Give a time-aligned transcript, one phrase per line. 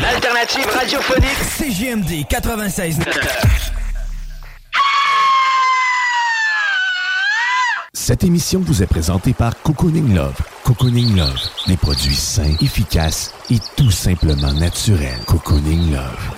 [0.00, 2.98] L'alternative radiophonique CGMD 96.
[7.92, 10.36] Cette émission vous est présentée par Cocooning Love.
[10.64, 15.18] Cocooning Love, des produits sains, efficaces et tout simplement naturels.
[15.26, 16.36] Cocooning Love.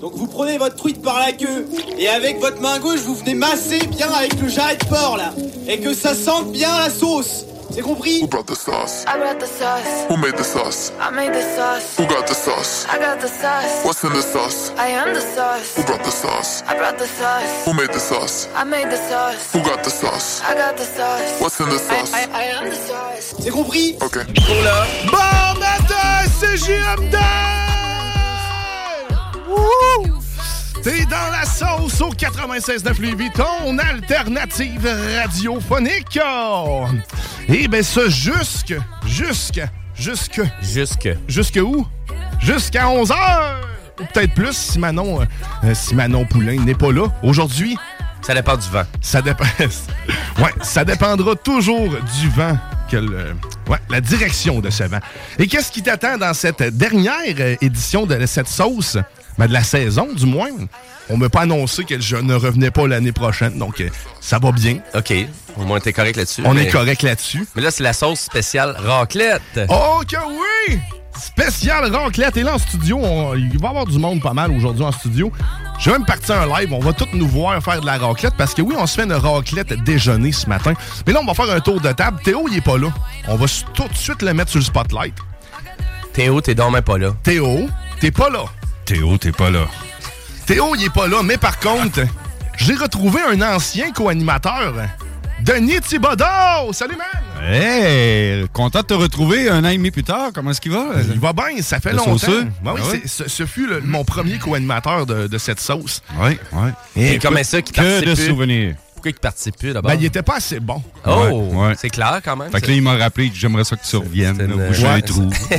[0.00, 3.34] Donc vous prenez votre truite par la queue et avec votre main gauche vous venez
[3.34, 5.32] masser bien avec le jarret de porc là
[5.68, 7.46] et que ça sente bien la sauce.
[7.74, 9.04] C'est compris Who brought the sauce?
[9.06, 10.06] I brought the sauce.
[10.08, 10.92] Who made the sauce?
[11.00, 11.96] I made the sauce.
[11.96, 12.86] Who got the sauce?
[12.88, 13.84] I got the sauce.
[13.84, 14.72] What's in the sauce?
[14.76, 15.76] I am the sauce.
[15.76, 16.62] Who brought the sauce?
[16.68, 17.64] I brought the sauce.
[17.64, 18.48] Who made the sauce?
[18.54, 19.52] I made the sauce.
[19.52, 20.42] Who got the sauce?
[20.42, 21.40] I got the sauce.
[21.40, 22.12] What's in the sauce?
[22.12, 23.34] I, I, I am the sauce.
[23.40, 24.18] C'est compris Ok.
[25.10, 27.16] Bon matin, CGMD!
[29.48, 30.21] Wouhou!
[30.82, 36.18] T'es dans la sauce au 96.9 Lévis, ton alternative radiophonique.
[37.48, 38.74] Et ben ça jusque,
[39.06, 39.60] jusque,
[39.94, 41.08] jusque, Jusque.
[41.28, 41.86] jusque où?
[42.40, 43.14] Jusqu'à 11h!
[44.00, 47.04] Ou peut-être plus si Manon, euh, si Manon Poulain n'est pas là.
[47.22, 47.76] Aujourd'hui,
[48.22, 48.82] Ça dépend du vent.
[49.00, 49.44] ça dépend.
[50.38, 52.56] ouais, ça dépendra toujours du vent.
[52.90, 53.36] Que le-
[53.68, 54.98] ouais, la direction de ce vent.
[55.38, 58.96] Et qu'est-ce qui t'attend dans cette dernière euh, édition de cette sauce?
[59.38, 60.50] Ben, de la saison, du moins.
[61.10, 63.88] On m'a pas annoncé que je ne revenais pas l'année prochaine, donc euh,
[64.20, 64.78] ça va bien.
[64.94, 65.12] OK.
[65.56, 66.42] Au moins, t'es correct là-dessus.
[66.44, 67.46] On mais- est correct là-dessus.
[67.56, 69.42] Mais là, c'est la sauce spéciale raclette.
[69.68, 70.16] Oh que
[70.68, 70.78] oui!
[71.18, 72.36] Spécial raclette.
[72.36, 74.92] Et là, en studio, on- il va y avoir du monde pas mal aujourd'hui en
[74.92, 75.30] studio.
[75.78, 76.72] J'ai même parti un live.
[76.72, 79.04] On va tous nous voir faire de la raclette parce que oui, on se fait
[79.04, 80.72] une raclette déjeuner ce matin.
[81.06, 82.18] Mais là, on va faire un tour de table.
[82.22, 82.88] Théo, il est pas là.
[83.28, 85.14] On va tout de suite le mettre sur le spotlight.
[86.12, 87.10] Théo, t'es donc même pas là.
[87.22, 87.68] Théo,
[88.00, 88.44] t'es pas là.
[88.92, 89.66] Théo, t'es pas là.
[90.44, 91.22] Théo, il est pas là.
[91.24, 92.00] Mais par contre,
[92.58, 94.74] j'ai retrouvé un ancien co-animateur.
[95.40, 96.72] Denis Thibodeau!
[96.72, 97.42] Salut, man!
[97.50, 100.28] Hey, content de te retrouver un an et demi plus tard.
[100.34, 100.84] Comment est-ce qu'il va?
[101.10, 102.18] Il va bien, ça fait Le longtemps.
[102.18, 102.44] sauceux?
[102.62, 103.00] Ben oui, Ah ouais?
[103.06, 106.02] c'est- ce, ce fut le- mon premier co-animateur de, de cette sauce.
[106.20, 106.70] Oui, oui.
[107.02, 108.26] Et comment ça qui Que de plus?
[108.26, 108.74] souvenirs.
[109.02, 109.90] Pourquoi il participe plus d'abord?
[109.90, 110.80] Ben, il était pas assez bon.
[111.04, 111.74] Oh, Ouais, ouais.
[111.76, 112.52] c'est clair quand même.
[112.52, 114.36] Fait que là, il m'a rappelé que j'aimerais ça que tu reviennes.
[114.36, 115.28] c'est là, une- où j'ai ouais, un trou.
[115.50, 115.58] Mais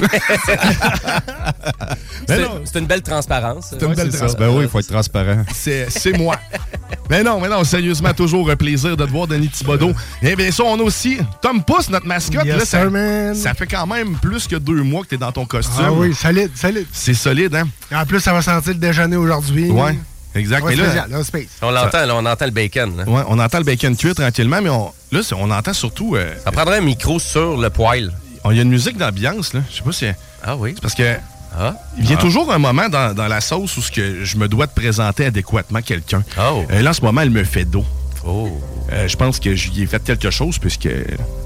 [2.27, 3.67] C'est non, c'est une belle transparence.
[3.71, 4.27] C'est une belle C'est ça.
[4.27, 5.43] trans- Ben oui, il faut être transparent.
[5.51, 6.37] c'est moi.
[7.09, 9.91] mais non, mais non, sérieusement, toujours un plaisir de te voir, Denis Thibodeau.
[10.21, 12.45] Et bien sûr, on a aussi Tom Pouce, notre mascotte.
[12.45, 13.35] Yes, Là, ça, man.
[13.35, 15.83] ça fait quand même plus que deux mois que tu es dans ton costume.
[15.85, 16.87] Ah oui, solide, solide.
[16.93, 17.67] C'est solide, hein?
[17.93, 19.69] En plus, ça va sentir le déjeuner aujourd'hui.
[19.69, 19.97] Ouais,
[20.35, 20.63] exact.
[20.63, 21.43] Ouais, Mais là, spécial, là, space.
[21.61, 22.97] On l'entend, là, on entend le bacon.
[22.97, 23.03] là.
[23.05, 26.15] ouais, on entend le bacon cuit tranquillement, mais on, là, on entend surtout...
[26.15, 28.11] euh, Ça prendrait un micro sur le poêle.
[28.49, 29.61] Il y a une musique d'ambiance, là.
[29.71, 30.05] Je sais pas si...
[30.43, 30.71] Ah oui.
[30.75, 31.15] C'est parce que...
[31.57, 31.75] Ah.
[31.97, 32.21] Il vient Ah.
[32.21, 35.25] toujours un moment dans, dans la sauce où ce que je me dois de présenter
[35.25, 36.23] adéquatement quelqu'un.
[36.39, 36.65] Oh.
[36.71, 37.85] Euh, là, en ce moment, elle me fait dos.
[38.25, 38.49] Oh.
[38.91, 40.87] Euh, je pense que j'y ai fait quelque chose puisque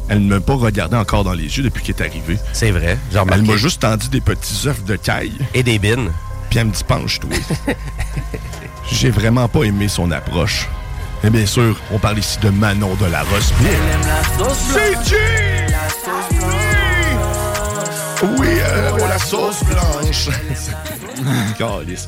[0.10, 2.38] elle ne m'a pas regardé encore dans les yeux depuis qu'elle est arrivée.
[2.54, 2.98] C'est vrai.
[3.14, 5.34] Genre Elle m'a juste tendu des petits œufs de caille.
[5.54, 6.10] Et des bines.
[6.50, 7.30] Puis elle me dit penche-toi.
[8.92, 10.68] J'ai vraiment pas aimé son approche.
[11.24, 13.68] Et bien sûr, on parle ici de Manon de la Rosseville.
[14.54, 15.16] CG!
[18.38, 20.30] Oui, euh, la sauce blanche.
[21.58, 22.08] Calice.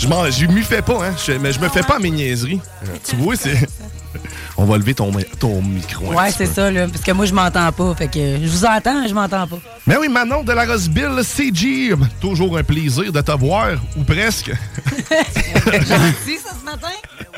[0.00, 1.14] Je m'en, je m'y fais pas, hein.
[1.26, 2.60] Je- mais je me fais pas à mes niaiseries.
[3.06, 3.56] Tu vois, c'est.
[4.56, 6.12] On va lever ton, ton micro.
[6.12, 6.86] Ouais, c'est ça, là.
[6.88, 7.94] Parce que moi, je m'entends pas.
[7.94, 9.58] Fait que je vous entends, je m'entends pas.
[9.86, 11.92] Mais oui, Manon de la Roseville, CG.
[12.20, 14.50] Toujours un plaisir de te voir, ou presque.
[15.72, 16.88] Gentil, ça, ce matin.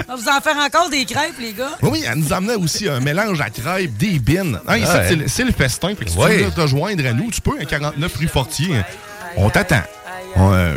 [0.08, 1.76] On va vous en faire encore des crêpes, les gars.
[1.82, 4.58] Oui, oui, elle nous amenait aussi un mélange à crêpes, des bines.
[4.66, 4.86] Hein, Ouais.
[5.08, 5.94] c'est le- c'est le festin.
[5.94, 6.38] Fait que si Ouais.
[6.38, 8.74] tu veux te joindre à nous, tu peux, un 49 rue Fortier.
[9.36, 9.82] On t'attend.
[10.36, 10.74] On euh,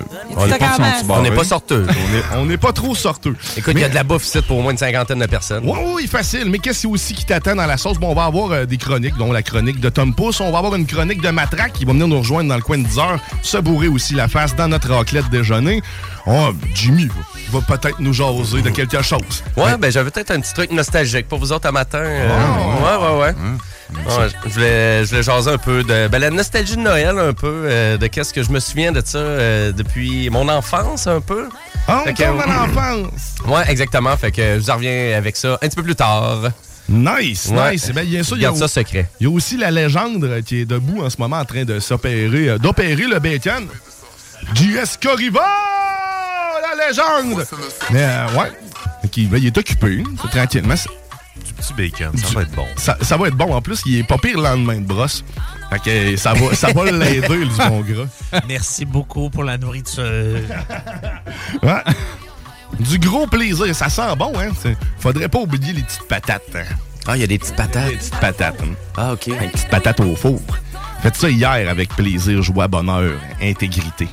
[0.47, 0.77] n'est pas,
[1.09, 1.87] on n'est pas sorteux.
[2.35, 3.35] on n'est pas trop sorteux.
[3.57, 5.63] Écoute, il y a de la bouffe ici pour au moins une cinquantaine de personnes.
[5.65, 6.49] Oui, oui, facile.
[6.49, 7.97] Mais qu'est-ce aussi qui t'attend dans la sauce?
[7.97, 10.41] Bon, on va avoir euh, des chroniques, dont la chronique de Tom Pouce.
[10.41, 12.77] On va avoir une chronique de Matraque qui va venir nous rejoindre dans le coin
[12.77, 15.81] de 10 heures, se bourrer aussi la face dans notre raclette déjeuner.
[16.27, 17.07] Oh, Jimmy
[17.51, 19.43] va, peut-être nous jaser de quelque chose.
[19.55, 21.99] Ouais, ben j'avais peut-être un petit truc nostalgique pour vous autres à matin.
[21.99, 23.33] euh, Ah, ouais, ouais, ouais.
[24.07, 27.33] Ouais, je voulais, je voulais jaser un peu de ben, la nostalgie de Noël, un
[27.33, 31.21] peu, euh, de qu'est-ce que je me souviens de ça euh, depuis mon enfance, un
[31.21, 31.47] peu.
[31.87, 33.35] Oh, que- comme à l'enfance!
[33.45, 34.17] Ouais, exactement.
[34.17, 36.49] Fait que je vous en reviens avec ça un petit peu plus tard.
[36.89, 37.73] Nice, Ouais.
[37.73, 37.91] nice.
[37.93, 39.07] Ben, bien sûr, il y a Garde ça secret.
[39.19, 41.63] Il y a aussi la légende euh, qui est debout en ce moment en train
[41.63, 43.67] de s'opérer, euh, d'opérer le bacon.
[44.55, 45.45] JS Corriva!
[46.61, 47.45] La légende!
[47.91, 48.51] Mais euh, ouais,
[49.11, 50.75] Qui- ben, il est occupé, c'est tranquillement.
[50.75, 50.89] C'est-
[51.45, 52.65] Du petit bacon, ça va être bon.
[52.77, 53.53] Ça, ça va être bon.
[53.53, 55.23] En plus, il est pas pire le lendemain de brosse.
[55.69, 58.41] Fait que euh, ça va, ça va l'aider, le du bon gras.
[58.47, 60.03] Merci beaucoup pour la nourriture.
[61.61, 61.83] Ouais.
[62.79, 63.73] Du gros plaisir.
[63.75, 64.49] Ça sent bon, hein?
[64.99, 66.41] Faudrait pas oublier les petites patates.
[66.55, 66.63] hein.
[67.07, 67.89] Ah, il y a des petites patates.
[67.89, 68.61] Les petites patates.
[68.61, 68.73] hein.
[68.97, 69.25] Ah, OK.
[69.27, 70.41] Des petites patates au four.
[71.01, 74.07] Faites ça hier avec plaisir, joie, bonheur, intégrité.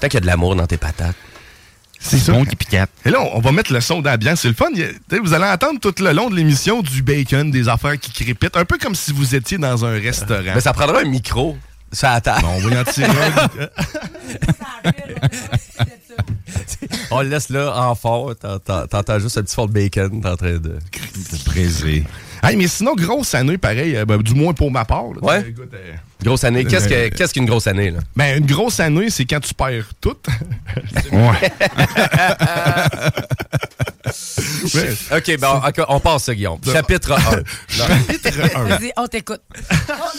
[0.00, 1.16] Tant qu'il y a de l'amour dans tes patates.
[2.02, 2.32] C'est ça.
[2.32, 2.88] Bon qui piquette.
[3.04, 4.40] Et là, on va mettre le son d'ambiance.
[4.40, 4.68] C'est le fun.
[5.22, 8.56] Vous allez entendre tout le long de l'émission du bacon, des affaires qui crépitent.
[8.56, 10.52] Un peu comme si vous étiez dans un restaurant.
[10.54, 11.56] Mais ça prendra un micro.
[11.92, 12.20] Ça.
[12.42, 13.68] Non, on va y en tirer un.
[17.10, 18.34] On le laisse là en fort.
[18.36, 20.20] T'entends juste un petit fort de bacon.
[20.20, 20.58] T'es en train de.
[20.78, 22.04] De braiser.
[22.42, 25.12] Hey, mais sinon, grosse année, pareil, euh, ben, du moins pour ma part.
[25.12, 25.22] là.
[25.22, 25.50] Ouais.
[25.50, 26.64] Écoute, euh, Grosse année.
[26.64, 28.00] Qu'est-ce que- Euh, qu'est-ce qu'une grosse année, là?
[28.16, 30.16] ben, une grosse année, c'est quand tu perds tout.
[34.74, 34.90] Ouais.
[35.16, 36.58] OK, ben, on, on passe ça, Guillaume.
[36.64, 37.18] Chapitre 1.
[37.68, 38.64] Chapitre un.
[38.64, 39.40] Vas-y, on t'écoute.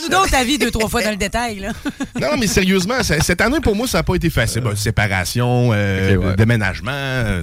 [0.02, 1.60] Nous donc ta vie deux, trois fois dans le détail.
[1.60, 1.72] Là.
[2.20, 4.62] Non, mais sérieusement, cette année, pour moi, ça n'a pas été facile.
[4.62, 6.36] Ben, séparation, euh, ouais.
[6.36, 7.42] déménagement, euh,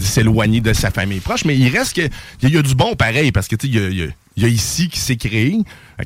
[0.00, 1.44] s'éloigner de sa famille proche.
[1.44, 2.08] Mais il reste que.
[2.42, 4.02] Il y, a du bon pareil, parce que, tu sais, il y a, il y
[4.04, 5.58] a- il y a ici qui s'est créé.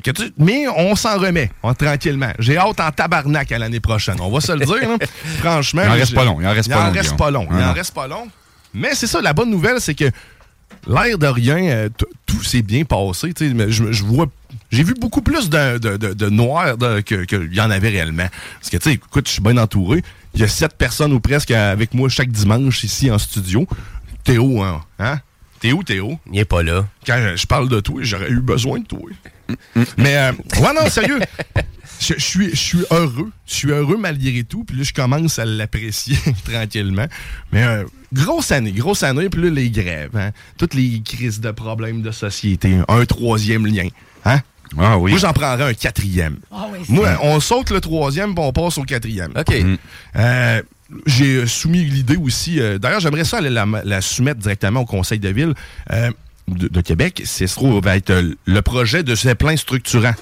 [0.03, 2.31] Tu- mais on s'en remet, on- tranquillement.
[2.39, 4.17] J'ai hâte en tabarnak à l'année prochaine.
[4.19, 4.97] On va se le dire.
[5.39, 5.83] Franchement.
[5.85, 7.47] Il en reste pas long, il en reste il pas en long, reste pas long.
[7.49, 7.73] Il Ah, en non.
[7.73, 8.27] reste pas long.
[8.73, 10.05] Mais c'est ça, la bonne nouvelle, c'est que
[10.87, 11.89] l'air de rien, euh,
[12.25, 13.33] tout s'est bien passé.
[13.39, 14.27] Je, je vois.
[14.69, 17.89] J'ai vu beaucoup plus de, de, de- de noir de- que- qu'il y en avait
[17.89, 18.27] réellement.
[18.59, 20.03] Parce que, tu sais, écoute, je suis bien entouré.
[20.35, 23.65] Il y a sept personnes ou presque avec moi chaque dimanche ici en studio.
[24.23, 24.81] Théo, hein?
[24.99, 25.19] hein?
[25.59, 26.19] Théo, Théo?
[26.31, 26.87] Il est pas là.
[27.05, 28.99] Quand je parle de toi, j'aurais eu besoin de toi.
[29.97, 30.31] Mais, euh,
[30.61, 31.19] ouais, non, sérieux.
[31.99, 33.31] Je je suis, je suis heureux.
[33.47, 34.63] Je suis heureux malgré tout.
[34.63, 36.15] Puis là, je commence à l'apprécier
[36.45, 37.07] tranquillement.
[37.51, 39.29] Mais euh, grosse année, grosse année.
[39.29, 40.15] Puis là, les grèves.
[40.15, 40.29] Hein?
[40.59, 42.77] Toutes les crises de problèmes de société.
[42.87, 43.87] Un troisième lien.
[44.25, 44.41] Hein?
[44.77, 45.09] Ah oui.
[45.09, 46.37] Moi, j'en prendrais un quatrième.
[46.51, 49.31] Ah oui, c'est- Moi, on saute le troisième, puis on passe au quatrième.
[49.35, 49.55] OK.
[50.17, 50.61] Euh,
[51.05, 52.59] J'ai soumis l'idée aussi.
[52.59, 55.53] euh, D'ailleurs, j'aimerais ça aller la, la soumettre directement au Conseil de ville
[55.91, 56.11] euh,
[56.47, 57.21] de, de Québec.
[57.25, 60.15] C'est ce va être euh, le projet de ces plans structurants.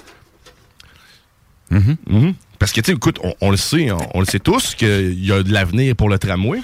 [1.70, 2.34] Mhm.
[2.58, 5.24] Parce que, tu sais, écoute, on, on le sait, on, on le sait tous qu'il
[5.24, 6.60] y a de l'avenir pour le tramway.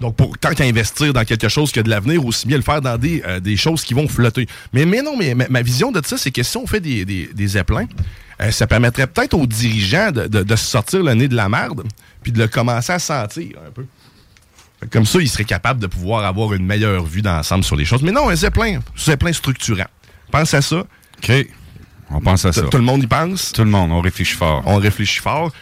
[0.00, 2.62] Donc, pour, tant qu'à investir dans quelque chose qui a de l'avenir, aussi bien le
[2.62, 4.46] faire dans des, euh, des choses qui vont flotter.
[4.72, 7.04] Mais, mais non, mais ma, ma vision de ça, c'est que si on fait des,
[7.04, 11.84] des, euh, ça permettrait peut-être aux dirigeants de, de- sortir le nez de la merde,
[12.22, 13.86] puis de le commencer à sentir un peu.
[14.90, 18.02] Comme ça, ils seraient capables de pouvoir avoir une meilleure vue d'ensemble sur les choses.
[18.02, 19.86] Mais non, un zeppelin, zeppelin structurant.
[20.30, 20.80] Pense à ça.
[21.22, 21.32] OK.
[22.10, 22.62] On pense à ça.
[22.62, 23.52] Tout le monde y pense.
[23.52, 24.62] Tout le monde, on réfléchit fort.
[24.66, 25.52] On réfléchit fort.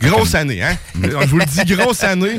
[0.00, 0.76] Grosse année, hein?
[0.94, 2.38] Je vous le dis, grosse année.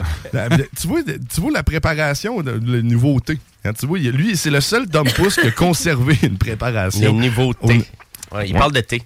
[0.79, 3.39] Tu vois, tu vois la préparation, de, la nouveauté.
[3.65, 7.17] Hein, Tu vois, lui, c'est le seul Dom Pouce qui a conservé une préparation.
[7.17, 7.83] Les nouveautés.
[8.31, 8.59] Au- Ouais, il Ouais.
[8.59, 9.01] parle de thé.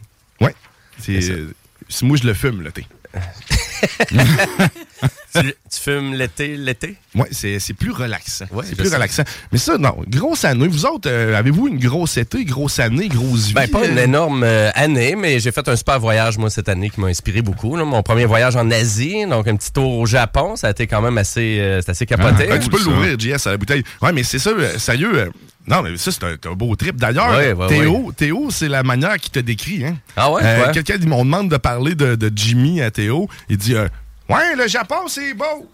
[1.00, 2.86] C'est- moi, je le fume, le thé.
[5.34, 6.96] tu, tu fumes l'été, l'été?
[7.16, 8.46] Ouais, c'est, plus relaxant.
[8.52, 8.96] Ouais, c'est plus sais.
[8.96, 9.24] relaxant.
[9.52, 10.68] Mais ça, non, grosse année.
[10.68, 13.54] Vous autres, euh, avez-vous une grosse été, grosse année, grosse vie?
[13.54, 14.04] Ben, pas une euh?
[14.04, 17.42] énorme euh, année, mais j'ai fait un super voyage, moi, cette année, qui m'a inspiré
[17.42, 17.76] beaucoup.
[17.76, 17.86] là.
[17.86, 21.02] Mon premier voyage en Asie, donc un petit tour au Japon, ça a été quand
[21.02, 22.50] même assez, euh, assez capoté.
[22.52, 23.84] Ah, tu peux l'ouvrir, JS, à la bouteille.
[24.02, 25.32] Ouais, mais c'est ça, sérieux.
[25.72, 26.98] Non, mais ça, c'est un, un beau trip.
[26.98, 29.86] D'ailleurs, Ouais, ouais, Théo, Théo c'est la manière qu'il te décrit.
[29.86, 29.96] Hein?
[30.16, 30.42] Ah ouais?
[30.44, 30.72] Euh, Ouais.
[30.74, 33.28] Quelqu'un, dit- on demande de parler de, de Jimmy à Théo.
[33.50, 33.88] Il dit euh,
[34.30, 35.70] Ouais, le Japon, c'est beau.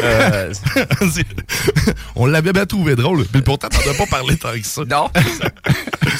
[0.00, 0.52] Euh,
[2.16, 3.24] on l'avait bien trouvé drôle.
[3.26, 4.82] Puis pourtant, t'en as pas parlé tant que ça.
[4.84, 5.10] Non.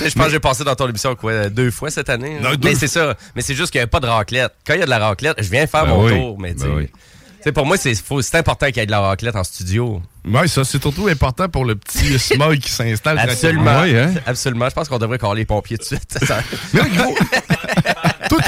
[0.05, 2.35] Je pense que j'ai passé dans ton émission quoi, deux fois cette année.
[2.41, 2.51] là.
[2.51, 3.15] Non, deux mais c'est ça.
[3.35, 4.53] Mais c'est juste qu'il n'y a pas de raclette.
[4.67, 6.13] Quand il y a de la raclette, je viens faire Ben mon oui.
[6.13, 6.39] tour.
[6.39, 6.89] Mais tu Ben oui.
[7.53, 7.95] Pour moi, c'est
[8.35, 10.03] important qu'il y ait de la raclette en studio.
[10.26, 13.19] Ouais, ça, c'est surtout important pour le petit smog qui s'installe.
[13.19, 13.81] Absolument.
[13.83, 14.15] Ouais, hein?
[14.26, 14.69] Absolument.
[14.69, 16.19] Je pense qu'on devrait coller les pompiers tout de suite.
[16.75, 17.15] Mais gros,
[18.28, 18.38] toi,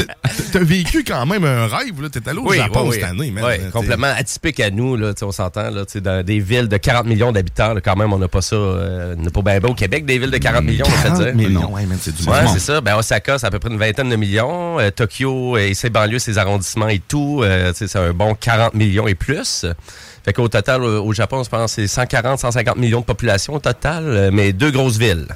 [0.53, 2.09] t'as vécu quand même un rêve, là.
[2.09, 3.45] T'es allé au Japon oui, cette année, man.
[3.45, 6.41] Oui, complètement atypique à nous, là, tu sais, on s'entend, là, tu sais, dans des
[6.41, 9.31] villes de 40 millions d'habitants, là, quand même, on n'a pas ça, euh, on n'a
[9.31, 11.35] pas bien au Québec, des villes de 40 millions, on fait 40 dire.
[11.35, 12.81] millions, ouais, c'est du Ouais, c'est ça.
[12.81, 14.79] Ben, Osaka, c'est à peu près une vingtaine de millions.
[14.79, 18.35] Euh, Tokyo et ses banlieues, ses arrondissements et tout, euh, tu sais, c'est un bon
[18.35, 19.67] 40 millions et plus.
[20.25, 23.59] Fait qu'au total, au, Japon, je pense que c'est 140, 150 millions de population au
[23.61, 25.27] total, euh, mais deux grosses villes.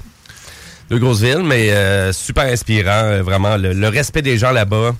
[0.93, 3.57] Deux grosses villes, mais euh, super inspirant, euh, vraiment.
[3.57, 4.95] Le, le respect des gens là-bas,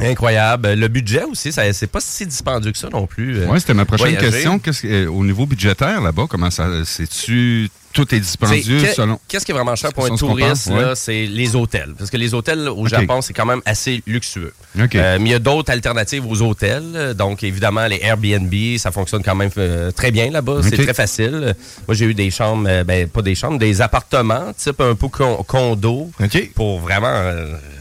[0.00, 0.72] incroyable.
[0.72, 3.38] Le budget aussi, ça c'est pas si dispendieux que ça non plus.
[3.38, 4.30] euh, Oui, c'était ma prochaine voyager.
[4.30, 4.58] question.
[4.58, 6.66] Que- euh, au niveau budgétaire, là-bas, comment ça.
[6.84, 7.68] C'est-tu.
[7.92, 9.18] Tout est dispendieux que- selon.
[9.26, 10.92] Qu'est-ce qui est vraiment cher pour un touriste, ouais.
[10.94, 11.92] c'est les hôtels.
[11.98, 12.86] Parce que les hôtels au.
[12.86, 14.52] Japon, c'est quand même assez luxueux.
[14.78, 17.14] Euh, mais il y a d'autres alternatives aux hôtels.
[17.16, 20.60] Donc, évidemment, les Airbnb, ça fonctionne quand même euh, très bien là-bas.
[20.62, 21.54] C'est très facile.
[21.88, 25.08] Moi, j'ai eu des chambres, euh, ben, pas des chambres, des appartements, type un peu
[25.08, 26.10] con- condo,
[26.54, 27.08] pour vraiment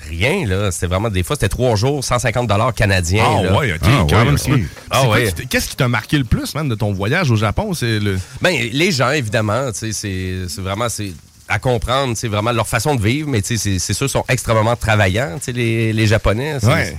[0.09, 0.45] rien.
[0.47, 0.71] là.
[0.71, 3.23] C'était vraiment, des fois, c'était trois jours, 150 dollars canadiens.
[3.39, 3.57] Ah là.
[3.59, 4.37] ouais, ok, quand même.
[4.37, 4.51] c'est-
[4.89, 5.31] Ah ouais.
[5.31, 7.73] t'a- Qu'est-ce qui t'a marqué le plus, man, de ton voyage au Japon?
[7.73, 8.17] C'est le.
[8.41, 11.13] Ben, les gens, évidemment, tu sais, c'est c'est vraiment c'est
[11.51, 14.09] à comprendre, c'est vraiment leur façon de vivre, mais tu sais, c'est- c'est sûr, ils
[14.09, 16.57] sont extrêmement travaillants, tu sais, les, les Japonais.
[16.59, 16.97] C'est Ouais.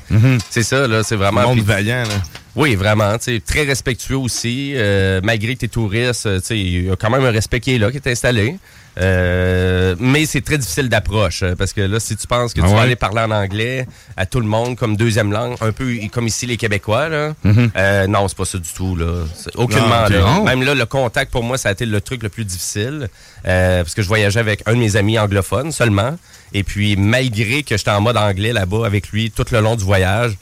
[0.51, 1.43] c'est ça, là, c'est vraiment.
[1.43, 2.15] Le monde puis- vaillant, là.
[2.57, 4.73] Oui, vraiment, tu sais, très respectueux aussi.
[4.75, 7.61] euh, malgré que tu es touriste, tu sais, il y a quand même un respect
[7.61, 8.57] qui est là, qui est installé.
[9.01, 12.67] Euh, mais c'est très difficile d'approche euh, parce que là, si tu penses que Ah
[12.69, 15.95] tu vas aller parler en anglais à tout le monde comme deuxième langue, un peu
[16.13, 17.71] comme ici les Québécois, là, Mhm.
[17.77, 18.97] euh, non, c'est pas ça du tout.
[18.97, 19.25] Là.
[19.55, 20.05] Aucunement.
[20.05, 20.21] Ah, là.
[20.21, 20.45] Non.
[20.45, 23.09] Même là, le contact pour moi, ça a été le truc le plus difficile
[23.47, 26.17] euh, parce que je voyageais avec un de mes amis anglophones seulement.
[26.53, 29.85] Et puis, malgré que j'étais en mode anglais là-bas avec lui tout le long du
[29.85, 30.33] voyage,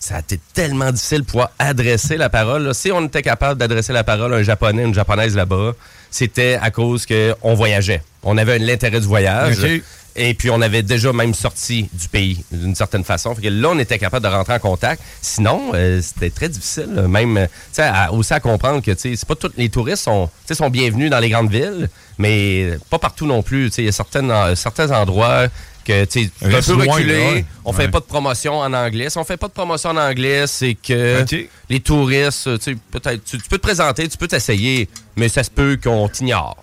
[0.00, 2.64] ça a été tellement difficile de pouvoir adresser la parole.
[2.64, 2.74] là.
[2.74, 5.72] Si on était capable d'adresser la parole à un japonais, une japonaise là-bas,
[6.14, 8.00] c'était à cause qu'on voyageait.
[8.22, 9.66] On avait l'intérêt du voyage.
[10.14, 13.34] Et puis, on avait déjà même sorti du pays, d'une certaine façon.
[13.34, 15.02] Fait que là, on était capable de rentrer en contact.
[15.20, 16.86] Sinon, euh, c'était très difficile.
[17.08, 20.04] Même, euh, tu sais, aussi à comprendre que, tu sais, c'est pas tous les touristes
[20.04, 23.70] sont, sont bienvenus dans les grandes villes, mais pas partout non plus.
[23.70, 25.48] Tu sais, il y a certaines, euh, certains endroits
[25.84, 27.44] que, tu un peu loin, ouais.
[27.64, 27.76] On Ouais.
[27.84, 29.10] fait pas de promotion en anglais.
[29.10, 31.24] Si on fait pas de promotion en anglais, c'est que
[31.68, 35.42] les touristes, tu sais, peut-être, tu, tu peux te présenter, tu peux t'essayer, mais ça
[35.44, 36.56] se peut qu'on t'ignore.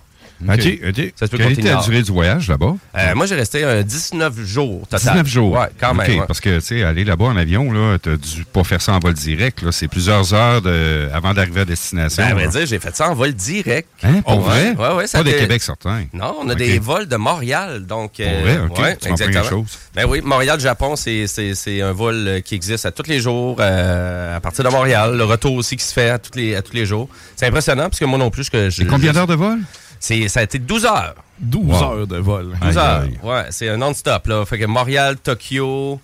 [0.48, 1.12] OK, OK.
[1.16, 2.74] Ça se peut Quelle était la durée du voyage là-bas?
[2.98, 5.12] Euh, moi, j'ai resté un 19 jours total.
[5.14, 5.52] 19 jours.
[5.52, 6.10] Ouais, quand même.
[6.10, 6.26] OK, ouais.
[6.26, 8.98] Parce que, tu sais, aller là-bas en avion, là, t'as dû pas faire ça en
[8.98, 9.72] vol direct, là.
[9.72, 12.22] C'est plusieurs heures de, avant d'arriver à destination.
[12.22, 13.88] Ben, à vrai dire, j'ai fait ça en vol direct.
[14.02, 14.74] Hein, pour Oh, vrai?
[14.76, 16.04] Ouais, ouais, ça Pas de Québec, certain.
[16.12, 17.84] Non, on a des vols de Montréal.
[17.86, 18.58] Donc, euh, Pour vrai?
[18.70, 18.78] OK.
[18.78, 19.44] ouais, Tu exactement.
[19.44, 19.78] chose.
[19.94, 23.56] Ben oui, Montréal-Japon, c'est, c'est, c'est un vol euh, qui existe à tous les jours,
[23.60, 25.16] euh, à partir de Montréal.
[25.16, 27.08] Le retour aussi qui se fait à tous les, à tous les jours.
[27.36, 28.82] C'est impressionnant, parce que moi non plus, que je.
[28.82, 29.58] Et combien d'heures de vol?
[30.04, 31.14] C'est, ça a été 12 heures.
[31.38, 31.82] 12 Wow.
[31.84, 32.56] heures de vol.
[32.60, 33.08] 12 Aïe, heures.
[33.24, 34.26] Ouais, c'est un non-stop.
[34.26, 34.44] Là.
[34.44, 36.00] Fait que Montréal, Tokyo,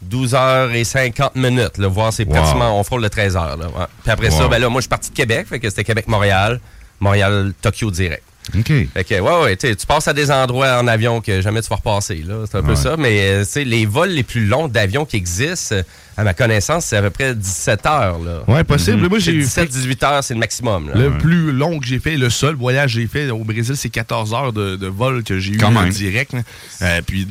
[0.00, 1.76] 12 heures et 50 minutes.
[1.76, 2.32] Là, voir, c'est Wow.
[2.32, 3.58] pratiquement, on frôle le 13 heures.
[3.58, 3.84] Là, ouais.
[4.02, 5.46] Puis après ça, ben là, moi, je suis parti de Québec.
[5.48, 6.60] Fait que c'était Québec-Montréal,
[7.00, 8.22] Montréal-Tokyo direct.
[8.58, 8.72] OK.
[8.92, 11.76] Fait que, ouais, ouais, tu passes à des endroits en avion que jamais tu vas
[11.76, 12.44] repasser, là.
[12.50, 12.96] C'est un peu ça.
[12.96, 15.76] Mais, euh, tu sais, les vols les plus longs d'avion qui existent,
[16.16, 18.42] à ma connaissance, c'est à peu près 17 heures, là.
[18.46, 19.08] Ouais, possible.
[19.08, 20.94] Moi, j'ai 17-18 heures, c'est le maximum, là.
[20.94, 23.88] Le plus long que j'ai fait, le seul voyage que j'ai fait au Brésil, c'est
[23.88, 26.34] 14 heures de, de vol que j'ai eu en direct.
[26.82, 27.28] Euh, puis,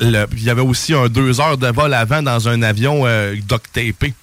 [0.00, 3.66] il y avait aussi un deux heures de vol avant dans un avion euh, duct
[3.72, 4.14] tapé.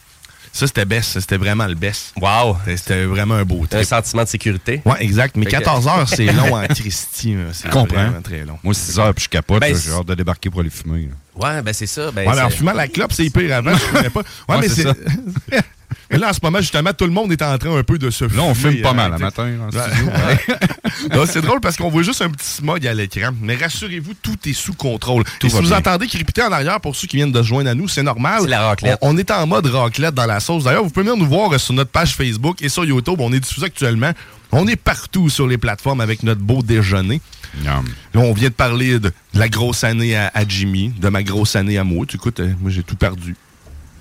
[0.58, 1.20] Ça, c'était best.
[1.20, 2.14] C'était vraiment le best.
[2.20, 2.58] Wow!
[2.66, 3.84] C'était- vraiment un beau Un trip.
[3.86, 4.82] sentiment de sécurité.
[4.86, 5.36] Ouais, exact.
[5.38, 7.36] Mais Fait que- 14 heures, c'est long en Christie.
[7.54, 7.96] C'est Je comprends.
[7.96, 8.58] vraiment très long.
[8.64, 9.62] Moi, 6 heures, puis je capote.
[9.62, 11.10] Ben, J'ai hâte de débarquer pour aller fumer.
[11.12, 11.48] là.
[11.56, 12.10] Ouais, ben c'est ça.
[12.12, 13.74] Ben, Ouais, mais en fumant la clope, c'est pire avant.
[13.74, 14.22] Je fumais pas.
[14.50, 14.88] Ouais, Ouais, mais c'est
[16.12, 18.10] Mais là, en ce moment, justement, tout le monde est en train un peu de
[18.10, 19.24] se Là, on fume pas euh, mal sais.
[19.24, 19.52] matin.
[19.62, 21.26] en studio.
[21.28, 23.32] C'est drôle parce qu'on voit juste un petit smog à l'écran.
[23.42, 25.24] Mais rassurez-vous, tout est sous contrôle.
[25.40, 27.70] Tout Et si vous entendez crépiter en arrière, pour ceux qui viennent de se joindre
[27.70, 28.40] à nous, c'est normal.
[28.42, 28.98] C'est la raclette.
[29.02, 30.66] On, est en mode raclette dans la sauce.
[30.66, 33.20] D'ailleurs, vous pouvez venir nous voir euh, sur notre page Facebook et sur YouTube.
[33.20, 34.12] On est diffusé actuellement.
[34.52, 37.22] On est partout sur les plateformes avec notre beau déjeuner.
[37.66, 37.82] Là,
[38.14, 41.78] on vient de parler de, la grosse année à, à Jimmy, de ma grosse année
[41.78, 42.06] à moi.
[42.06, 43.36] Tu écoutes, euh, moi, j'ai tout perdu.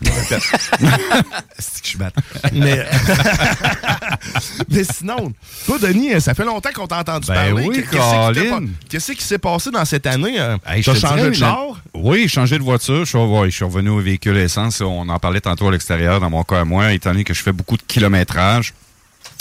[0.02, 0.38] C'est
[1.80, 2.14] que je suis bête?
[2.52, 2.84] Mais,
[4.70, 5.32] mais sinon,
[5.66, 7.66] toi, Denis, ça fait longtemps qu'on t'a entendu Ben parler.
[7.68, 7.84] oui,
[8.88, 10.38] Qu'est-ce qui s'est passé dans cette année?
[10.38, 10.56] euh?
[10.66, 11.80] Hey, T'as changé dirais, de char?
[11.94, 13.00] Oui, j'ai changé de voiture.
[13.04, 14.80] Je suis, ouais, je suis revenu au véhicule essence.
[14.80, 17.42] On en parlait tantôt à l'extérieur, dans mon cas à moi, étant donné que je
[17.42, 18.74] fais beaucoup de kilométrage.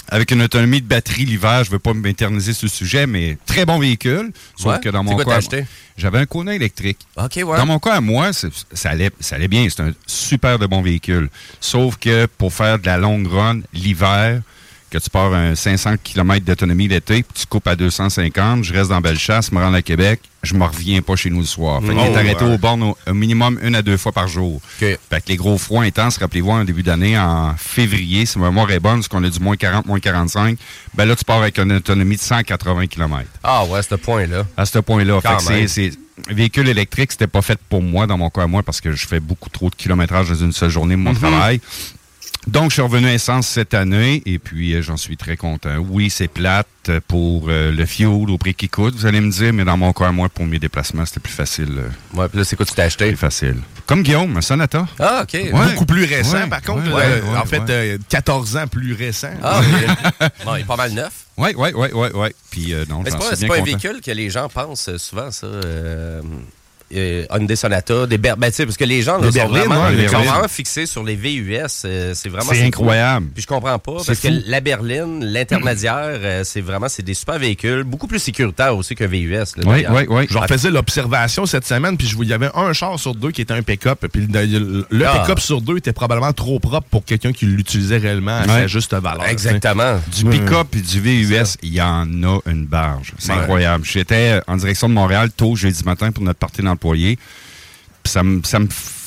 [0.10, 3.38] Avec une autonomie de batterie l'hiver, je ne veux pas m'éterniser sur le sujet, mais
[3.46, 4.32] très bon véhicule.
[4.56, 4.80] Sauf Ouais.
[4.80, 5.58] que dans mon quoi cas,
[5.98, 7.00] j'avais un Kona électrique.
[7.18, 7.58] OK, ouais.
[7.58, 9.68] Dans mon cas à moi, ça allait, ça allait bien.
[9.70, 11.30] C'est un super de bon véhicule.
[11.60, 14.42] Sauf que pour faire de la longue run l'hiver,
[15.00, 18.90] que tu pars un 500 km d'autonomie l'été, puis tu coupes à 250, je reste
[18.90, 21.82] dans Bellechasse, me rends à Québec, je me reviens pas chez nous le soir.
[21.82, 22.54] Fait qu'il Oh, est arrêté ouais.
[22.54, 24.62] au bornes au, au minimum une à deux fois par jour.
[24.80, 28.72] Fait que les gros froids intenses, rappelez-vous, en début d'année, en février, si ma mémoire
[28.72, 30.58] est bonne, parce qu'on a du moins 40, moins 45,
[30.94, 33.24] ben là, tu pars avec une autonomie de 180 km.
[33.44, 34.46] Ah ouais, à ce point-là.
[34.56, 35.20] À ce point-là.
[35.22, 35.92] Fait c'est-
[36.30, 39.06] véhicule électrique, c'était pas fait pour moi, dans mon cas à moi, parce que je
[39.06, 41.18] fais beaucoup trop de kilométrage dans une seule journée de mon Mhm.
[41.20, 41.60] travail.
[42.48, 45.78] Donc, je suis revenu à essence cette année et puis euh, j'en suis très content.
[45.78, 49.32] Oui, c'est plate euh, pour euh, le fuel au prix qui coûte, vous allez me
[49.32, 51.74] dire, mais dans mon cas moi, pour mes déplacements, c'était plus facile.
[51.80, 53.08] euh, Ouais, puis là, c'est quoi tu t'es acheté?
[53.08, 53.58] Plus facile.
[53.88, 54.88] Comme Guillaume, un Sonata.
[55.00, 55.34] Ah, OK.
[55.34, 55.52] Ouais.
[55.52, 56.86] Beaucoup plus récent, Ouais, par contre.
[56.88, 57.66] ouais, ouais, en fait, ouais.
[57.70, 59.32] euh, 14 ans plus récent.
[59.44, 60.30] Ah, ok.
[60.46, 61.26] bon, il est pas mal neuf.
[61.38, 62.28] Oui, oui, oui, oui, oui.
[62.52, 64.50] Puis, euh, non, c'est j'en pas, suis c'est bien pas un véhicule que les gens
[64.50, 65.48] pensent souvent, ça.
[66.96, 69.32] Euh, euh, Hyundai Sonata, des Ber ben, tu sais, parce que les gens là, Les
[69.32, 71.60] sont, berlines, vraiment, ouais, les sont vraiment fixés sur les VUS.
[71.86, 72.66] euh, c'est vraiment C'est cool.
[72.68, 73.28] incroyable.
[73.34, 77.38] Puis je comprends pas parce que la berline, l'intermédiaire, euh, c'est vraiment c'est des super
[77.40, 79.32] véhicules, beaucoup plus sécuritaires aussi qu'un VUS.
[79.34, 80.26] là, d'ailleurs.
[80.30, 83.32] Je refaisais l'observation cette semaine, puis je vous- il y avait un char sur deux
[83.32, 85.20] qui était un pick-up, puis le, le Ah.
[85.20, 88.48] pick-up sur deux était probablement trop propre pour quelqu'un qui l'utilisait réellement à Ouais.
[88.48, 89.26] sa juste valeur.
[89.28, 90.00] Exactement.
[90.16, 93.14] Du pick-up et du VUS, il y en a une barge.
[93.18, 93.40] C'est Ouais.
[93.40, 93.84] incroyable.
[93.86, 96.85] J'étais en direction de Montréal tôt jeudi matin pour notre partie d'employés.
[98.04, 98.60] Puis ça me ça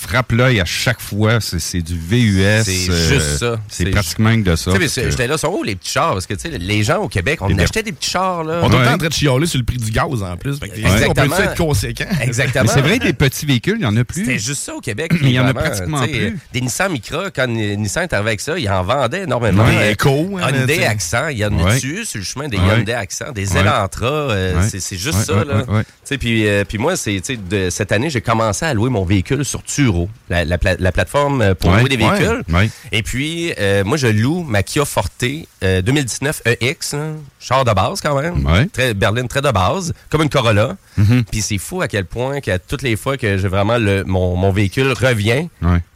[0.08, 1.40] frappe l'œil à chaque fois.
[1.40, 2.62] C'est c'est du VUS.
[2.64, 3.56] C'est euh, juste ça.
[3.68, 4.72] C'est pratiquement que de ça.
[4.88, 6.12] C'est- J'étais là, sont où les petits chars?
[6.12, 8.42] Parce que tu sais, les gens au Québec, on achetait des petits chars.
[8.44, 8.60] Là.
[8.62, 8.88] On est Ouais.
[8.88, 10.58] en train de chialer sur le prix du gaz en plus.
[10.58, 11.26] Fait que, Exactement.
[11.34, 12.04] On peut être conséquent?
[12.22, 12.64] Exactement.
[12.66, 14.24] Mais c'est vrai, des petits véhicules, il n'y en a plus.
[14.24, 15.12] C'était juste ça au Québec.
[15.20, 16.38] Mais il y en a pratiquement plus.
[16.52, 19.64] Des Nissan Micra, quand Ni- Nissan est arrivé avec ça, ils en vendaient énormément.
[19.64, 20.84] Ouais, Euh, Echo, hein, tu Hyundai.
[20.84, 21.74] Accent, il y en a Ouais.
[21.74, 22.78] dessus sur le chemin des Ouais.
[22.78, 23.60] Hyundai Accent, des Ouais.
[23.60, 24.06] Elantra.
[24.06, 24.68] euh, Ouais.
[24.68, 26.16] c'est- C'est juste Ouais, ça.
[26.18, 29.04] Puis, euh, puis moi, c'est, tu sais, de- cette année, j'ai commencé à louer mon
[29.04, 29.97] véhicule sur Turo,
[30.28, 32.42] la, la pla- la plateforme euh, pour Ouais, louer des véhicules.
[32.50, 32.70] ouais, ouais.
[32.92, 35.24] Et puis, euh, moi, je loue ma Kia Forte
[35.64, 38.46] euh, 2019 EX, hein, char de base quand même.
[38.72, 40.76] Très, berline très de base, comme une Corolla.
[40.96, 41.24] Mhm.
[41.24, 44.36] Puis c'est fou à quel point que toutes les fois que j'ai vraiment le, mon,
[44.36, 45.48] mon véhicule revient,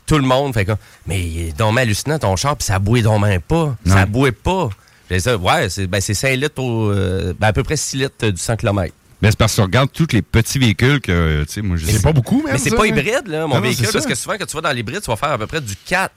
[0.07, 3.03] tout le monde fait comme Mais il est donc hallucinant ton char, puis ça bouille
[3.03, 3.77] donc même pas.
[3.87, 4.69] Ça bouille pas.
[5.11, 6.91] J'ai dit ça, ouais, c'est ben, c'est 5 litres au.
[6.91, 8.95] euh, ben, à peu près 6 litres euh, du 100 km.
[9.23, 11.87] Mais c'est parce que tu regardes tous les petits véhicules que, tu sais, moi, je
[11.87, 12.55] C'est pas beaucoup, même.
[12.55, 12.87] Mais c'est pas hein?
[12.87, 15.11] hybride, là, mon Non, véhicule, c'est parce que souvent, quand tu vas dans l'hybride, tu
[15.11, 16.13] vas faire à peu près du 4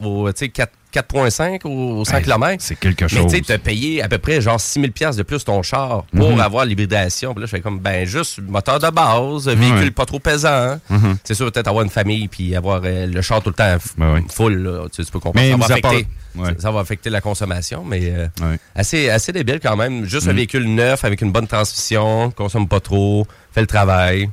[0.00, 2.56] au, tu sais, 4 4.5 au, au 100 Hey, km.
[2.58, 3.30] c'est quelque Mais chose.
[3.30, 5.62] tu sais, tu as payé à peu près genre 6 000 piastres de plus ton
[5.62, 6.40] char pour Mhm.
[6.40, 7.32] avoir l'hybridation.
[7.32, 10.80] Puis là, je fais comme, ben, juste moteur de base, véhicule pas trop pesant.
[10.90, 11.16] Mhm.
[11.22, 14.14] C'est sûr, peut-être avoir une famille puis avoir euh, le char tout le temps Ben
[14.14, 14.20] oui.
[14.32, 14.54] full.
[14.64, 15.46] Là, tu, sais, tu peux comprendre.
[15.46, 16.48] Mais ça, va affecter, Ouais.
[16.56, 18.58] ça, ça va affecter la consommation, mais euh, Ouais.
[18.74, 20.04] assez, assez débile quand même.
[20.06, 20.36] Juste un Mhm.
[20.38, 24.28] véhicule neuf avec une bonne transmission, consomme pas trop, fait le travail.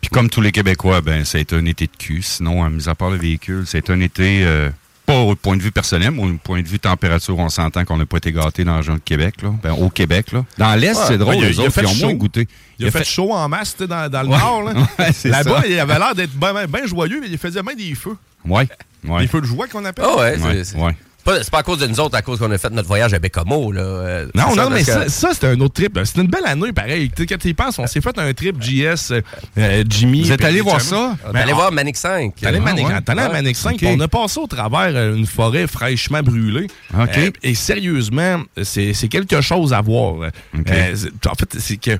[0.00, 2.22] Puis comme tous les Québécois, ben, ça a été un été de cul.
[2.22, 4.68] Sinon, hein, mis à part le véhicule, c'est un été, euh,
[5.06, 7.96] pas au point de vue personnel, mais au point de vue température, on s'entend qu'on
[7.96, 9.50] n'a pas été gâtés dans la région de Québec, là.
[9.62, 10.44] Ben, au Québec, là.
[10.58, 12.04] Dans l'Est, Ouais, c'est drôle, ouais, il a- les autres, fait ils ont chaud.
[12.06, 12.48] moins goûté.
[12.78, 14.38] Il a fait, chaud en masse tu sais, dans, dans le Ouais.
[14.38, 14.62] nord.
[15.24, 18.16] Là-bas, il avait l'air d'être bien joyeux, mais il faisait même des feux.
[18.44, 18.68] Ouais,
[19.06, 19.20] ouais.
[19.22, 20.04] Des feux de joie qu'on appelle.
[20.08, 20.36] Ah ouais,
[20.76, 20.96] ouais.
[21.26, 23.12] Pas, c'est pas à cause de nous autres, à cause qu'on a fait notre voyage
[23.12, 23.70] à Bécomo.
[23.72, 23.82] Là.
[23.82, 25.98] Euh, Non, non, mais que- ça, ça c'était un autre trip.
[26.04, 27.10] C'était une belle année, pareil.
[27.10, 29.20] Quand tu y penses, on s'est fait un trip JS, euh,
[29.58, 30.22] euh, Jimmy.
[30.22, 31.16] Vous êtes allé voir ça?
[31.24, 32.34] On est Ben, allé on- voir Manic 5.
[32.36, 32.94] T'es allé Ah, Manic- ouais.
[33.06, 33.28] allé à.
[33.28, 33.76] Manic 5, Ok.
[33.78, 36.68] puis on a passé au travers une forêt fraîchement brûlée.
[36.94, 40.30] Euh, et sérieusement, c'est quelque chose à voir.
[40.54, 41.98] En fait, c'est que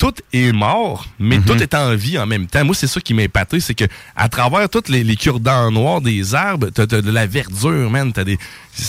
[0.00, 1.44] tout est mort, mais Mhm.
[1.44, 2.64] tout est en vie en même temps.
[2.64, 3.84] Moi, c'est ça qui m'a épaté, c'est que
[4.16, 8.10] à travers toutes les, les cure-dents noirs des arbres, t'as de la verdure, man.
[8.12, 8.38] T'as des,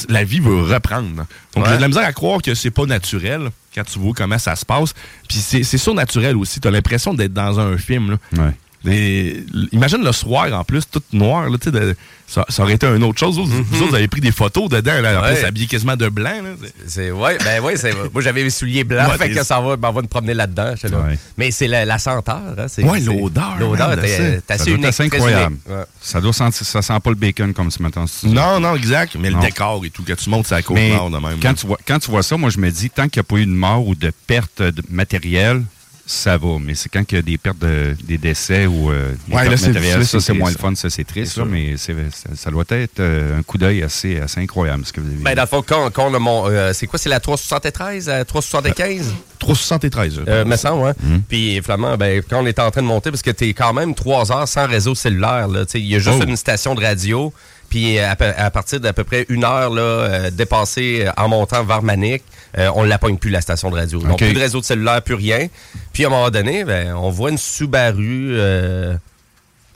[0.10, 1.10] la vie veut reprendre.
[1.54, 1.70] Donc, Ouais.
[1.70, 4.56] j'ai de la misère à croire que c'est pas naturel quand tu vois comment ça
[4.56, 4.94] se passe.
[5.28, 6.60] Puis c'est c'est surnaturel aussi.
[6.62, 8.12] T'as l'impression d'être dans un film.
[8.12, 8.18] Là.
[8.46, 8.52] Ouais.
[8.84, 13.04] Des- imagine le soir en plus, tout noir, là, de- ça, ça aurait été une
[13.04, 13.36] autre chose.
[13.38, 15.36] Vous, vous autres, vous avez pris des photos dedans, là, en Ouais.
[15.36, 16.32] plus habillé quasiment de blanc.
[16.60, 19.60] C'est- C'est, ouais, ben ouais, c'est, moi j'avais mes souliers blancs, Ouais, fait que ça
[19.60, 20.74] va, ben, on va nous promener là-dedans.
[20.84, 21.20] Ouais.
[21.38, 22.38] Mais c'est la, la senteur.
[22.58, 24.08] Hein, c'est, c'est- l'odeur, L'odeur, ça.
[24.48, 25.00] Ça assez unique.
[25.00, 25.58] incroyable.
[25.68, 25.78] unique.
[26.02, 28.06] Ça doit sentir, ça sent pas le bacon comme ce matin.
[28.24, 29.16] Non, non, exact.
[29.20, 29.40] Mais Non.
[29.40, 31.40] le décor et tout, quand tu montes la côte nord de même.
[31.40, 33.30] quand tu, vois, quand tu vois ça, moi, je me dis, tant qu'il n'y a
[33.30, 35.62] pas eu de mort ou de perte de matériel,
[36.06, 36.58] ça va.
[36.60, 39.48] Mais c'est quand il y a des pertes de, des décès ou euh, des Ouais,
[39.48, 41.94] pertes matérielles, ça, c'est moins le fun, ça, c'est triste, là, mais ça,
[42.36, 45.36] ça doit être euh, un coup d'œil assez, assez incroyable, ce que vous avez Ben,
[45.36, 46.48] dans le fond, quand, quand on a mon.
[46.50, 49.14] euh, c'est quoi, c'est la 373, la 375?
[49.40, 50.20] 373.
[50.20, 50.24] là.
[50.28, 50.94] Euh, me semble, ouais.
[51.04, 51.20] Hmm.
[51.28, 53.96] Puis, Flamand, ben, quand on était en train de monter, parce que t'es quand même
[53.96, 55.48] trois heures sans réseau cellulaire.
[55.70, 56.26] Tu Il y a juste Oh.
[56.28, 57.34] une station de radio.
[57.72, 61.30] Puis, à, peu- à partir d'à peu près une heure, là, euh, dépassée euh, en
[61.30, 62.22] montant vers Manic,
[62.58, 64.00] euh, on ne la pogne plus, la station de radio.
[64.02, 65.48] Donc, plus de réseau de cellulaire, plus rien.
[65.94, 68.94] Puis, à un moment donné, ben, on voit une Subaru euh,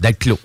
[0.01, 0.39] d'Alclos.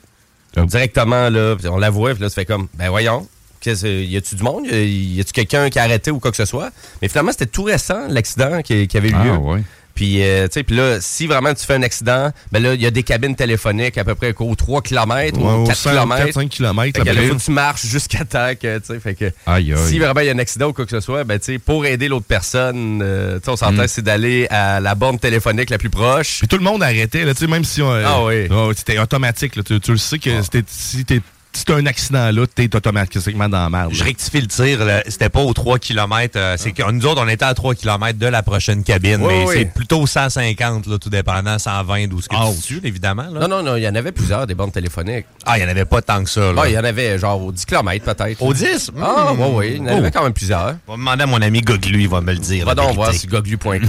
[0.56, 0.64] Oh.
[0.64, 3.26] Directement, là, on la voit, puis là, ça fait comme, ben voyons.
[3.66, 4.66] y a-tu du monde?
[4.66, 6.70] Y a-tu quelqu'un qui a arrêté ou quoi que ce soit?
[7.02, 9.32] Mais finalement, c'était tout récent, l'accident qui, qui avait eu Ah, lieu.
[9.36, 9.62] ouais.
[9.94, 12.80] Puis, euh, tu sais, puis là, si vraiment tu fais un accident, ben là, il
[12.80, 15.76] y a des cabines téléphoniques à peu près aux 3 km Ouais, ou aux 4
[15.76, 16.26] 5, km.
[16.40, 17.22] 4-5 kilomètres, Fait que après.
[17.22, 19.78] là, faut que tu marches jusqu'à temps que, tu sais, fait que Aïe, aïe.
[19.86, 21.58] si vraiment il y a un accident ou quoi que ce soit, ben, tu sais,
[21.58, 23.88] pour aider l'autre personne, euh, tu sais, on s'entend, Mm.
[23.88, 26.38] c'est d'aller à la borne téléphonique la plus proche.
[26.38, 28.46] Puis tout le monde arrêtait, là, tu sais, même si on, Ah oui.
[28.48, 29.56] ouais, c'était automatique.
[29.56, 29.62] là.
[29.62, 31.20] tu, tu le sais que c'était- si t'es
[31.52, 33.90] si t'as un accident là, t'es automatiquement dans la merde.
[33.92, 36.38] Je rectifie le tir, c'était pas aux 3 km.
[36.58, 39.44] c'est que nous autres, on était à 3 km de la prochaine cabine, Oui, mais
[39.46, 39.54] oui.
[39.58, 43.26] c'est plutôt 150, là, tout dépendant, 120 ou ce que Ah, tu situes, évidemment.
[43.32, 43.40] là.
[43.40, 45.26] Non, non, non, il y en avait plusieurs, des bornes téléphoniques.
[45.44, 46.52] Ah, il y en avait pas tant que ça.
[46.52, 46.62] là.
[46.64, 48.42] Ah, il y en avait genre aux 10 km peut-être.
[48.42, 48.90] Au 10?
[49.00, 49.40] Ah, Hmm.
[49.40, 50.10] oui, oui, il y en avait Oh.
[50.12, 50.76] quand même plusieurs.
[50.86, 52.64] On va demander à mon ami Goglu, il va me le dire.
[52.66, 53.80] Va donc voir sur goglu.com.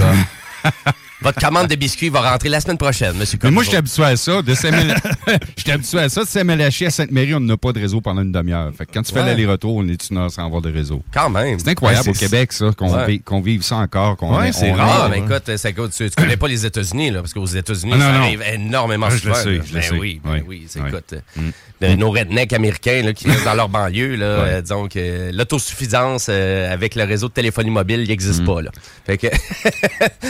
[1.21, 4.15] Votre commande de biscuits va rentrer la semaine prochaine, monsieur Mais moi, j'étais habitué à
[4.15, 4.41] ça.
[4.41, 4.53] De
[5.57, 6.21] j'étais habitué à ça.
[6.21, 8.71] De SMLHI à Sainte-Marie, on n'a pas de réseau pendant une demi-heure.
[8.75, 9.27] Fait que quand tu fais Ouais.
[9.27, 11.03] l'aller-retour, on est une heure sans avoir de réseau.
[11.13, 11.59] Quand même.
[11.59, 13.21] C'est incroyable Ouais, au Québec, ça, qu'on Ouais.
[13.43, 14.17] vive ça encore.
[14.17, 17.33] qu'on c'est rare, Ah, mais écoute, ça, tu, tu connais pas les États-Unis, là, parce
[17.33, 19.35] qu'aux États-Unis, Ah, ça arrive énormément Ah, je souvent.
[19.35, 19.93] le sais, je le Ben sais.
[19.99, 20.43] oui, ben Ouais.
[20.47, 20.89] oui, Ouais.
[20.89, 21.13] écoute.
[21.35, 21.49] Mm.
[21.83, 25.31] euh, Nos rednecks américains là, qui restent dans leur banlieue, là, euh, disons que euh,
[25.33, 28.61] l'autosuffisance euh, avec le réseau de téléphonie mobile, il n'existe pas.
[28.61, 28.71] Là.
[29.05, 29.27] Fait que...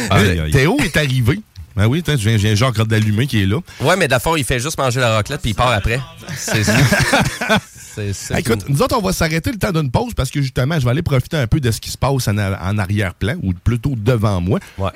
[0.10, 0.52] Aïe, aïe.
[0.52, 1.40] Théo est arrivé.
[1.76, 3.60] Ben oui, je viens, viens Jacques d'allumer qui est là.
[3.80, 6.02] ouais, mais d'abord, il fait juste manger la raclette puis il part après.
[6.36, 6.74] C'est ça.
[7.94, 10.80] C'est- c'est Écoute, nous autres, on va s'arrêter le temps d'une pause parce que justement,
[10.80, 13.94] je vais aller profiter un peu de ce qui se passe en, arrière-plan ou plutôt
[13.98, 14.60] devant moi.
[14.78, 14.90] Ouais.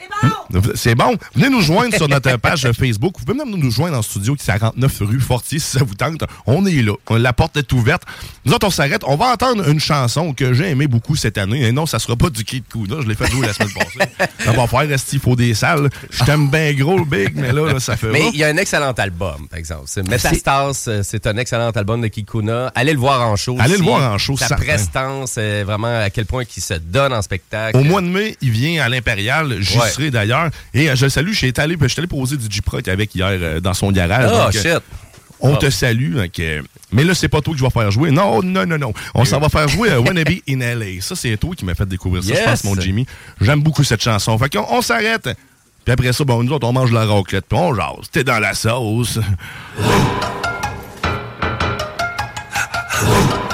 [0.75, 1.15] C'est bon.
[1.35, 3.15] Venez nous joindre sur notre page Facebook.
[3.19, 5.95] Vous pouvez même nous joindre en studio qui est 49 rue Fortier si ça vous
[5.95, 6.23] tente.
[6.45, 6.93] On est là.
[7.17, 8.03] La porte est ouverte.
[8.45, 9.01] Nous autres, on s'arrête.
[9.05, 11.61] On va entendre une chanson que j'ai aimé beaucoup cette année.
[11.63, 12.97] Et non, ça sera pas du Kid Kuda.
[13.01, 13.99] Je l'ai fait jouer la semaine passée.
[14.45, 15.89] Ça va faire rester, il faut des salles.
[16.11, 18.47] Je t'aime bien gros, le big, mais là, là, ça fait Mais il y a
[18.47, 19.83] un excellent album, par exemple.
[19.87, 22.71] C'est Métastas, euh, c'est un excellent album de Kikuna.
[22.75, 23.55] Allez le voir en show.
[23.59, 24.63] Allez le voir en show, Sa certain.
[24.63, 27.77] prestance, euh, vraiment à quel point il se donne en spectacle.
[27.77, 29.57] Au mois de mai, il vient à l'Impérial.
[29.61, 29.89] J'y Ouais.
[29.89, 30.49] serai d'ailleurs.
[30.73, 31.31] Et euh, je le salue.
[31.31, 34.29] Je suis allé, je suis allé poser du J-Proc avec hier euh, dans son garage.
[34.33, 34.81] Oh, Donc, shit.
[35.41, 35.57] On Oh.
[35.57, 36.15] te salue.
[36.15, 38.09] donc, euh, mais là, c'est pas toi que je vais faire jouer.
[38.09, 38.93] Non, non, non, non.
[39.13, 41.01] On s'en va faire jouer euh, Wannabe in LA.
[41.01, 43.05] Ça, c'est toi qui m'a fait découvrir ça, je pense, mon Jimmy.
[43.41, 44.37] J'aime beaucoup cette chanson.
[44.39, 45.29] Fait qu'on on s'arrête.
[45.83, 47.45] Puis après ça, bon, nous autres, on mange la raclette.
[47.47, 48.09] Puis on jase.
[48.11, 49.19] T'es dans la sauce.
[52.95, 53.44] Come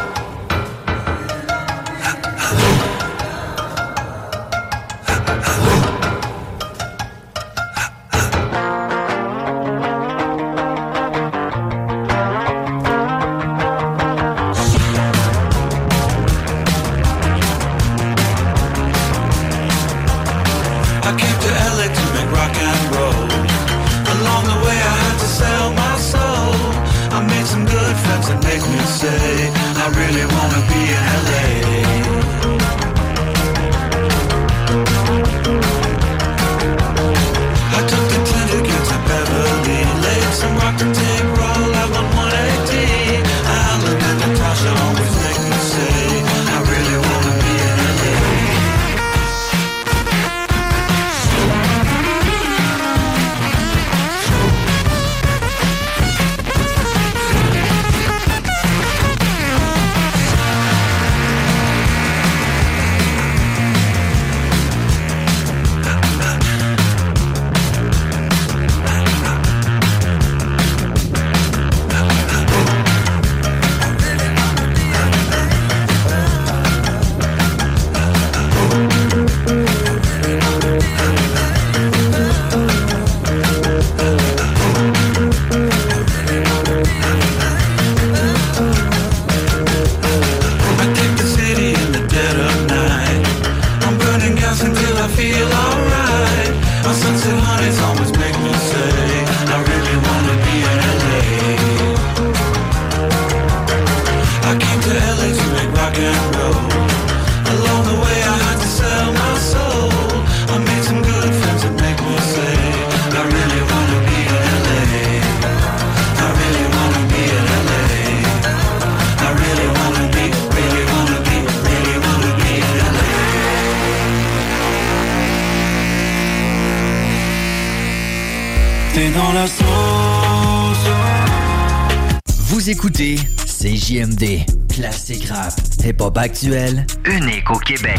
[136.22, 137.98] actuel, unique au Québec.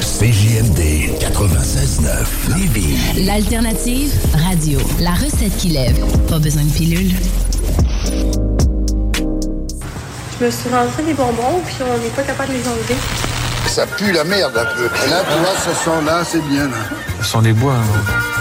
[0.00, 0.80] CJMD
[1.20, 3.24] 96.9 Lévis.
[3.26, 4.10] L'alternative
[4.48, 4.80] radio.
[5.00, 5.98] La recette qui lève.
[6.28, 7.12] Pas besoin de pilule.
[10.40, 12.96] Je me suis rentré des bonbons, puis on n'est pas capable de les enlever.
[13.66, 14.84] Ça pue la merde un peu.
[15.10, 16.64] Là, tu vois, ce son-là, c'est bien.
[16.68, 16.76] Là.
[17.20, 17.74] Ce sont des bois.
[17.74, 18.33] hein.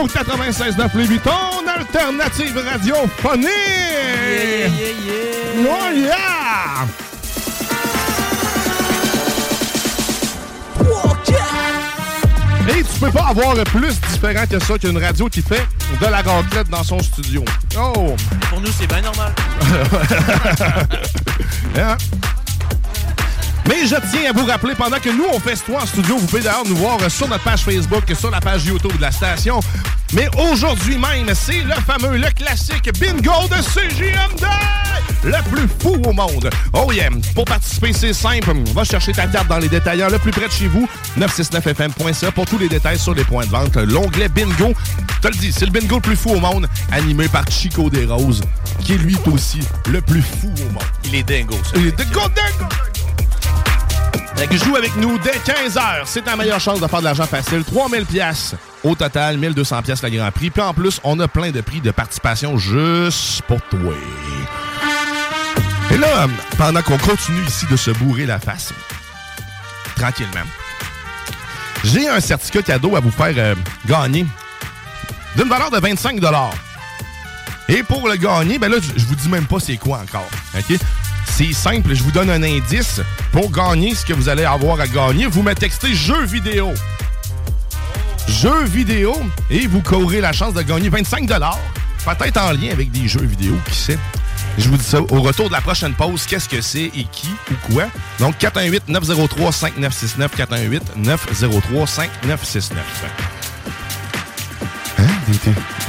[0.00, 1.30] Au 96.9 Louis Vuitton,
[1.66, 3.48] alternative radiophonique!
[3.48, 5.68] Yeah, yeah, yeah!
[5.68, 6.86] Oh yeah!
[12.68, 15.66] Et tu peux pas avoir plus différent que ça qu'une radio qui fait
[16.00, 17.44] de la raclette dans son studio.
[17.76, 18.14] Oh!
[18.50, 19.32] Pour nous, c'est bien normal.
[21.76, 21.96] Hein?
[23.68, 26.26] Mais je tiens à vous rappeler, pendant que nous, on fait ce en studio, vous
[26.26, 29.60] pouvez d'ailleurs nous voir sur notre page Facebook, sur la page YouTube de la station.
[30.14, 34.46] Mais aujourd'hui même, c'est le fameux, le classique bingo de CJMD!
[35.24, 36.48] Le plus fou au monde.
[36.72, 37.10] Oh yeah!
[37.34, 38.52] Pour participer, c'est simple.
[38.74, 40.88] Va chercher ta carte dans les détaillants le plus près de chez vous.
[41.18, 43.76] 969fm.ca pour tous les détails sur les points de vente.
[43.76, 44.72] L'onglet bingo.
[45.16, 47.90] Je te le dis, c'est le bingo le plus fou au monde, animé par Chico
[47.90, 48.42] des Roses,
[48.80, 50.82] qui est lui aussi le plus fou au monde.
[51.04, 51.72] Il est dingo, ça.
[51.76, 52.87] Il est dingo, dingo!
[54.50, 56.02] Que joue avec nous dès 15h.
[56.06, 57.64] C'est ta meilleure chance de faire de l'argent facile.
[57.64, 60.48] 3000 pièces au total, 1200 pièces le grand prix.
[60.48, 63.94] Puis en plus, on a plein de prix de participation juste pour toi.
[65.90, 68.72] Et là, pendant qu'on continue ici de se bourrer la face,
[69.96, 70.46] tranquillement,
[71.84, 73.54] j'ai un certificat cadeau à vous faire euh,
[73.86, 74.24] gagner
[75.36, 76.20] d'une valeur de 25
[77.68, 80.28] Et pour le gagner, ben là, je vous dis même pas c'est quoi encore.
[81.38, 83.00] C'est simple, je vous donne un indice.
[83.30, 86.74] Pour gagner ce que vous allez avoir à gagner, vous me textez jeu vidéo.
[88.26, 89.14] Jeu vidéo
[89.48, 93.54] et vous courez la chance de gagner 25 Peut-être en lien avec des jeux vidéo,
[93.68, 94.00] qui sait.
[94.58, 96.26] Je vous dis ça au retour de la prochaine pause.
[96.26, 97.84] Qu'est-ce que c'est et qui ou quoi?
[98.18, 100.30] Donc 418-903-5969,
[101.04, 102.72] 418-903-5969.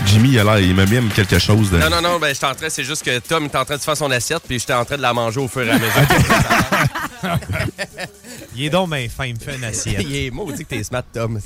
[0.05, 1.77] Jimmy, il a l'air, il me mime quelque chose de...
[1.77, 3.81] Non, non, non, ben, j'étais en train, c'est juste que Tom est en train de
[3.81, 5.91] faire son assiette, puis j'étais en train de la manger au fur et à mesure.
[8.55, 10.01] Il est donc bien fin, il me fait une assiette.
[10.01, 11.39] Il est maudit que t'es smart, Tom.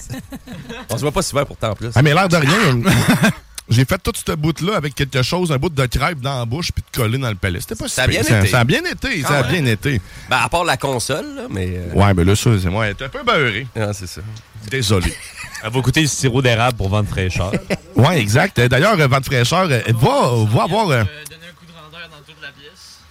[0.89, 1.89] On se voit pas souvent pourtant en plus.
[1.93, 2.81] Ah, mais l'air de rien.
[3.69, 6.71] J'ai fait toute cette bout-là avec quelque chose, un bout de crêpe dans la bouche
[6.71, 7.59] puis de coller dans le palais.
[7.61, 8.47] C'était pas si Ça a bien été.
[8.47, 9.61] Ça a bien été, ça Ah a ouais.
[9.61, 10.01] bien été.
[10.29, 11.69] Ben, à part la console, là, mais.
[11.77, 12.93] euh, Ouais, mais là, ça, c'est moi.
[12.93, 13.65] T'es un peu beurré.
[13.75, 14.21] Ah, c'est ça.
[14.69, 15.13] Désolé.
[15.65, 17.51] Elle va coûter le sirop d'érable pour vendre fraîcheur.
[17.95, 18.59] ouais, exact.
[18.59, 20.89] Euh, D'ailleurs, euh, Vente Fraîcheur, euh, va, va avoir.
[20.89, 21.03] euh,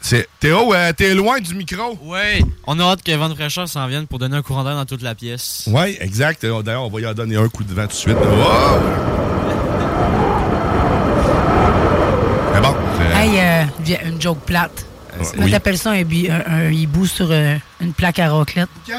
[0.01, 1.99] c'est- Théo, euh, t'es loin du micro.
[2.03, 4.85] Oui, on a hâte que Van Fraîcheur s'en vienne pour donner un courant d'air dans
[4.85, 5.65] toute la pièce.
[5.69, 6.45] Ouais, exact.
[6.45, 8.17] Euh, D'ailleurs, on va y en donner un coup de vent tout de suite.
[12.55, 13.65] Mais bon, c'est- Hey, euh,
[14.09, 14.85] une joke plate.
[15.33, 15.51] Comment oui.
[15.51, 18.69] t'appelles ça un, un- un hibou sur euh, une plaque à raclette?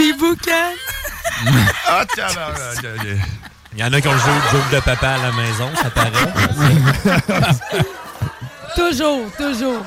[0.00, 0.72] Hiboucan!
[1.88, 3.10] Ah, tiens, là, là, là, là.
[3.72, 5.90] Il y en a qui ont le jeu joke de papa à la maison, ça
[5.90, 6.10] paraît.
[8.74, 9.84] toujours, toujours.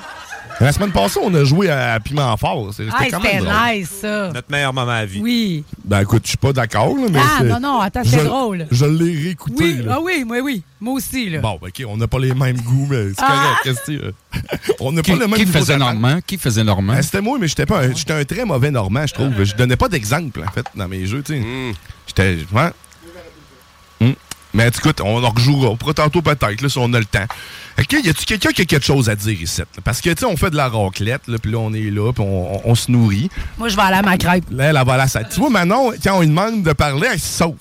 [0.62, 2.74] La semaine passée, on a joué à Piment Fort.
[2.74, 3.74] C'est- Ah, C'était quand même c'était drôle.
[3.78, 4.32] nice, ça.
[4.34, 5.22] Notre meilleur moment à vie.
[5.22, 5.64] Oui.
[5.86, 8.68] Ben écoute, je suis pas d'accord, là, mais Ah, non, non, attends, c'est drôle.
[8.70, 9.64] Je l'ai réécouté.
[9.64, 9.94] Oui, là.
[9.96, 10.62] ah oui, moi, oui.
[10.82, 11.40] Moi aussi, là.
[11.40, 13.28] Bon, OK, on n'a pas les mêmes goûts, mais c'est Ah!
[13.28, 13.58] correct.
[13.64, 15.78] qu'est-ce que tu- on n'a pas le même qui faisait.
[15.78, 16.20] Normand?
[16.28, 16.94] Qui faisait Normand?
[16.94, 19.44] Ben, C'était moi, mais j'étais pas un, j'étais un très mauvais Normand, je trouve.
[19.44, 21.44] Je donnais pas d'exemple, en fait, dans mes jeux, tu sais.
[22.08, 22.38] J'étais...
[22.52, 22.70] Ouais.
[24.54, 25.70] Mais écoute, on en rejouera.
[25.70, 27.26] On pourra tantôt peut-être, là, si on a le temps.
[27.80, 29.62] OK, y a-tu quelqu'un qui a quelque chose à dire ici?
[29.62, 29.66] là?
[29.84, 32.12] Parce que, tu sais, on fait de la raclette, là, puis là, on est là,
[32.12, 33.30] puis on, on- on se nourrit.
[33.58, 34.46] Moi, je vais aller à ma crêpe.
[34.52, 35.28] Là, elle, va à la salle.
[35.32, 37.56] Tu vois, Manon, quand on lui demande de parler, elle se sauve.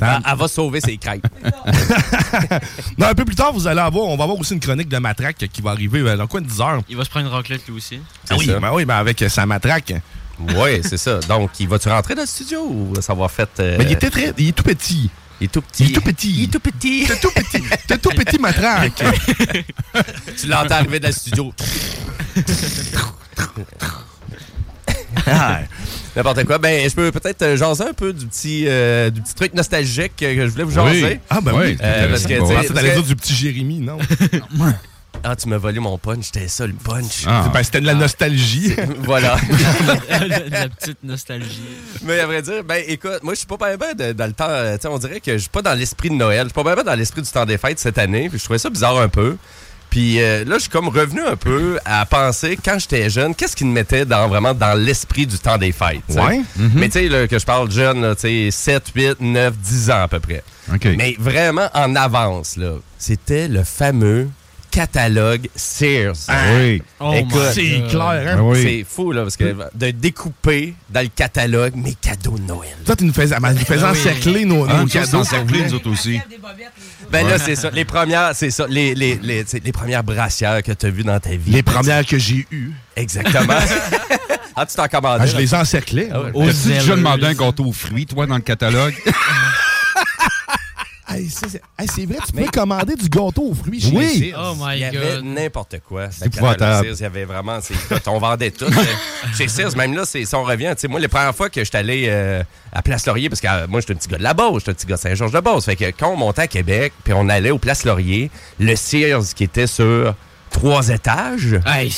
[0.00, 1.26] Elle, elle va sauver ses crêpes.
[2.98, 4.98] Non, un peu plus tard, vous allez avoir, on va avoir aussi une chronique de
[4.98, 6.80] matraque qui va arriver euh, dans quoi, 10 heures?
[6.88, 8.00] Il va se prendre une raclette lui aussi.
[8.28, 9.94] Ah oui, ben oui, ben avec sa matraque.
[10.56, 11.18] Oui, c'est ça.
[11.20, 13.48] Donc, il va-tu rentrer dans le studio ou ça va fait.
[13.60, 14.32] euh, Mais il était très.
[14.38, 15.10] Il est tout petit.
[15.40, 15.84] Il est tout petit.
[15.84, 16.30] Il est tout petit.
[16.36, 17.06] Il est tout petit.
[17.06, 17.62] T'es tout petit.
[17.86, 19.02] T'es tout petit matraque.
[20.40, 21.52] tu l'entends arriver dans le studio.
[25.26, 25.60] Ah.
[26.16, 26.58] N'importe quoi.
[26.58, 30.12] Ben, je peux peut-être euh, jaser un peu du petit, euh, du petit truc nostalgique
[30.16, 31.04] que je voulais vous jaser.
[31.04, 31.18] Oui.
[31.30, 31.76] Ah, ben oui.
[31.82, 33.98] Euh, parce que, t'allais parce dire que- du petit Jérémy, non?
[35.24, 36.26] Ah, tu m'as volé mon punch.
[36.26, 37.24] C'était ça, le punch.
[37.26, 37.50] Ah.
[37.52, 38.74] Ben, c'était de la nostalgie.
[38.98, 39.36] voilà.
[40.50, 41.62] la petite nostalgie.
[42.02, 44.48] Mais à vrai dire, ben écoute, moi je suis pas bien ben dans le temps,
[44.48, 46.52] euh, tu sais, on dirait que je suis pas dans l'esprit de Noël, je suis
[46.52, 48.68] pas bien ben dans l'esprit du temps des fêtes cette année, puis je trouvais ça
[48.68, 49.36] bizarre un peu.
[49.88, 53.54] Puis euh, là, je suis comme revenu un peu à penser, quand j'étais jeune, qu'est-ce
[53.54, 56.02] qui me mettait dans, vraiment dans l'esprit du temps des fêtes.
[56.08, 56.20] tu sais?
[56.20, 56.42] Ouais.
[56.56, 56.72] Mhm.
[56.74, 60.02] Mais tu sais, que je parle jeune, là, tu sais, 7, 8, 9, 10 ans
[60.02, 60.42] à peu près.
[60.96, 62.72] Mais vraiment en avance, là.
[62.98, 64.28] C'était le fameux
[64.74, 66.16] catalogue Sears.
[66.58, 66.82] oui.
[67.00, 67.12] Oh
[67.52, 68.52] C'est clair, hein?
[68.54, 68.86] C'est Oui.
[68.88, 72.74] fou, là, parce que de découper dans le catalogue mes cadeaux de Noël.
[72.84, 73.84] Toi, tu nous faisais, Ah oui.
[73.84, 75.18] encercler nos, Ah, nos nous autres, cadeaux.
[75.18, 76.20] encercler, nous autres aussi.
[77.12, 77.70] Ben là, c'est ça.
[77.70, 78.66] Les premières, c'est ça.
[78.68, 81.52] Les, les, les, les premières brassières que tu as vues dans ta vie.
[81.52, 82.72] Les premières que j'ai eues.
[82.96, 83.54] Exactement.
[84.56, 85.22] ah, tu t'en commandais?
[85.24, 86.08] Ah, je les encerclais.
[86.12, 86.88] Ah déjà zèleuses.
[86.88, 88.94] demandé un gâteau aux fruits, toi, dans le catalogue?
[91.16, 94.18] Hey, c'est hey, vrai, tu peux commander du gâteau aux fruits chez Oui.
[94.30, 94.40] Sears.
[94.52, 95.24] Oh my Il y avait God.
[95.24, 96.08] n'importe quoi.
[96.10, 96.84] C'est Le catalogue épouvantable.
[96.86, 97.58] Sears, il y avait vraiment.
[98.06, 98.66] on vendait tout.
[99.38, 101.76] Chez Sears, même là, c'est- si on revient, moi, les premières fois que je suis
[101.76, 104.34] allé euh, à Place Laurier, parce que euh, moi, j'étais un petit gars de la
[104.34, 105.64] Beauce, j'étais un petit gars de Saint-Georges-de-Beauce.
[105.64, 109.34] Fait que quand on montait à Québec, puis on allait au Place Laurier, le Sears
[109.34, 110.14] qui était sur
[110.50, 111.58] trois étages.
[111.66, 111.90] Hey,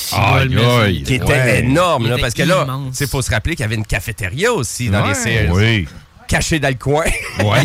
[1.05, 1.61] qui était Ouais.
[1.61, 2.67] énorme, Il là, était parce que là,
[3.01, 5.09] il faut se rappeler qu'il y avait une cafétéria aussi dans Ouais.
[5.09, 5.53] les Sears.
[5.55, 5.89] Oui.
[6.29, 7.05] Caché dans le coin.
[7.45, 7.63] Ouais.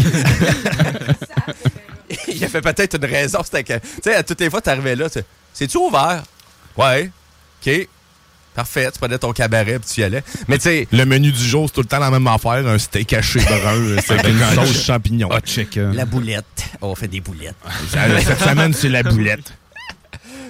[2.27, 3.39] Il y avait peut-être une raison.
[3.43, 6.23] C'était que, tu sais, à toutes les fois, tu arrivais là, tu sais, c'est-tu ouvert?
[6.77, 7.09] Ouais.
[7.65, 7.87] OK.
[8.53, 8.91] Parfait.
[8.91, 10.23] Tu prenais ton cabaret puis tu y allais.
[10.47, 10.87] Mais tu sais.
[10.91, 12.67] Le menu du jour, c'est tout le temps la même affaire.
[12.67, 15.29] Un steak haché brun, c'est avec une sauce champignon.
[15.31, 15.93] Hot chicken.
[15.93, 16.65] La boulette.
[16.81, 17.55] On fait des boulettes.
[17.89, 19.53] Cette semaine, c'est la boulette.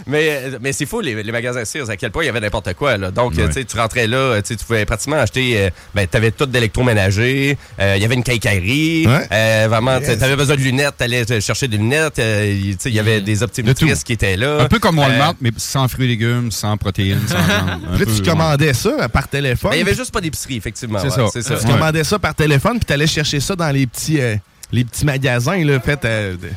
[0.07, 2.73] Mais, mais c'est fou, les, les magasins Sears, à quel point il y avait n'importe
[2.73, 2.97] quoi.
[2.97, 3.11] Là.
[3.11, 3.47] Donc, Ouais.
[3.47, 5.57] tu sais, tu rentrais là, tu pouvais pratiquement acheter.
[5.57, 7.57] euh, ben, tu avais tout d'électroménager.
[7.79, 9.05] euh, Il y avait une cacaillerie.
[9.07, 9.27] Ouais.
[9.31, 10.95] euh, vraiment, tu avais besoin de lunettes.
[10.97, 12.19] Tu allais chercher des lunettes.
[12.19, 14.61] euh, il y avait des optométristes qui étaient là.
[14.61, 17.37] Un peu comme Walmart, Euh, mais sans fruits et légumes, sans protéines, sans.
[17.37, 19.71] Un peu, tu commandais ça par téléphone.
[19.71, 20.99] ben, il y avait juste pas d'épicerie, effectivement.
[20.99, 21.25] C'est ouais, ça.
[21.33, 21.55] C'est ça.
[21.57, 24.35] Tu commandais ça par téléphone, puis tu allais chercher ça dans les petits, euh,
[24.71, 26.03] les petits magasins, là, fait.
[26.05, 26.49] euh, de-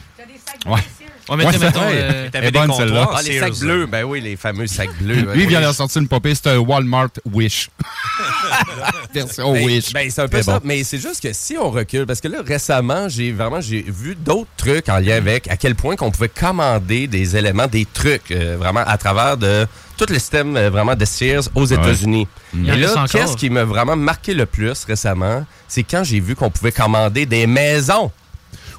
[0.70, 0.80] Ouais.
[1.28, 3.08] Ouais, mais tu sais, Ouais, mettons, euh, est bonne, celle-là.
[3.14, 5.32] Ah, les sacs bleus, ben oui, les fameux sacs bleus.
[5.34, 7.70] Lui, il vient de sortir une popée, c'est un Walmart Wish.
[9.14, 9.92] Version Ben, Wish.
[9.92, 10.58] ben, c'est un peu Mais ça.
[10.58, 10.60] bon.
[10.64, 14.14] Mais c'est juste que si on recule, parce que là, récemment, j'ai vraiment j'ai vu
[14.14, 18.30] d'autres trucs en lien avec à quel point qu'on pouvait commander des éléments, des trucs,
[18.30, 21.76] euh, vraiment à travers de tout le système euh, vraiment de Sears aux Ouais.
[21.78, 22.26] États-Unis.
[22.54, 26.34] Il Et là, qu'est-ce qui m'a vraiment marqué le plus récemment, c'est quand j'ai vu
[26.34, 28.10] qu'on pouvait commander des maisons.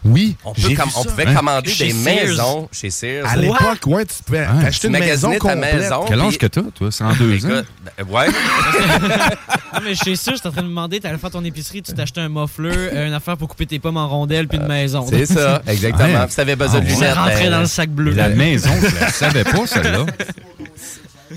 [0.06, 1.10] Oui, On, peut j'ai com- vu on ça.
[1.10, 1.34] pouvait Hein?
[1.34, 2.16] commander Chez des Sears.
[2.28, 3.26] maisons chez Sears.
[3.28, 4.66] À l'époque, ouais, tu pouvais Ouais.
[4.68, 5.76] acheter une Tu maison magasinais ta complète.
[5.82, 6.06] maison.
[6.08, 6.92] Quel âge que t'as, toi?
[6.92, 7.62] 102 ans?
[7.98, 8.28] Ben, ouais.
[9.74, 12.22] Non, mais chez ça, j'étais en train de demander, t'allais faire ton épicerie, tu t'achetais
[12.22, 15.06] un muffler, euh, une affaire pour couper tes pommes en rondelles, puis une maison.
[15.10, 16.22] C'est ça, exactement.
[16.22, 16.30] Ouais.
[16.30, 16.96] Si t'avais besoin de Ah, ouais.
[17.34, 17.42] lunettes.
[17.44, 18.12] Ben, dans le sac bleu.
[18.12, 20.06] La maison, je la savais pas, celle-là.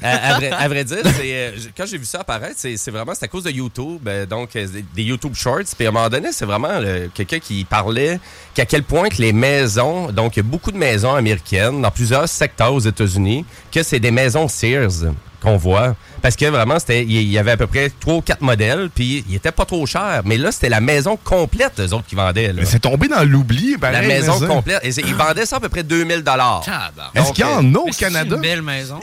[0.02, 3.14] À, à vrai, à vrai dire, euh, quand j'ai vu ça apparaître, c'est, c'est vraiment
[3.18, 5.64] c'est à cause de YouTube, euh, donc euh, des, YouTube Shorts.
[5.76, 8.20] Puis à un moment donné, c'est vraiment euh, quelqu'un qui parlait
[8.58, 11.92] qu'à quel point que les maisons, donc il y a beaucoup de maisons américaines dans
[11.92, 15.94] plusieurs secteurs aux États-Unis, que c'est des maisons Sears qu'on voit.
[16.20, 19.24] Parce que vraiment, c'était il y avait à peu près trois ou quatre modèles, puis
[19.28, 20.22] ils étaient pas trop chers.
[20.24, 22.48] Mais là, c'était la maison complète, eux autres, qui vendaient.
[22.48, 22.54] là.
[22.56, 24.80] Mais c'est tombé dans l'oubli, La maison mais complète.
[24.82, 26.64] Et c'est- ils vendaient ça à peu près 2000 dollars.
[27.14, 28.34] Est-ce qu'il y en a au Canada?
[28.34, 28.98] une belle maison.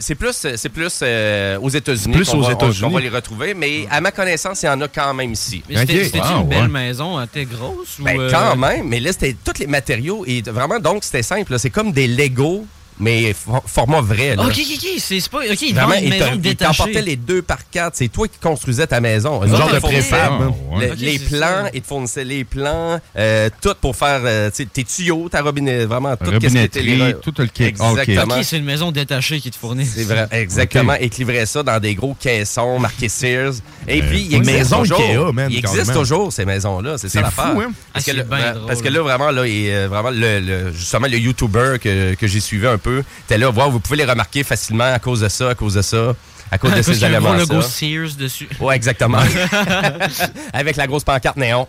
[0.00, 3.54] C'est plus, c'est plus euh, aux États-Unis Plus qu'on aux va, qu'on va les retrouver,
[3.54, 5.62] mais à ma connaissance, il y en a quand même ici.
[5.68, 6.04] Mais c'était Ok.
[6.06, 6.68] c'était Wow, une belle ouais.
[6.68, 8.02] maison, elle était grosse ou.
[8.02, 11.58] Ben, euh, quand mais là, c'était tous les matériaux et vraiment, donc, c'était simple.
[11.58, 12.66] C'est comme des Lego,
[12.98, 14.36] mais for- format vrai.
[14.36, 14.42] Là.
[14.44, 15.38] Ok, ok, ok, c'est pas.
[15.38, 17.00] Ok, ils Vraiment, une maison détachée.
[17.02, 17.96] les deux par quatre.
[17.96, 19.42] C'est toi qui construisais ta maison.
[19.42, 20.18] Un genre de préfab.
[20.22, 20.54] Ah, hein.
[20.72, 20.86] ouais.
[20.86, 24.50] le- Ok, les c'est plans, ils te fournissaient les plans, euh, tout pour faire euh,
[24.50, 26.26] tes tuyaux, ta robinet, vraiment tout.
[26.26, 27.72] les- Robinetterie, tout le kit.
[27.80, 27.90] Ah.
[27.92, 28.34] Exactement.
[28.36, 29.86] Ok, c'est une maison détachée qui te fournit.
[29.86, 30.94] C'est vrai, exactement.
[30.94, 33.54] Et qui livrait ça dans des gros caissons marqués Sears.
[33.88, 35.00] Et puis, il existe maison toujours.
[35.00, 36.96] Ikea, man, il existe toujours, ces maisons-là.
[36.98, 37.52] C'est ça C'est l'affaire.
[37.52, 37.72] fou, hein?
[37.92, 41.06] Parce, Ah, que là, parce que là, vraiment, là, et, euh, vraiment le, le- justement,
[41.06, 44.42] le YouTuber que, que j'ai suivi un peu, était là, wow, vous pouvez les remarquer
[44.44, 46.14] facilement à cause de ça, à cause de ça,
[46.50, 48.48] à cause de ces éléments logo Sears dessus.
[48.60, 49.18] Ouais, exactement.
[50.52, 51.66] Avec la grosse pancarte néon.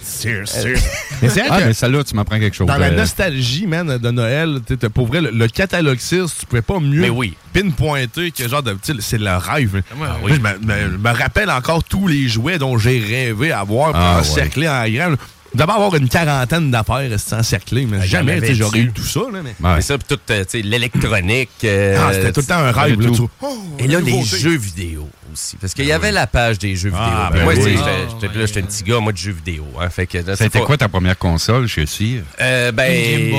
[0.00, 0.78] Sears, Sears.
[1.20, 2.66] Mais c'est vrai Ah, que mais celle-là, tu m'apprends quelque chose.
[2.66, 4.58] dans la Euh, nostalgie, man, de Noël,
[4.94, 7.34] pour vrai, le, le catalogue Sears, tu pouvais pas mieux Mais oui.
[7.52, 8.76] pinpointer que genre de.
[9.00, 9.82] C'est le rêve.
[9.90, 10.58] Ah, Moi, je me,
[10.90, 14.88] me- me rappelle encore tous les jouets dont j'ai rêvé avoir pour Ah, encercler en
[14.88, 15.14] grand.
[15.54, 19.20] D'abord avoir une quarantaine d'affaires encerclées, mais Ah, jamais j'aurais eu tout ça.
[19.32, 19.50] Là, mais...
[19.50, 19.74] ouais.
[19.76, 21.50] Mais ça, puis toute euh, tu sais, l'électronique.
[21.64, 23.00] euh, Ah, c'était tout le temps un rêve.
[23.00, 23.14] là, tout.
[23.26, 25.56] tu- Oh, Et là, les jeux vidéo aussi.
[25.56, 27.04] Parce qu'il y avait la page des jeux vidéo.
[27.04, 27.60] Ah, Ben, ben moi, oui.
[27.64, 29.66] Ah, j'étais- j'étais là, j'étais un petit gars, moi, de jeux vidéo.
[29.80, 32.22] Hein, fait que, là, C'était pas- quoi ta première console chez Sears?
[32.40, 32.92] Euh, ben,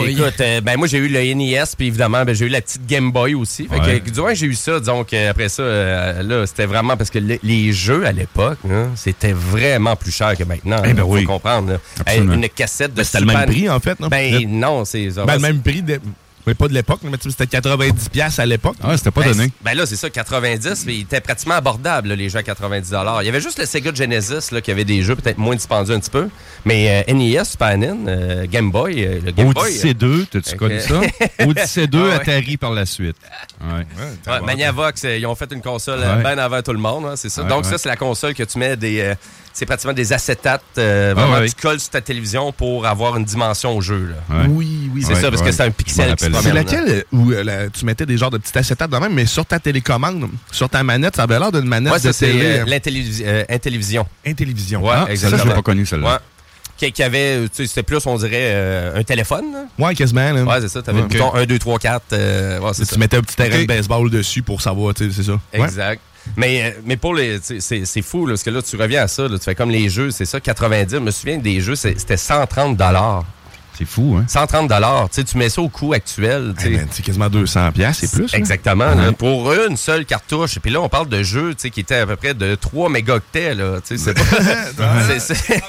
[0.08, 2.86] écoute, euh, ben, moi, j'ai eu le NES, puis évidemment, ben, j'ai eu la petite
[2.86, 3.68] Game Boy aussi.
[3.68, 4.00] Fait Ouais.
[4.00, 4.80] que, du moins, j'ai eu ça.
[4.80, 8.60] Disons qu'après ça, euh, là, c'était vraiment parce que le- les jeux à l'époque,
[8.96, 10.82] c'était vraiment plus cher que maintenant.
[10.86, 11.74] Eh ben hein, faut comprendre.
[11.74, 12.16] là.
[12.16, 14.00] Une cassette de Ben, C'était le même prix, en fait.
[14.00, 14.08] Non?
[14.08, 15.26] Ben, non, c'est ça.
[15.26, 15.82] Ben, le même prix.
[15.82, 16.00] De...
[16.46, 18.76] Mais pas de l'époque, mais tu sais, c'était 90$ piastres à l'époque.
[18.84, 19.52] Ah, c'était pas Ben, donné.
[19.64, 22.89] Ben là, c'est ça, 90, mais il était pratiquement abordable, là, les jeux à 90
[23.22, 25.96] Il y avait juste le Sega Genesis là, qui avait des jeux peut-être moins dispendieux
[25.96, 26.28] un petit peu.
[26.66, 29.70] Mais euh, NES, Super NES, euh, Game Boy, euh, le Game Boy.
[29.70, 30.58] Odyssey 2, t'as-tu Ok.
[30.58, 31.00] connu ça?
[31.46, 32.14] Odyssey 2, Ah ouais.
[32.16, 33.16] Atari par la suite.
[33.62, 33.86] Ouais.
[34.34, 36.22] Ouais, Magnavox, euh, ils ont fait une console Ouais.
[36.24, 37.44] bien avant tout le monde, hein, c'est ça.
[37.44, 37.70] Ouais, Donc ouais.
[37.72, 39.00] ça, c'est la console que tu mets des...
[39.00, 39.16] euh,
[39.56, 40.64] c'est pratiquement des acétates.
[40.80, 41.50] euh, vraiment, Ah ouais.
[41.50, 44.10] tu colles sur ta télévision pour avoir une dimension au jeu.
[44.30, 44.36] Là.
[44.38, 44.46] Ouais.
[44.50, 45.04] Oui, oui.
[45.08, 47.86] C'est ça, parce que c'est un pixel qui se C'est laquelle euh, où euh, tu
[47.86, 51.16] mettais des genres de petits acétates de même, mais sur ta télécommande, sur ta manette,
[51.16, 52.40] ça avait l'air d'une manette Ouais, de télé.
[52.44, 53.26] euh, l'intellivision.
[53.28, 54.06] euh, Intellivision.
[54.26, 54.84] Intellivision.
[54.84, 55.38] Ouais, Ah, exactement.
[55.40, 56.14] ça, je l'ai pas connu, celle-là.
[56.14, 56.92] Ouais.
[56.92, 59.46] Qui, avait, tu sais, c'était plus, on dirait, euh, un téléphone.
[59.54, 59.86] là.
[59.86, 60.34] Ouais, quasiment.
[60.34, 60.44] Là.
[60.44, 60.82] Ouais, c'est ça.
[60.82, 61.08] T'avais Ouais.
[61.10, 62.04] le bouton 1, 2, 3, 4.
[62.12, 62.98] euh, ouais, c'est Tu ça.
[62.98, 65.34] mettais un petit terrain de baseball dessus pour savoir, tu sais, c'est ça.
[65.54, 65.64] Ouais.
[65.66, 66.02] Exact.
[66.36, 67.40] Mais, mais pour les.
[67.60, 69.28] C'est fou, là, parce que là, tu reviens à ça.
[69.30, 70.96] là, tu fais comme les jeux, c'est ça, 90.
[70.96, 72.76] Je me souviens des jeux, c'était 130
[73.78, 74.26] C'est fou, hein?
[74.28, 74.76] 130 Tu
[75.12, 76.54] sais, tu mets ça au coût actuel.
[76.64, 78.34] Hey, c'est quasiment 200 piastres, c'est plus.
[78.34, 78.90] Exactement.
[78.90, 78.96] Ouais.
[79.06, 80.58] là, pour une seule cartouche.
[80.58, 82.56] Et puis là, on parle de jeux tu sais, qui étaient à peu près de
[82.56, 83.56] 3 mégaoctets.
[83.56, 85.02] Là, tu sais, c'est pas.
[85.20, 85.62] c'est- c'est-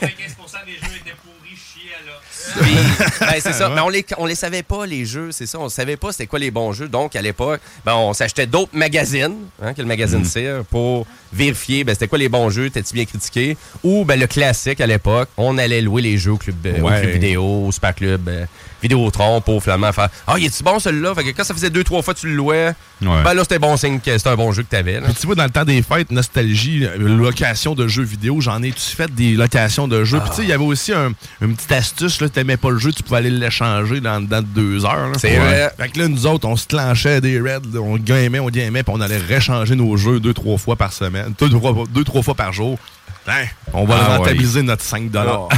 [2.60, 2.74] Puis,
[3.20, 3.68] ben, c'est ça.
[3.68, 5.58] Mais on les, on les savait pas, les jeux, c'est ça.
[5.58, 6.88] On savait pas c'était quoi les bons jeux.
[6.88, 10.64] Donc, à l'époque, ben, on s'achetait d'autres magazines, hein, que le magazine Mm.
[10.70, 13.56] Pour vérifier ben, c'était quoi les bons jeux, t'es-tu bien critiqué?
[13.82, 17.06] Ou ben, le classique à l'époque, on allait louer les jeux au club, au club
[17.06, 18.44] vidéo, au Super Club, euh,
[18.84, 21.14] Vidéotron, pour finalement faire Ah, il est-tu bon celui-là?
[21.14, 23.22] Fait que quand ça faisait deux, trois fois que tu le louais, Ouais.
[23.24, 25.00] ben là, c'était bon signe que c'était un bon jeu que t'avais.
[25.00, 28.80] Puis tu vois, dans le temps des fêtes, nostalgie, location de jeux vidéo, j'en ai-tu
[28.94, 30.20] fait des locations de jeux.
[30.20, 32.78] Puis tu sais, il y avait aussi un, une petite astuce, là, t'aimais pas le
[32.78, 35.12] jeu, tu pouvais aller l'échanger dans, dans deux heures.
[35.18, 35.70] C'est vrai.
[35.78, 38.94] Fait que là, nous autres, on se clenchait des raids, on gamait, on gamait, puis
[38.96, 42.34] on allait réchanger nos jeux deux, trois fois par semaine, deux, trois, deux, trois fois
[42.34, 42.78] par jour.
[43.26, 45.48] Hein, on va Ah, rentabiliser notre 5 Ah,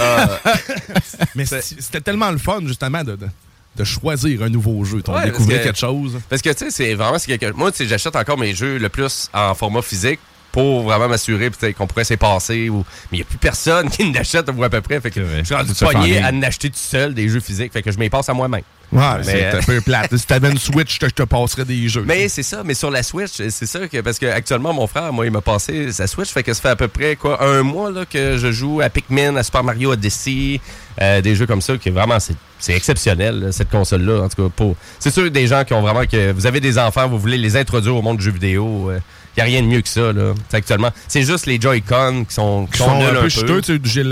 [0.45, 0.53] ah.
[1.35, 3.27] Mais c'était tellement le fun, justement, de, de,
[3.77, 5.03] de choisir un nouveau jeu.
[5.09, 6.21] On Ouais, découvrait parce que- quelque chose.
[6.29, 8.89] Parce que, tu sais, c'est vraiment quelque Moi, tu sais, j'achète encore mes jeux le
[8.89, 10.21] plus en format physique
[10.57, 12.71] pour vraiment m'assurer peut-être qu'on pourrait s'y passer.
[12.71, 12.83] Ou...
[13.13, 15.03] Mais il n'y a plus personne qui n'achète à peu près.
[15.03, 17.75] Fait que je suis rendu pogné à n'acheter tout seul des jeux physiques.
[17.75, 18.63] Fait que je m'y passe à moi-même.
[18.93, 20.17] Ouais, Mais- c'est un peu plate.
[20.17, 22.05] si t'avais une Switch, je te, passerais des jeux.
[22.07, 25.13] Mais c'est ça, mais sur la Switch, c'est ça que parce que actuellement mon frère,
[25.13, 27.63] moi, il m'a passé sa Switch, fait que ça fait à peu près quoi un
[27.63, 30.61] mois là que je joue à Pikmin, à Super Mario Odyssey,
[31.03, 34.45] euh, des jeux comme ça qui vraiment c'est exceptionnel là, cette console là en tout
[34.45, 37.19] cas pour c'est sûr des gens qui ont vraiment que vous avez des enfants, vous
[37.19, 39.01] voulez les introduire au monde du jeu vidéo, il
[39.39, 40.35] y a rien de mieux que ça là.
[40.49, 43.61] C'est actuellement, c'est juste les Joy-Con qui sont qui sont nuls un peu chuteux.
[43.61, 44.05] tu sais, j'ai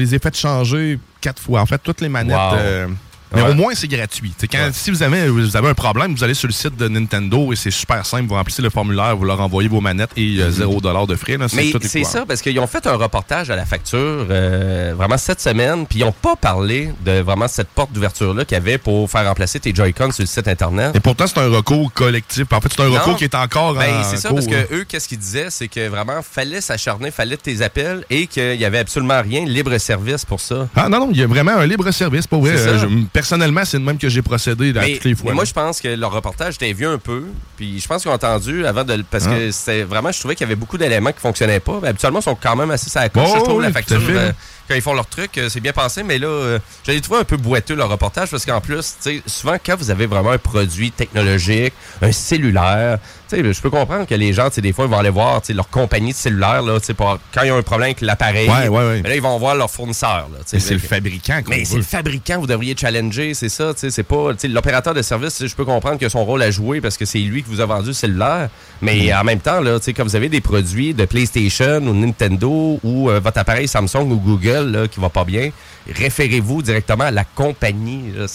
[0.00, 1.60] les ai fait changer quatre fois.
[1.60, 2.36] En fait, toutes les manettes.
[2.36, 2.54] Wow.
[2.54, 2.86] euh,
[3.34, 3.50] mais Ouais.
[3.50, 4.32] au moins, c'est gratuit.
[4.50, 7.52] Quand, Si vous avez, vous avez un problème, vous allez sur le site de Nintendo
[7.52, 8.26] et c'est super simple.
[8.28, 11.36] Vous remplissez le formulaire, vous leur envoyez vos manettes et euh, 0$ de frais.
[11.36, 14.94] là, c'est Mais c'est ça, parce qu'ils ont fait un reportage à la facture euh,
[14.96, 18.60] vraiment cette semaine, puis ils n'ont pas parlé de vraiment cette porte d'ouverture-là qu'il y
[18.60, 20.94] avait pour faire remplacer tes Joy-Con sur le site Internet.
[20.96, 22.46] Et pourtant, c'est un recours collectif.
[22.52, 22.94] En fait, c'est un Non.
[22.98, 25.48] recours qui est encore Ben, en c'est ça, cours, parce que eux, qu'est-ce qu'ils disaient,
[25.50, 29.76] c'est que vraiment, fallait s'acharner, fallait tes appels et qu'il y avait absolument rien, libre
[29.78, 30.68] service pour ça.
[30.76, 32.56] Ah non, non, il y a vraiment un libre service pour vrai.
[32.56, 32.86] Euh, je-
[33.20, 35.30] personnellement, c'est de même que j'ai procédé à Mais, toutes les fois.
[35.30, 37.24] mais moi, je pense que leur reportage était vieux un peu.
[37.56, 39.04] Puis je pense qu'ils ont entendu avant de.
[39.10, 39.34] Parce Ah.
[39.34, 41.78] que c'était vraiment, je trouvais qu'il y avait beaucoup d'éléments qui fonctionnaient pas.
[41.80, 43.28] Ben, habituellement, ils sont quand même assez à la coche.
[43.30, 44.00] Oh, je trouve oui, la facture.
[44.08, 44.32] euh,
[44.68, 46.02] quand ils font leur truc, euh, c'est bien pensé.
[46.02, 48.96] Mais là, euh, j'allais trouver un peu boiteux leur reportage parce qu'en plus,
[49.26, 52.98] souvent, quand vous avez vraiment un produit technologique, un cellulaire,
[53.30, 56.16] je peux comprendre que les gens, des fois, ils vont aller voir leur compagnie de
[56.16, 58.48] cellulaire, là, pour- quand il y a un problème avec l'appareil.
[58.48, 59.00] Ouais, ouais, ouais.
[59.00, 60.28] ben là, ils vont voir leur fournisseur.
[60.32, 60.38] là.
[60.52, 63.90] Mais c'est le fabricant mais c'est le fabricant, vous devriez challenger, c'est ça, tu sais,
[63.90, 67.04] c'est pas, l'opérateur de service, je peux comprendre que son rôle à jouer parce que
[67.04, 68.48] c'est lui qui vous a vendu le cellulaire,
[68.82, 73.10] mais en même temps, là, quand vous avez des produits de PlayStation ou Nintendo ou
[73.10, 75.50] euh, votre appareil Samsung ou Google, là, qui va pas bien,
[75.90, 78.26] référez-vous directement à la compagnie, là.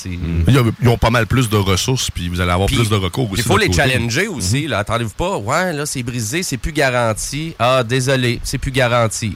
[0.47, 2.95] Ils ont, ils ont pas mal plus de ressources, puis vous allez avoir plus de
[2.95, 3.41] recours aussi.
[3.41, 3.77] Il faut les côté.
[3.77, 4.67] challenger aussi.
[4.67, 4.79] là.
[4.79, 5.37] Attendez-vous pas.
[5.37, 7.55] Ouais, là, c'est brisé, c'est plus garanti.
[7.59, 9.35] Ah, désolé, c'est plus garanti.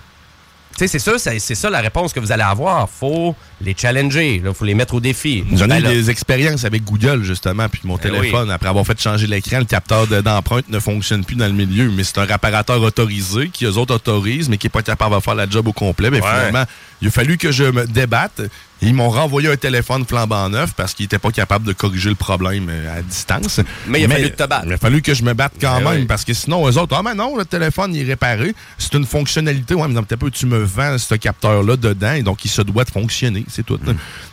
[0.80, 2.90] Tu sais, c'est ça, c'est c'est ça la réponse que vous allez avoir.
[2.90, 4.42] faut les challenger.
[4.46, 5.44] Il faut les mettre au défi.
[5.54, 8.86] J'en ai Ben eu des expériences avec Google, justement, puis mon Eh téléphone, après avoir
[8.86, 12.18] fait changer l'écran, le capteur de- d'empreinte ne fonctionne plus dans le milieu, mais c'est
[12.20, 15.50] un réparateur autorisé qui, eux autres, autorisent, mais qui n'est pas capable de faire la
[15.50, 16.10] job au complet.
[16.10, 16.28] Mais Ouais.
[16.30, 16.64] finalement,
[17.02, 18.42] il a fallu que je me débatte.
[18.82, 22.16] Ils m'ont renvoyé un téléphone flambant neuf parce qu'ils n'étaient pas capables de corriger le
[22.16, 23.60] problème euh, à distance.
[23.88, 24.64] Mais il a fallu te battre.
[24.68, 26.06] Il a fallu que je me batte quand Eh même oui.
[26.06, 28.56] parce que sinon, eux autres, ah, mais non, le téléphone il est réparé.
[28.78, 29.74] C'est une fonctionnalité.
[29.76, 32.86] Ouais, mais non, peut-être tu me vends ce capteur-là dedans et donc il se doit
[32.86, 33.44] de fonctionner.
[33.50, 33.80] C'est tout.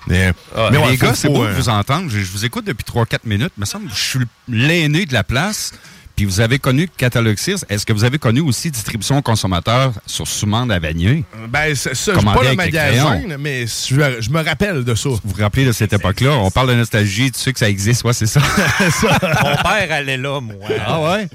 [0.07, 2.09] Mais, Ah, mais ouais, les gars, c'est beau euh, de vous entendre.
[2.09, 3.53] Je, je vous écoute depuis 3-4 minutes.
[3.57, 5.73] Il me semble que je suis l'aîné de la place.
[6.17, 7.59] Puis vous avez connu Catalogue Sears.
[7.69, 11.25] Est-ce que vous avez connu aussi distribution consommateur sur Soumande à Vanier?
[11.49, 15.11] Ben, c'est ça, je pas le magasin, mais je, je me rappelle de ça.
[15.11, 16.31] Vous vous rappelez de cette époque-là?
[16.31, 18.41] On parle de nostalgie, tu sais que ça existe, ouais, c'est ça.
[19.03, 20.57] Mon père allait là, moi.
[20.87, 21.29] Ah ouais?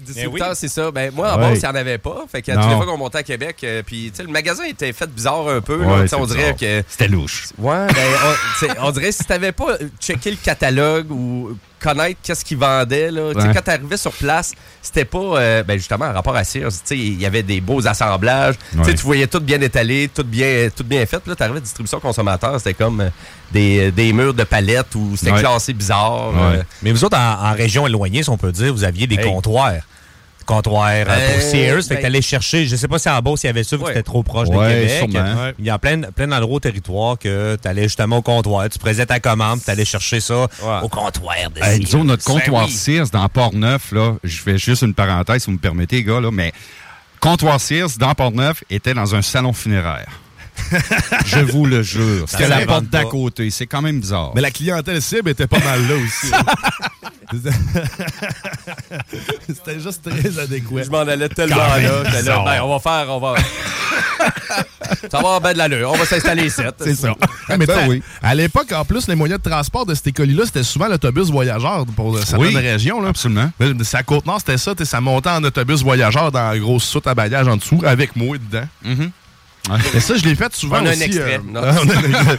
[0.00, 0.90] Distributeur, c'est ça.
[0.90, 2.24] Ben, moi, en bas, il n'y en avait pas.
[2.30, 4.64] Fait que toutes les fois qu'on montait à Québec, euh, puis tu sais, le magasin
[4.64, 5.76] était fait bizarre un peu.
[5.84, 6.82] Ouais, Tu on dirait que.
[6.88, 7.48] C'était louche.
[7.58, 12.20] Ouais, ben, on, tu sais, on dirait si t'avais pas checké le catalogue ou connaître
[12.22, 13.32] qu'est-ce qu'ils vendaient, là.
[13.32, 13.54] Tu Ouais.
[13.54, 14.52] Quand t'arrivais sur place,
[14.82, 17.60] c'était pas, euh, ben, justement, en rapport à Sears, tu sais, il y avait des
[17.60, 18.54] beaux assemblages.
[18.72, 18.94] Tu Ouais.
[18.94, 21.18] Tu voyais tout bien étalé, tout bien, tout bien fait.
[21.18, 23.08] Puis Là, t'arrivais à distribution consommateur, c'était comme euh,
[23.52, 25.40] des, des murs de palettes où c'était Ouais.
[25.40, 26.32] classé bizarre.
[26.36, 29.16] Euh, Mais vous autres, en, en région éloignée, si on peut dire, vous aviez des
[29.16, 29.24] Hey.
[29.24, 29.72] comptoirs.
[30.46, 31.82] Comptoirs euh, pour Euh, Sears.
[31.82, 33.76] Fait que ben- t'allais chercher, je sais pas si en Beauce, il y avait ça,
[33.76, 33.92] vu que Ouais.
[33.94, 35.10] c'était trop proche Ouais, de Québec.
[35.12, 35.50] sûrement.
[35.58, 38.68] Il y a plein, plein d'endroits au territoire que t'allais justement au comptoir.
[38.68, 40.46] Tu présais ta commande, t'allais chercher ça
[40.82, 41.78] au comptoir de Hey, Sears.
[41.84, 42.72] disons, notre Ben comptoir oui.
[42.72, 46.30] Sears dans Port-Neuf, là, je fais juste une parenthèse, si vous me permettez, gars, là,
[46.32, 46.52] mais
[47.20, 50.08] comptoir Sears dans Port-Neuf était dans un salon funéraire.
[51.26, 52.24] je vous le jure.
[52.28, 53.48] C'était la porte d'à côté.
[53.50, 54.32] C'est quand même bizarre.
[54.34, 56.30] Mais la clientèle cible était pas mal là aussi.
[59.46, 60.82] C'était juste très adéquat.
[60.84, 62.02] Je m'en allais tellement là.
[62.44, 63.34] ben, on va faire, on va.
[65.02, 65.90] ça va avoir ben de l'allure.
[65.92, 66.62] On va s'installer ici.
[66.80, 67.14] C'est ça.
[67.48, 68.02] Ah, mais Ben oui.
[68.22, 71.84] À l'époque, en plus, les moyens de transport de ces colis-là, c'était souvent l'autobus voyageur
[71.96, 73.00] pour euh, certaines Oui, régions.
[73.00, 73.08] Là.
[73.10, 73.50] Absolument.
[73.60, 74.72] Mais C'est à Côte-Nord, c'était ça.
[74.84, 78.36] Ça montait en autobus voyageur dans la grosse soute à bagages en dessous, avec moi
[78.38, 78.66] dedans.
[78.82, 79.10] Mhm.
[79.94, 81.02] Et ça, je l'ai fait souvent On a un aussi.
[81.04, 81.38] extrait.
[81.38, 81.60] euh, Non.
[81.60, 82.38] on a un extrait.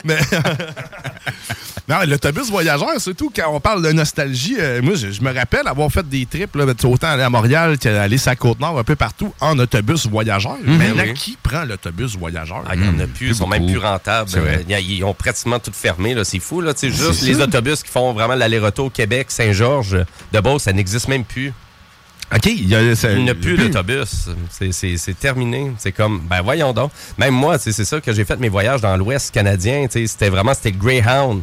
[0.04, 0.18] Mais.
[1.86, 5.68] Non, l'autobus voyageur, surtout quand on parle de nostalgie, euh, moi, je, je me rappelle
[5.68, 9.34] avoir fait des trips, là, autant aller à Montréal qu'aller la Côte-Nord, un peu partout,
[9.38, 10.56] en autobus voyageur.
[10.64, 10.78] Mhm.
[10.78, 11.12] Maintenant, Oui.
[11.12, 12.64] qui prend l'autobus voyageur?
[12.66, 14.30] Ah, il n'y en a plus, ils sont même plus rentables.
[14.34, 16.62] Euh, Ils ont pratiquement tout fermé, là, c'est fou.
[16.62, 16.72] Là.
[16.80, 17.42] Juste les ça.
[17.44, 19.98] autobus qui font vraiment l'aller-retour Québec, Saint-Georges,
[20.32, 21.52] de Beauce, ça n'existe même plus.
[22.34, 24.28] OK, il n'y a plus d'autobus.
[24.50, 25.72] C'est- terminé.
[25.78, 26.90] C'est comme, ben voyons donc.
[27.18, 29.86] Même moi, c'est ça que j'ai fait mes voyages dans l'Ouest canadien.
[29.90, 31.42] C'était vraiment, c'était Greyhound.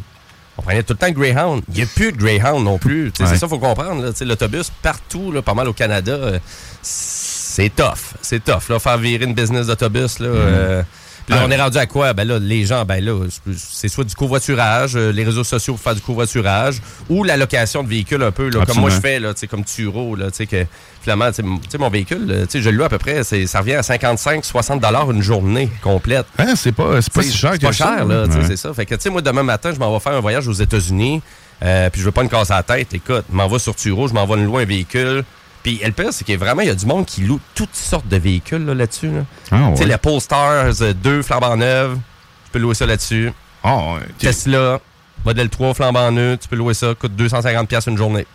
[0.58, 1.62] On prenait tout le temps Greyhound.
[1.68, 3.06] Il n'y a plus de Greyhound non plus.
[3.06, 3.12] Ouais.
[3.14, 4.12] C'est ça qu'il faut comprendre.
[4.22, 6.38] L'autobus, partout, là, pas mal au Canada, euh,
[6.82, 8.14] c'est tough.
[8.20, 8.68] C'est tough.
[8.68, 10.18] Là, faire virer une business d'autobus.
[10.18, 10.82] là, euh,
[11.26, 11.46] puis là, Ah.
[11.46, 12.12] on est rendu à quoi?
[12.12, 13.14] Ben là, les gens, ben là,
[13.56, 17.82] c'est soit du covoiturage, euh, les réseaux sociaux pour faire du covoiturage, ou la location
[17.82, 20.30] de véhicules un peu, là, comme moi je fais, là, tu sais, comme Turo, là,
[20.30, 20.64] tu sais, que
[21.00, 23.46] finalement, tu sais, mon véhicule, là, tu sais, je le loue à peu près, c'est-
[23.46, 26.26] ça revient à 55-60 dollars une journée complète.
[26.38, 27.96] Hein, c'est pas, c'est pas si cher c'est que pas ça.
[27.96, 28.44] cher, là, tu sais, Ouais.
[28.48, 28.72] c'est ça.
[28.74, 31.22] Fait que, tu sais, moi, demain matin, je m'en vais faire un voyage aux États-Unis,
[31.64, 32.92] euh, puis je veux pas me casser la tête.
[32.94, 35.24] Écoute, je m'en vais sur Turo, je m'en vais louer un véhicule.
[35.62, 38.08] Puis, le pire, c'est que vraiment, il y a du monde qui loue toutes sortes
[38.08, 39.08] de véhicules là, là-dessus.
[39.10, 39.24] Là.
[39.52, 41.98] Ah, Tu sais, la Polestars 2 flambant neuve,
[42.44, 43.32] tu peux louer ça là-dessus.
[43.62, 44.00] Ah, ouais.
[44.18, 44.80] Tesla,
[45.24, 48.26] modèle 3 flambant neuf, tu peux louer ça, coûte 250$ piastres une journée.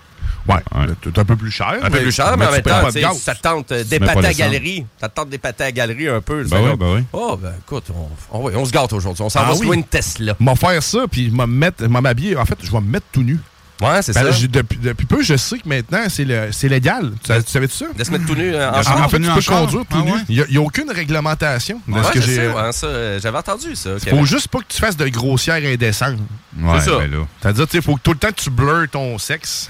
[0.48, 0.56] Ouais,
[1.04, 1.76] c'est un peu plus cher.
[1.82, 4.34] Un peu plus cher, mais, en même temps, ça te tente euh, d'épater pas à
[4.34, 4.86] galerie.
[5.00, 6.44] Ça te tente d'épater à la galerie un peu.
[6.46, 7.04] Ben oui, ben oui.
[7.12, 7.86] Oh, ben écoute,
[8.32, 9.24] on, on- se gâte aujourd'hui.
[9.24, 10.36] On s'en Ah va se louer une Tesla.
[10.40, 12.38] M'a faire ça, puis m'habiller.
[12.38, 13.40] En fait, je vais me mettre tout nu.
[13.80, 14.48] Ouais, c'est Ben, ça.
[14.48, 17.12] depuis, depuis peu, je sais que maintenant, c'est le- c'est légal.
[17.22, 17.86] Tu, savais- tu savais-tu ça?
[17.96, 19.02] De se mettre tout nu euh, en En, char.
[19.04, 19.60] en fait, tu peux char?
[19.62, 20.12] conduire tout Ah nu.
[20.14, 20.20] ouais?
[20.30, 21.80] Il n'y a, aucune réglementation.
[21.88, 22.36] de Ouais, ce que je j'ai.
[22.38, 23.92] sais, ouais, ça, euh, j'avais entendu ça.
[24.04, 26.18] Il faut juste pas que tu fasses de grossières indécentes.
[26.60, 26.98] Ouais, C'est ça.
[26.98, 27.28] ben.
[27.42, 29.70] C'est-à-dire, il faut que tout le temps tu blurs ton sexe.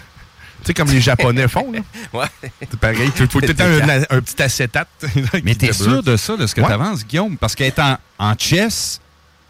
[0.62, 1.80] Tu sais, comme les Japonais font, là.
[2.14, 2.50] Ouais.
[2.62, 2.98] C'est pareil.
[3.06, 4.88] Il faut tout le temps un, un petit acétate.
[5.44, 6.68] Mais t'es te sûr de ça, de ce que Ouais.
[6.68, 7.38] t'avances, Guillaume?
[7.38, 9.00] Parce qu'être en, en chess,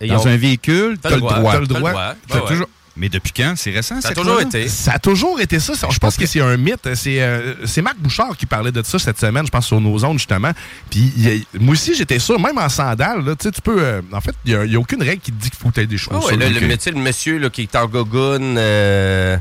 [0.01, 1.35] dans un véhicule, T'as le droit.
[1.35, 1.51] droit.
[1.53, 2.67] T'as le T'as le droit.
[2.97, 3.53] Mais depuis quand?
[3.55, 4.67] C'est récent, Ça a toujours été.
[4.67, 5.73] Ça a toujours été ça.
[5.89, 6.93] Je pense que c'est un mythe.
[6.95, 10.03] C'est euh, c'est Marc Bouchard qui parlait de ça cette semaine, je pense, sur nos
[10.03, 10.51] ondes, justement.
[10.89, 13.61] Puis il y a- moi aussi, j'étais sûr, même en sandales, là, tu sais, tu
[13.61, 13.79] peux.
[13.81, 15.87] euh, en fait, il n'y a, aucune règle qui te dit qu'il faut que tu
[15.87, 16.25] des Ah chaussures.
[16.25, 16.63] ouais, le, le, Ok.
[16.67, 19.37] mais tu sais, le monsieur là, qui est en gogoune, euh,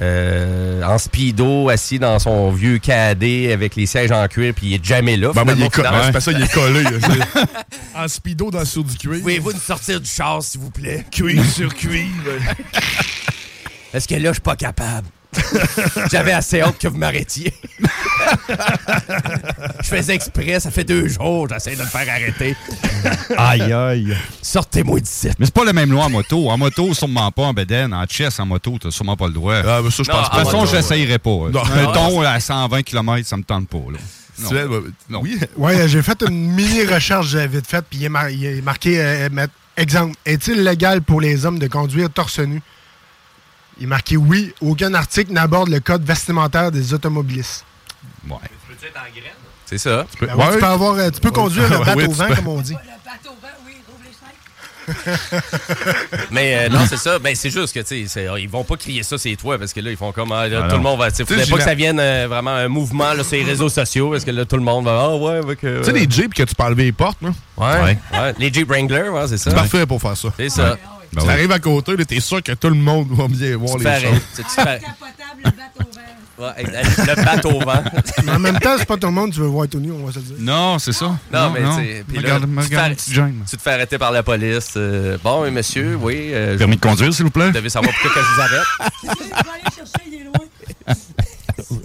[0.00, 4.74] euh, en speedo, assis dans son vieux cadet avec les sièges en cuir, puis il
[4.74, 5.32] est jamais là.
[5.34, 6.84] Ben, ben, il est co- c'est pas ça, il est collé.
[7.94, 9.20] en speedo dans le sur du cuir.
[9.20, 11.04] Pouvez-vous nous sortir du char, s'il vous plaît?
[11.10, 12.06] Cuir sur cuir.
[13.92, 15.06] Est-ce que là, je suis pas capable?
[16.10, 17.52] J'avais assez hâte que vous m'arrêtiez.
[19.82, 22.56] Je faisais exprès, ça fait deux jours, j'essaie de me faire arrêter.
[23.36, 24.16] Aïe, aïe.
[24.42, 25.28] Sortez-moi d'ici.
[25.38, 26.50] Mais c'est pas la même loi en moto.
[26.50, 27.94] En moto, sûrement pas en bedaine.
[27.94, 29.54] En chess, en moto, t'as sûrement pas le droit.
[29.56, 31.30] Ah, ben, ça, je pense de toute façon, moto, j'essayerais pas.
[31.30, 31.62] Non.
[31.64, 33.78] Un ton à 120 km, ça me tente pas.
[33.92, 33.98] Là.
[35.08, 35.20] Non.
[35.22, 35.38] Oui.
[35.56, 38.62] Ouais, j'ai fait une mini recherche euh, vite faite, puis il est, mar- il est
[38.62, 42.62] marqué, euh, mettre- exemple, est-il légal pour les hommes de conduire torse nu?
[43.80, 47.64] Il est marqué oui, aucun article n'aborde le code vestimentaire des automobilistes.
[48.28, 48.36] Ouais.
[49.66, 50.06] C'est ça.
[50.20, 52.26] Ben ouais, tu peux, avoir, euh, tu peux conduire le bateau oui, au tu vent,
[52.28, 52.34] peux.
[52.34, 52.76] comme on dit.
[56.32, 57.18] Mais euh, non, c'est ça.
[57.20, 59.72] Ben, c'est juste que, tu sais, c'est- ils vont pas crier ça, c'est toi, parce
[59.72, 60.32] que là, ils font comme.
[60.32, 61.10] ah, là, Ah tout le monde va.
[61.10, 63.68] Tu Tu faudrait pas que ça vienne euh, vraiment un mouvement là, sur les réseaux
[63.68, 64.98] sociaux, parce que là, tout le monde va.
[65.10, 65.60] Ah, ouais, avec.
[65.60, 67.30] Tu sais, les Jeeps que tu peux enlever les portes, là?
[67.56, 68.34] Ouais, ouais.
[68.38, 69.50] Les Jeep Wrangler, ouais, c'est ça.
[69.50, 70.28] C'est parfait pour faire ça.
[70.36, 70.76] C'est ça.
[71.16, 71.22] Ouais.
[71.24, 73.84] tu arrives à côté, là, t'es sûr que tout le monde va bien voir Tu
[73.84, 74.20] les fais choses.
[74.36, 74.80] tu- tu te fais-
[76.38, 76.98] Ouais, exact.
[77.06, 77.82] le bateau au vent.
[78.24, 80.06] Mais en même temps, c'est pas tout le monde tu veux voir tout nu, on
[80.06, 80.36] va se le dire.
[80.38, 81.14] Non, c'est ça.
[81.30, 81.60] Non, mais
[82.08, 84.72] puis là, Regarde, tu te tu te fais arrêter par la police.
[84.76, 86.30] euh, bon, oui, monsieur, oui.
[86.32, 87.48] euh, Permis de conduire, s'il vous plaît?
[87.48, 88.66] Vous devez savoir pourquoi que je vous arrête.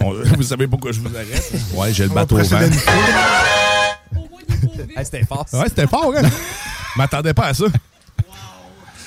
[0.00, 1.52] On- Vous savez pourquoi je vous arrête?
[1.74, 2.60] Ouais, j'ai le bateau au vent.
[2.60, 2.72] une
[5.04, 5.44] C'était fort.
[5.52, 6.22] Ouais, c'était fort, hein?
[6.24, 7.66] Je m'attendais pas à ça.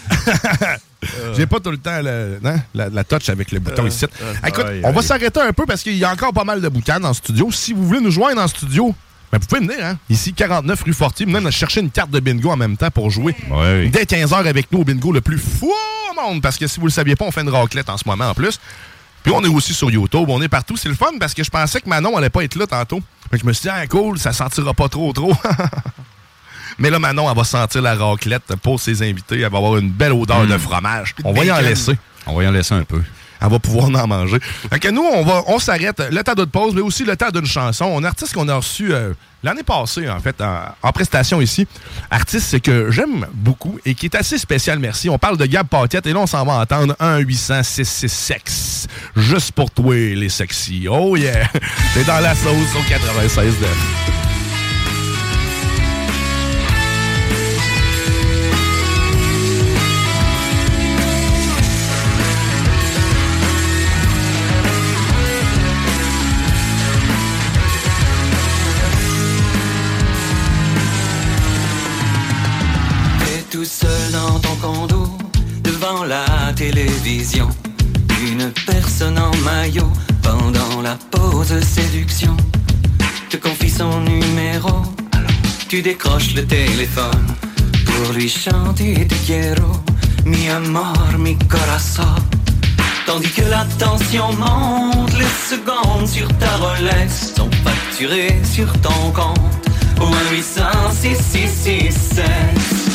[1.36, 4.05] J'ai pas tout le temps le- hein, la, la touch avec le bouton Euh, ici.
[4.22, 6.68] euh, Écoute, on va s'arrêter un peu parce qu'il y a encore pas mal de
[6.70, 7.49] boucanes en studio.
[7.51, 8.93] Si vous voulez nous joindre en studio,
[9.32, 9.97] ben vous pouvez venir, hein?
[10.10, 11.26] Ici, 49 rue Fortier.
[11.26, 13.36] Venez nous chercher une carte de bingo en même temps pour jouer.
[13.89, 16.41] Dès 15h avec nous au bingo le plus fou au monde.
[16.41, 18.34] Parce que si vous le saviez pas, on fait une raclette en ce moment en
[18.34, 18.60] plus.
[19.24, 20.76] Puis on est aussi sur YouTube, on est partout.
[20.78, 22.99] C'est le fun parce que je pensais que Manon allait pas être là tantôt.
[23.30, 25.34] Fait que je me suis dit, ah cool, ça sentira pas trop trop.
[26.80, 29.41] Mais là, Manon, elle va sentir la raclette pour ses invités.
[29.41, 31.13] Elle va avoir une belle odeur de fromage.
[31.23, 31.97] On va y en laisser.
[32.25, 33.01] On va y en laisser un peu.
[33.41, 34.38] Elle va pouvoir en manger.
[34.69, 36.01] Fait que nous, on va, on s'arrête.
[36.11, 37.97] Le temps d'une pause, mais aussi le temps d'une chanson.
[37.97, 39.13] Un artiste qu'on a reçu euh,
[39.43, 41.65] l'année passée, en fait, en, en prestation ici.
[42.11, 45.09] Artiste que j'aime beaucoup et qui est assez spécial, merci.
[45.09, 49.71] On parle de Gab Paquette et là, on s'en va entendre 1-800-666 sex Juste pour
[49.71, 50.88] toi, les sexy.
[50.89, 51.47] Oh yeah!
[51.93, 54.28] T'es dans la sauce au 96 de...
[76.60, 77.47] télévision.
[78.22, 79.89] Une personne en maillot,
[80.22, 82.36] pendant la pause séduction,
[83.30, 84.82] te confie son numéro.
[85.70, 87.28] Tu décroches le téléphone
[87.86, 89.72] pour lui chanter Te quiero,
[90.26, 92.20] mi amor, mi corazón.
[93.05, 99.70] Tandis que la tension monte, les secondes sur ta Rolex sont facturées sur ton compte.
[100.01, 100.62] Au 1 800
[101.01, 102.89] 666 1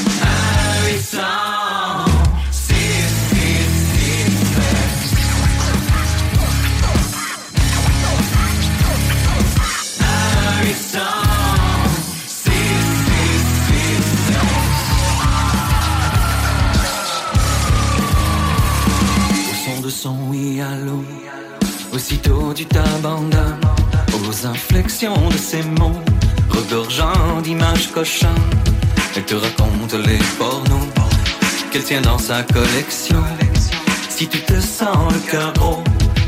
[10.75, 10.77] Au
[19.65, 21.05] son de son oui allô
[21.93, 23.61] Aussitôt tu t'abandonnes
[24.15, 26.03] Aux inflexions de ses mots
[26.51, 28.31] Regorgeant d'images cochonnes
[29.15, 30.89] Elle te raconte les pornos
[31.71, 33.23] Qu'elle tient dans sa collection.
[34.09, 35.53] Si tu te sens le cœur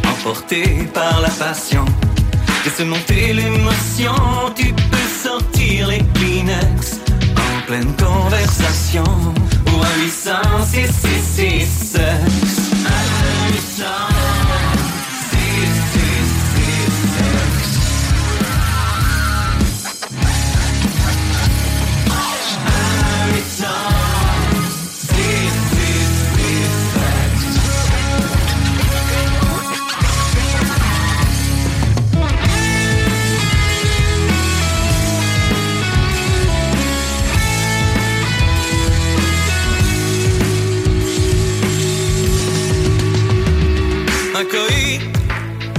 [0.09, 1.85] Emporté par la passion
[2.67, 4.13] Laisse monter l'émotion
[4.57, 7.01] Tu peux sortir les Kleenex
[7.37, 9.05] En pleine conversation.
[9.67, 10.33] Ou un 800
[10.73, 12.66] 666
[44.39, 45.01] Un coït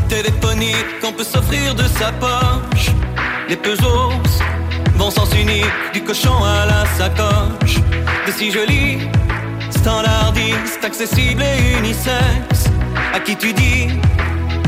[0.09, 2.87] téléphonique qu'on peut s'offrir de sa poche.
[3.47, 4.11] Les Peugeot,
[4.95, 7.75] bon sens unique, du cochon à la sacoche.
[8.25, 8.97] De si joli,
[9.69, 12.63] standardiste, accessible et unisexe.
[13.13, 13.89] À qui tu dis,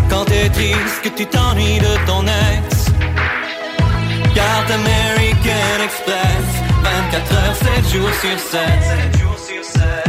[0.07, 2.91] quand t'es triste, que tu t'ennuies de ton ex?
[4.35, 6.45] Carte American Express,
[6.83, 10.08] 24 heures, 7 jours sur 7.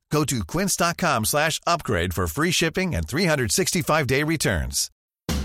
[0.11, 4.91] Go to quince.com slash upgrade for free shipping and 365-day returns.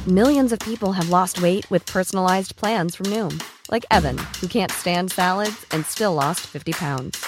[0.06, 4.70] Millions of people have lost weight with personalized plans from Noom, like Evan, who can't
[4.70, 7.24] stand salads and still lost 50 pounds.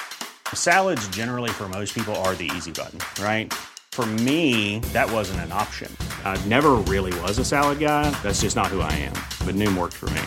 [0.54, 3.52] Salads, generally, for most people, are the easy button, right?
[3.92, 5.94] For me, that wasn't an option.
[6.24, 8.10] I never really was a salad guy.
[8.22, 9.14] That's just not who I am.
[9.44, 10.22] But Noom worked for me.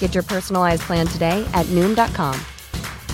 [0.00, 2.34] Get your personalized plan today at Noom.com.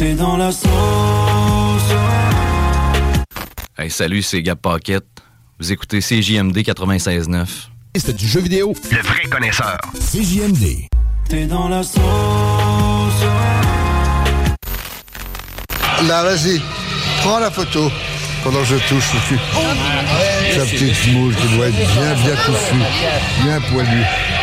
[0.00, 0.70] T'es dans la sauce.
[3.76, 5.04] Hey, salut, c'est Gab Paquette.
[5.58, 7.46] Vous écoutez CJMD 96.9.
[7.96, 8.72] C'est du jeu vidéo.
[8.90, 9.78] Le vrai connaisseur.
[9.92, 10.86] CJMD.
[11.28, 12.00] T'es dans la sauce.
[16.08, 16.62] Là, vas-y,
[17.20, 17.92] prends la photo
[18.42, 19.38] pendant que je touche le cul.
[20.54, 24.39] Sa petite mouche qui doit être bien, bien touffue, bien poilue.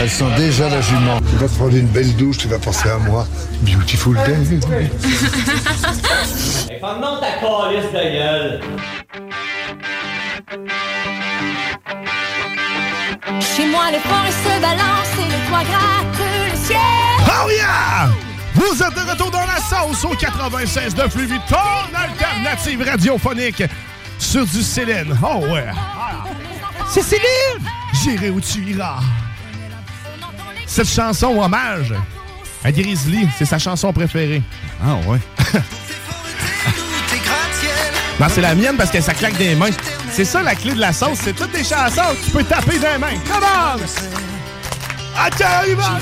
[0.00, 1.20] Elle sent déjà la jument.
[1.30, 3.26] Tu vas te prendre une belle douche, tu vas penser à moi.
[3.62, 4.36] Beautiful day.
[6.70, 8.60] Hey, Ferme-donc ta calice de gueule.
[13.40, 16.78] Chez moi, les forêts se balancent et le toit gratte le ciel.
[17.28, 18.08] Oh yeah!
[18.54, 23.62] Vous êtes de retour dans la sauce au 96 de Louis ton alternative radiophonique
[24.18, 25.16] sur du Céline.
[25.22, 25.66] Oh ouais!
[26.88, 27.66] C'est Céline!
[28.02, 29.00] J'irai où tu iras.
[30.66, 31.94] Cette chanson hommage
[32.64, 34.42] à Grizzly, c'est sa chanson préférée.
[34.82, 35.18] Ah ouais?
[38.20, 39.70] non, c'est la mienne parce que ça claque des mains.
[40.10, 42.78] C'est ça la clé de la sauce, c'est toutes des chansons que tu peux taper
[42.78, 43.18] des mains.
[43.26, 43.78] Come on!
[45.36, 45.98] Tiens, il va!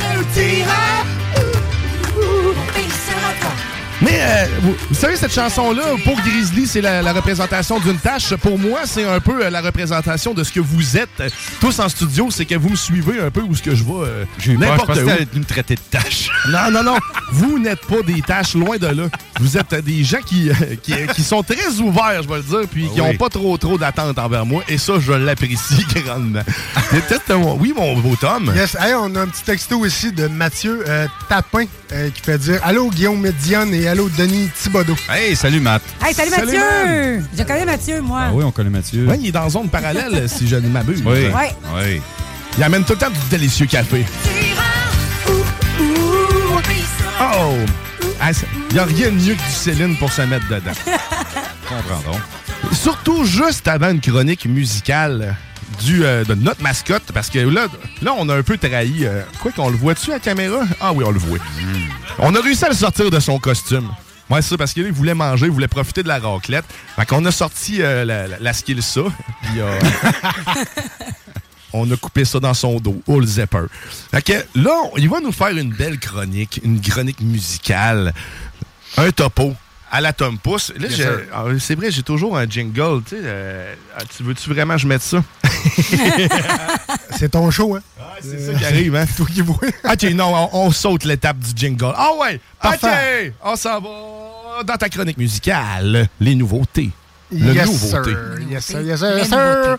[4.03, 8.34] Mais euh, vous, vous savez, cette chanson-là, pour Grizzly, c'est la, la représentation d'une tâche.
[8.36, 11.28] Pour moi, c'est un peu euh, la représentation de ce que vous êtes euh,
[11.61, 12.28] tous en studio.
[12.30, 13.92] C'est que vous me suivez un peu où ce que je vais.
[13.92, 15.07] euh, J'ai n'importe où.
[15.34, 16.30] que me traiter de tâche.
[16.48, 16.96] Non, non, non.
[17.32, 19.05] Vous n'êtes pas des tâches, loin de là.
[19.41, 22.43] Vous êtes euh, des gens qui, euh, qui, qui sont très ouverts, je vais le
[22.43, 23.16] dire, puis qui Ah n'ont oui.
[23.16, 24.62] pas trop trop d'attentes envers moi.
[24.68, 26.43] Et ça, je l'apprécie grandement.
[26.93, 28.53] Euh, oui, mon beau Tom.
[28.55, 32.38] Yes, hey, on a un petit texto ici de Mathieu euh, Tapin euh, qui fait
[32.38, 34.97] dire Allô Guillaume Médiane et allô Denis Thibodeau.
[35.09, 35.82] Hey, salut Matt.
[36.05, 37.24] Hey, salut, Salut, Mathieu!
[37.38, 38.20] Je connais Mathieu, moi.
[38.26, 39.07] Ah oui, on connaît Mathieu.
[39.07, 41.03] Ouais, il est dans zone parallèle, si je ne m'abuse.
[41.05, 41.28] Oui.
[41.28, 41.55] Ouais.
[41.74, 42.01] Oui.
[42.59, 44.05] Il amène tout le temps du délicieux café.
[47.22, 47.55] Oh!
[48.70, 50.72] Il n'y a rien de mieux que du Céline pour se mettre dedans.
[51.68, 52.20] Comprends donc.
[52.72, 55.37] Surtout juste avant une chronique musicale
[55.83, 57.66] du, euh, de notre mascotte, parce que là,
[58.03, 59.05] là, on a un peu trahi.
[59.07, 60.61] euh, quoi qu'on le voit-tu à la caméra?
[60.81, 61.39] Ah oui, on le voit.
[62.18, 63.89] On a réussi à le sortir de son costume.
[64.28, 66.64] Ouais, c'est ça, parce qu'il voulait manger, il voulait profiter de la raclette.
[66.97, 69.01] Fait qu'on a sorti euh, la, la, la skill ça,
[69.43, 69.61] puis
[71.73, 73.66] on a coupé ça dans son dos, all zipper.
[74.11, 78.12] Fait que là, on- il va nous faire une belle chronique, une chronique musicale,
[78.97, 79.55] un topo
[79.93, 80.73] à la Tom Pouce.
[80.79, 80.87] Là,
[81.35, 83.23] ah, c'est vrai, j'ai toujours un jingle, tu sais.
[83.25, 85.23] euh, ah, tu veux-tu vraiment que je mette ça?
[87.18, 87.81] C'est ton show, hein?
[88.23, 89.05] c'est ça qui arrive, hein?
[89.16, 89.57] Toi qui vois.
[89.93, 91.93] OK, non, on, on saute l'étape du jingle.
[91.97, 92.41] Ah ouais!
[92.61, 93.29] Parfait.
[93.29, 93.35] OK!
[93.45, 96.09] On s'en va dans ta chronique musicale.
[96.21, 96.91] Les nouveautés.
[97.33, 98.11] Le yes, nouveauté.
[98.11, 98.41] sir.
[98.51, 98.81] Yes, sir.
[98.83, 99.16] Yes, sir.
[99.18, 99.79] Yes, sir.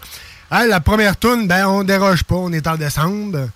[0.51, 3.47] La première tune, ben, on déroge pas, on est en décembre.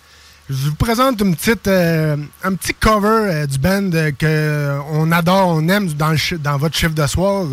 [0.49, 5.11] Je vous présente une petite, euh, un petit cover euh, du band euh, que on
[5.11, 7.47] adore, on aime dans, le dans votre chiffre de soir.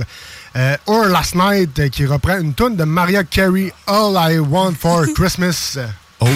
[0.56, 5.06] Euh, Or Last Night, qui reprend une tune de Mariah Carey, All I Want for
[5.14, 5.76] Christmas.
[6.20, 6.26] Oh!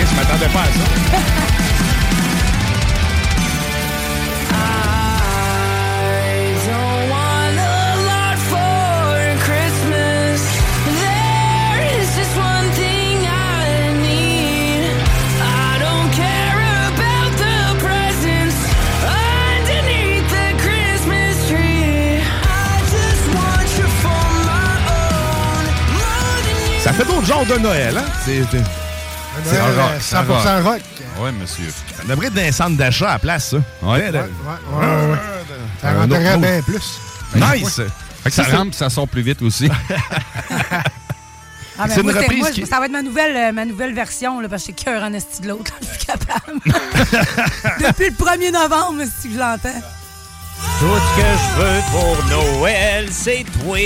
[0.00, 1.38] je m'attendais pas à ça.
[26.92, 28.04] Ça fait d'autres genres de Noël, hein?
[28.22, 28.42] C'est,
[29.58, 30.82] un rock, 100% rock.
[31.20, 31.72] Oui, monsieur.
[31.96, 33.56] Ça devrait être d'un centre d'achat à la place, ça.
[33.56, 33.62] Ouais.
[33.82, 35.18] Ouais, ouais, ouais, ouais.
[35.80, 37.00] Ça rentrerait bien plus.
[37.34, 37.80] Nice!
[38.22, 39.70] Fait que ça rentre, ça sort plus vite aussi.
[41.78, 42.66] Ah, ben, c'est une moi, reprise moi, qui...
[42.66, 45.14] Ça va être ma nouvelle, euh, ma nouvelle version, là, parce que c'est cœur en
[45.14, 46.60] esti de l'autre, je suis capable.
[47.80, 49.80] Depuis le 1er novembre, si je l'entends.
[50.78, 53.78] Tout ce que je veux pour Noël, c'est toi.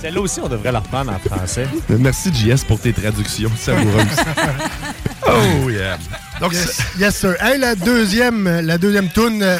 [0.00, 1.66] Celle-là aussi, on devrait la reprendre en français.
[1.88, 4.06] Merci, JS, pour tes traductions savoureuses.
[5.26, 5.98] oh, yeah.
[6.40, 7.34] Donc, yes, yes, sir.
[7.40, 9.58] Hey, la deuxième, la deuxième toune, euh,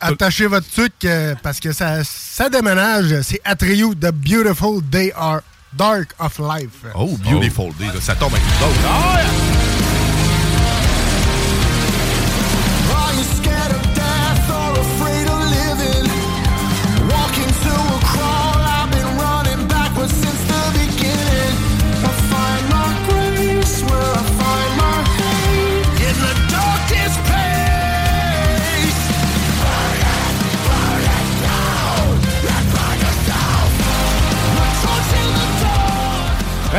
[0.00, 3.20] attachez votre truc euh, parce que ça, ça déménage.
[3.22, 5.40] C'est Atreyu, The Beautiful Day Are
[5.72, 6.84] Dark of Life.
[6.94, 8.80] Oh, Beautiful Day, là, ça tombe avec nous autres.
[8.86, 9.69] Ah, yeah.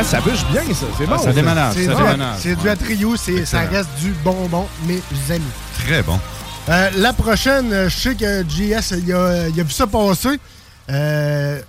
[0.02, 0.86] Ouais, ça bûche bien, ça.
[0.98, 1.12] C'est bon.
[1.14, 2.38] Ah, ça déménage, C'est ça du, déménage.
[2.40, 5.00] c'est du Atreyu, c'est- ça reste du bonbon, mes
[5.32, 5.44] amis.
[5.86, 6.18] Très bon.
[6.68, 10.40] Euh, la prochaine, euh, je sais que JS, il a, il a vu ça passer.
[10.90, 11.60] Euh,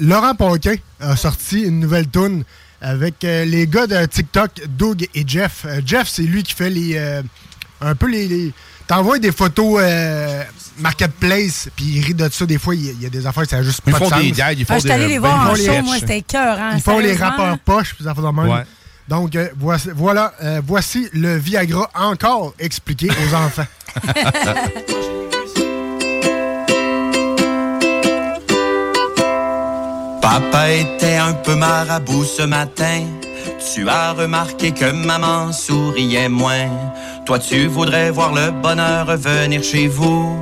[0.00, 2.44] Laurent Paquin a sorti une nouvelle tune
[2.80, 5.66] avec euh, les gars de TikTok, Doug et Jeff.
[5.84, 6.92] Jeff, c'est lui qui fait les.
[6.96, 7.22] euh,
[7.80, 8.28] un peu les.
[8.28, 8.52] les-
[8.90, 10.42] T'envoies des photos euh,
[10.78, 12.44] marketplace, puis il rit de ça.
[12.44, 13.98] Des fois, il y a- il y, a des affaires, ça a juste Ils pas
[14.00, 14.20] font de sens.
[14.20, 14.34] des ils
[14.66, 16.58] font Ah, allé les voir Ils en font les show, moi, c'était cœur.
[16.58, 18.48] Hein, Ils font les rappeurs poches, puis ça fait de même.
[18.48, 18.64] Ouais.
[19.06, 23.66] Donc, euh, voici, voilà, euh, voici le Viagra encore expliqué aux enfants.
[30.20, 33.04] Papa était un peu marabout ce matin.
[33.72, 36.68] Tu as remarqué que maman souriait moins.
[37.30, 40.36] Toi, tu voudrais voir le bonheur revenir chez vous.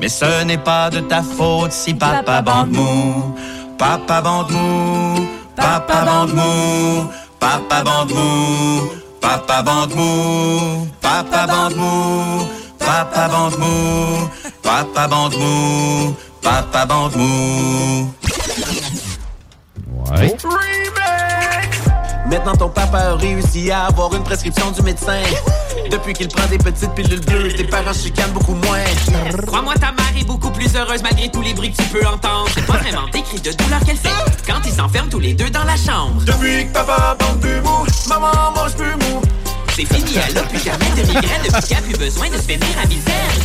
[0.00, 3.32] Mais ce n'est pas de ta faute si papa bande mou.
[3.78, 5.28] Papa bande mou.
[5.54, 7.08] Papa bande mou.
[7.38, 8.90] Papa bande mou.
[9.20, 10.88] Papa bande mou.
[11.00, 12.48] Papa bande mou.
[12.76, 14.28] Papa bande mou.
[14.64, 16.16] Papa bande mou.
[16.42, 18.12] Papa bande mou.
[20.10, 20.36] Ouais.
[22.32, 25.20] Maintenant ton papa a réussi à avoir une prescription du médecin.
[25.90, 28.78] Depuis qu'il prend des petites pilules bleues, tes parents chicanent beaucoup moins.
[29.46, 32.48] Crois-moi, ta mère est beaucoup plus heureuse malgré tous les bruits que tu peux entendre.
[32.54, 34.08] C'est pas vraiment des cris de douleur qu'elle fait
[34.46, 36.22] quand ils s'enferment tous les deux dans la chambre.
[36.24, 39.20] Depuis que papa bande plus mou, maman mange plus mou.
[39.76, 42.42] C'est fini, elle a plus jamais de migraine depuis qu'elle a plus besoin de se
[42.42, 43.42] finir à misaine.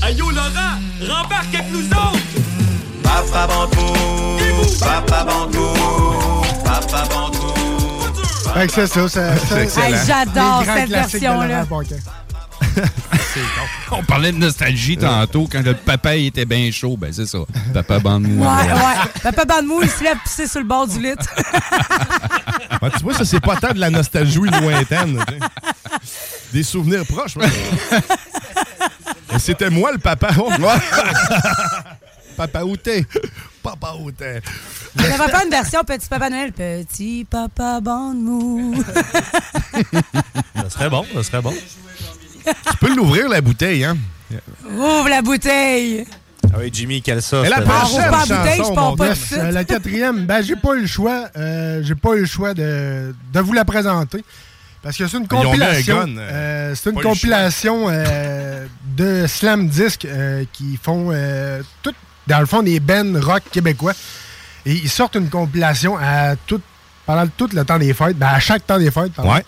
[0.00, 2.18] Aïe Laurent, rembarque avec nous autres.
[3.02, 7.63] Papa bande mou, papa bande mou, papa bande mou.
[8.54, 9.08] Fait que c'est ça.
[9.08, 9.36] ça,
[9.68, 11.64] ça Hey, J'adore cette version-là.
[13.90, 16.96] On parlait de nostalgie tantôt quand le papa il était bien chaud.
[16.96, 17.38] Ben, c'est ça.
[17.72, 19.20] Papa bande Ouais, ouais.
[19.22, 21.14] Papa Bandemou, il se lève pisser sur le bord du lit.
[22.98, 25.18] Tu vois, ça, c'est pas tant de la nostalgie lointaine.
[26.52, 27.34] Des souvenirs proches.
[29.38, 30.28] C'était moi le papa.
[32.36, 33.04] Papa t'es?
[33.62, 33.94] Papa?
[33.98, 36.52] Il n'y avait pas une version Petit Papa Noël?
[36.52, 38.74] Petit Papa Bandemou.
[40.56, 41.52] Ça serait bon, ça serait bon.
[42.44, 43.96] Tu peux l'ouvrir, la bouteille, hein?
[44.68, 46.04] Ouvre la bouteille.
[46.52, 47.44] Ah oui, Jimmy, quelle ça?
[47.44, 49.08] Et la prochaine rouvre pas la bouteille, chanson, je pars mon pas.
[49.32, 51.28] Euh, la quatrième, ben j'ai pas eu le choix.
[51.36, 54.24] euh, j'ai pas eu le choix de, de vous la présenter.
[54.82, 56.06] Parce que c'est une un compilation.
[56.06, 58.66] euh, euh, c'est une compilation euh,
[58.96, 61.94] de slam disc euh, qui font euh, tout,
[62.26, 63.92] dans le fond, des bands rock québécois.
[64.66, 66.60] Et ils sortent une compilation à tout,
[67.06, 69.32] pendant tout le temps des fêtes, ben à chaque temps des fêtes, pardon.
[69.32, 69.44] Ouais.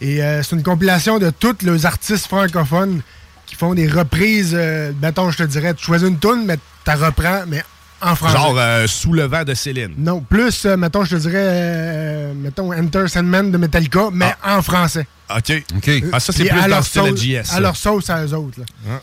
[0.00, 3.02] Et euh, c'est une compilation de tous les artistes francophones
[3.46, 4.52] qui font des reprises.
[4.54, 7.62] Euh, mettons, je te dirais, tu choisis une tune, mais tu reprends, mais
[8.00, 8.36] en français.
[8.36, 9.94] Genre euh, Sous le vent de Céline.
[9.98, 14.62] Non, plus, euh, mettons, je te dirais, euh, mettons, Enter Sandman de Metallica, mais en
[14.62, 15.06] français.
[15.34, 15.64] OK.
[15.76, 15.90] OK.
[16.12, 17.52] Ah, ça, c'est plus à dans leur le style de JS.
[17.54, 18.60] À leur sauce à eux autres.
[18.60, 18.66] là.
[18.90, 19.00] Ah.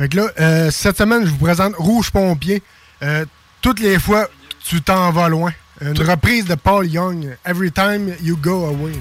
[0.00, 2.62] Fait que là, euh, cette semaine, je vous présente Rouge Pompier.
[3.02, 3.26] Euh,
[3.60, 4.30] toutes les fois,
[4.64, 5.52] tu t'en vas loin.
[5.82, 8.94] Une reprise de Paul Young, Every Time You Go Away.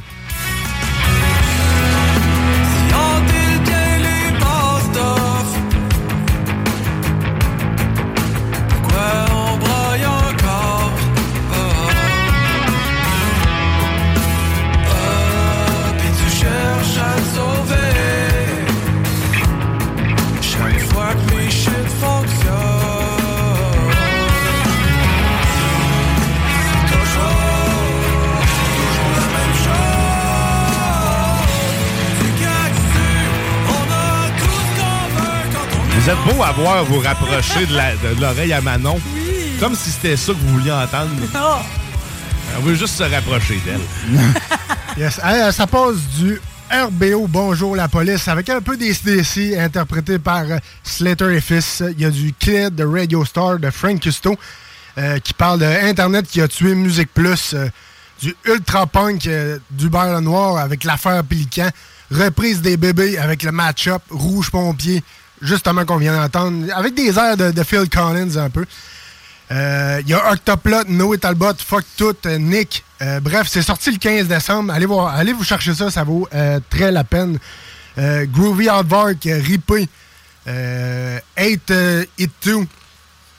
[35.99, 38.99] Vous êtes beau à voir vous rapprocher de la- de l'oreille à Manon.
[39.59, 41.09] Comme si c'était ça que vous vouliez entendre.
[41.35, 41.57] Oh.
[42.57, 43.81] On veut juste se rapprocher d'elle.
[44.97, 45.21] Yes.
[45.23, 50.41] Euh, ça passe du RBO Bonjour la police avec un peu des CDC interprété par
[50.41, 51.83] euh, Slater et Fils.
[51.91, 54.35] Il y a du Kid de Radio Star de Frank Custo
[54.97, 57.53] euh, qui parle de Internet qui a tué Musique Plus.
[57.53, 57.67] euh,
[58.21, 61.69] du Ultra Punk euh, d'Hubert Lenoir avec l'affaire Pélican.
[62.11, 65.01] Reprise des bébés avec le match-up Rouge Pompier,
[65.41, 68.65] justement qu'on vient d'entendre, avec des airs de, de Phil Collins un peu.
[69.51, 72.83] Euh, Il y a Octoplot, Noé Talbot, Fuck Tout, euh, Nick.
[73.01, 74.71] Euh, bref, c'est sorti le 15 décembre.
[74.73, 77.39] Allez, voir, allez vous chercher ça, ça vaut euh, très la peine.
[77.97, 79.89] Groovy Hardvark, Ripé,
[80.45, 81.73] Hate
[82.17, 82.65] It Too.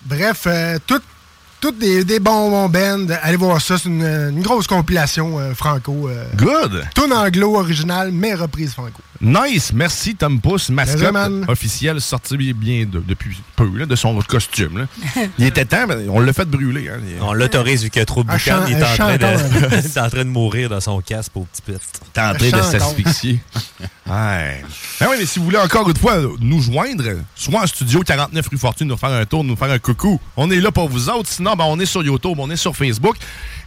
[0.04, 3.06] Bref, euh, tout, des, des bons, bons bands.
[3.22, 6.10] Allez voir ça, c'est une, une grosse compilation franco.
[6.36, 6.84] Good!
[6.94, 9.00] Tout anglo original, mais reprise franco.
[9.22, 11.14] Nice, merci Tom Pouce, mascotte
[11.46, 14.78] officielle sorti bien de- depuis peu là, de son costume.
[14.78, 15.22] là.
[15.38, 16.88] Il était temps, mais on l'a fait brûler.
[16.88, 17.00] hein.
[17.06, 18.64] Il- On l'autorise vu qu'il y a trop de boucan.
[18.66, 19.26] Il est en train, de,
[19.72, 21.78] il est en train de mourir dans son casque au petit pit.
[22.14, 23.40] T'es en train de s'asphyxier.
[24.06, 24.62] ouais.
[24.98, 27.04] Ben oui, mais si vous voulez encore une fois nous joindre,
[27.34, 30.18] soit en studio 49 rue Fortune, nous faire un tour, nous faire un coucou.
[30.38, 31.28] On est là pour vous autres.
[31.28, 33.16] Sinon, ben, on est sur YouTube, on est sur Facebook.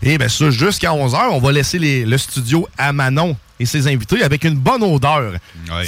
[0.01, 3.87] Et ben ça, jusqu'à 11h, on va laisser les- le studio à Manon et ses
[3.87, 5.33] invités avec une bonne odeur.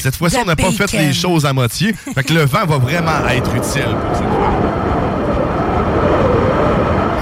[0.02, 1.94] Cette fois-ci, on n'a pas fait les choses à moitié.
[1.94, 4.52] fait que le vent va vraiment être utile pour cette fois.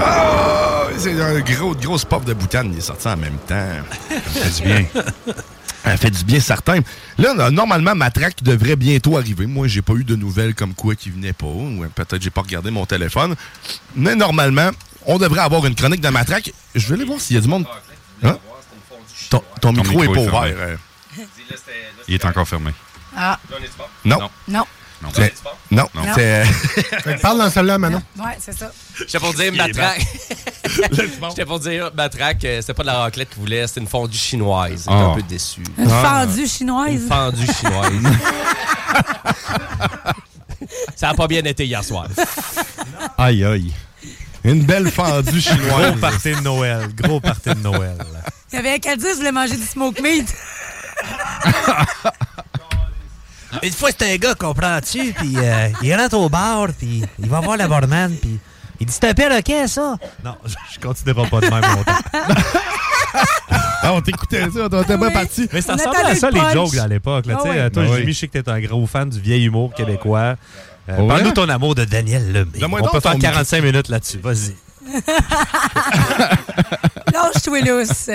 [0.02, 3.68] Ah, c'est un gros, grosse pop de boucan qui est sorti en même temps.
[4.08, 4.84] Ça fait du bien.
[5.84, 6.80] Ça fait du bien certain.
[7.18, 9.46] Là, no- normalement, ma track devrait bientôt arriver.
[9.46, 11.46] Moi, j'ai pas eu de nouvelles comme quoi qui venait pas.
[11.46, 13.34] Ou peut-être j'ai pas regardé mon téléphone.
[13.94, 14.70] Mais normalement,
[15.06, 16.52] on devrait avoir une chronique de ma track.
[16.74, 17.66] Je vais aller voir s'il y a du monde.
[18.22, 18.38] Hein?
[19.38, 20.42] Ton, ton micro, est pas ouvert.
[20.44, 20.76] euh.
[22.08, 22.72] Il est encore fermé.
[23.16, 23.38] Ah.
[24.04, 24.18] Non.
[24.18, 24.30] Non.
[24.48, 24.64] Non.
[25.70, 25.88] Non.
[25.94, 26.14] Non.
[26.14, 28.02] que parle dans celle-là, Manon.
[28.18, 28.70] Ouais, c'est ça.
[28.98, 30.00] J'étais pour dire matraque.
[31.28, 34.16] J'étais pour dire matraque, euh, c'était pas de la raclette qu'il voulait, c'était une fondue
[34.16, 34.84] chinoise.
[34.84, 35.10] J'étais Ah.
[35.10, 35.62] un peu déçu.
[35.76, 36.24] Une Ah.
[36.26, 36.92] fendue chinoise?
[36.92, 37.92] Une fendue chinoise.
[40.96, 42.06] Ça a pas bien été hier soir.
[43.18, 43.72] Aïe, aïe.
[44.44, 45.90] Une belle fendue chinoise.
[45.92, 46.88] Gros party de Noël.
[46.94, 47.96] Gros party de Noël.
[48.54, 50.32] Il y avait un qu'à dire, je voulais manger du smoke meat.
[53.64, 55.12] Une fois, c'est un gars, comprends-tu?
[55.12, 58.38] Puis euh, il rentre au bar, puis il va voir la barman, puis
[58.78, 59.96] il dit C'est un perroquet, ça?
[60.24, 61.98] Non, je, je continuerai pas de même longtemps.
[63.86, 65.46] Ah, on t'écoutait ça, on était bien parti.
[65.52, 66.52] Mais ça On ressemblait attendait à ça, le les punch.
[66.54, 67.26] jokes à l'époque.
[67.26, 67.54] là, Ah tu sais.
[67.60, 67.70] ouais.
[67.70, 67.96] Toi, Ben oui.
[67.98, 70.36] Jimmy, je sais que t'es un gros fan du vieil humour québécois.
[70.88, 72.58] Euh, Parle-nous ton amour de Daniel Lemay.
[72.60, 73.30] Donne-moi On donc peut ton faire micro.
[73.32, 74.18] 45 minutes là-dessus.
[74.22, 74.54] Vas-y.
[77.12, 78.10] Lâche-toi lousse.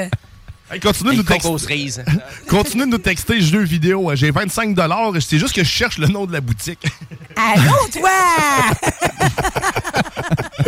[0.71, 2.03] Hey, continue, de nous texter, cerise.
[2.47, 4.11] continue de nous texter jeux vidéo.
[4.13, 4.77] J'ai 25
[5.19, 6.85] C'est juste que je cherche le nom de la boutique.
[7.35, 8.11] Allô, toi!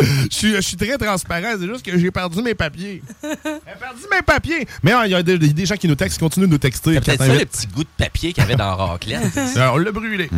[0.00, 1.54] je, suis, je suis très transparent.
[1.60, 3.00] C'est juste que j'ai perdu mes papiers.
[3.22, 4.66] J'ai perdu mes papiers.
[4.82, 6.18] Mais ah, il y a des, des gens qui nous textent.
[6.18, 6.94] Continue de nous texter.
[6.94, 7.40] C'est peut-être ça 418.
[7.40, 9.38] le petit goût de papier qu'il y avait dans la raclette.
[9.56, 10.28] On l'a brûlé.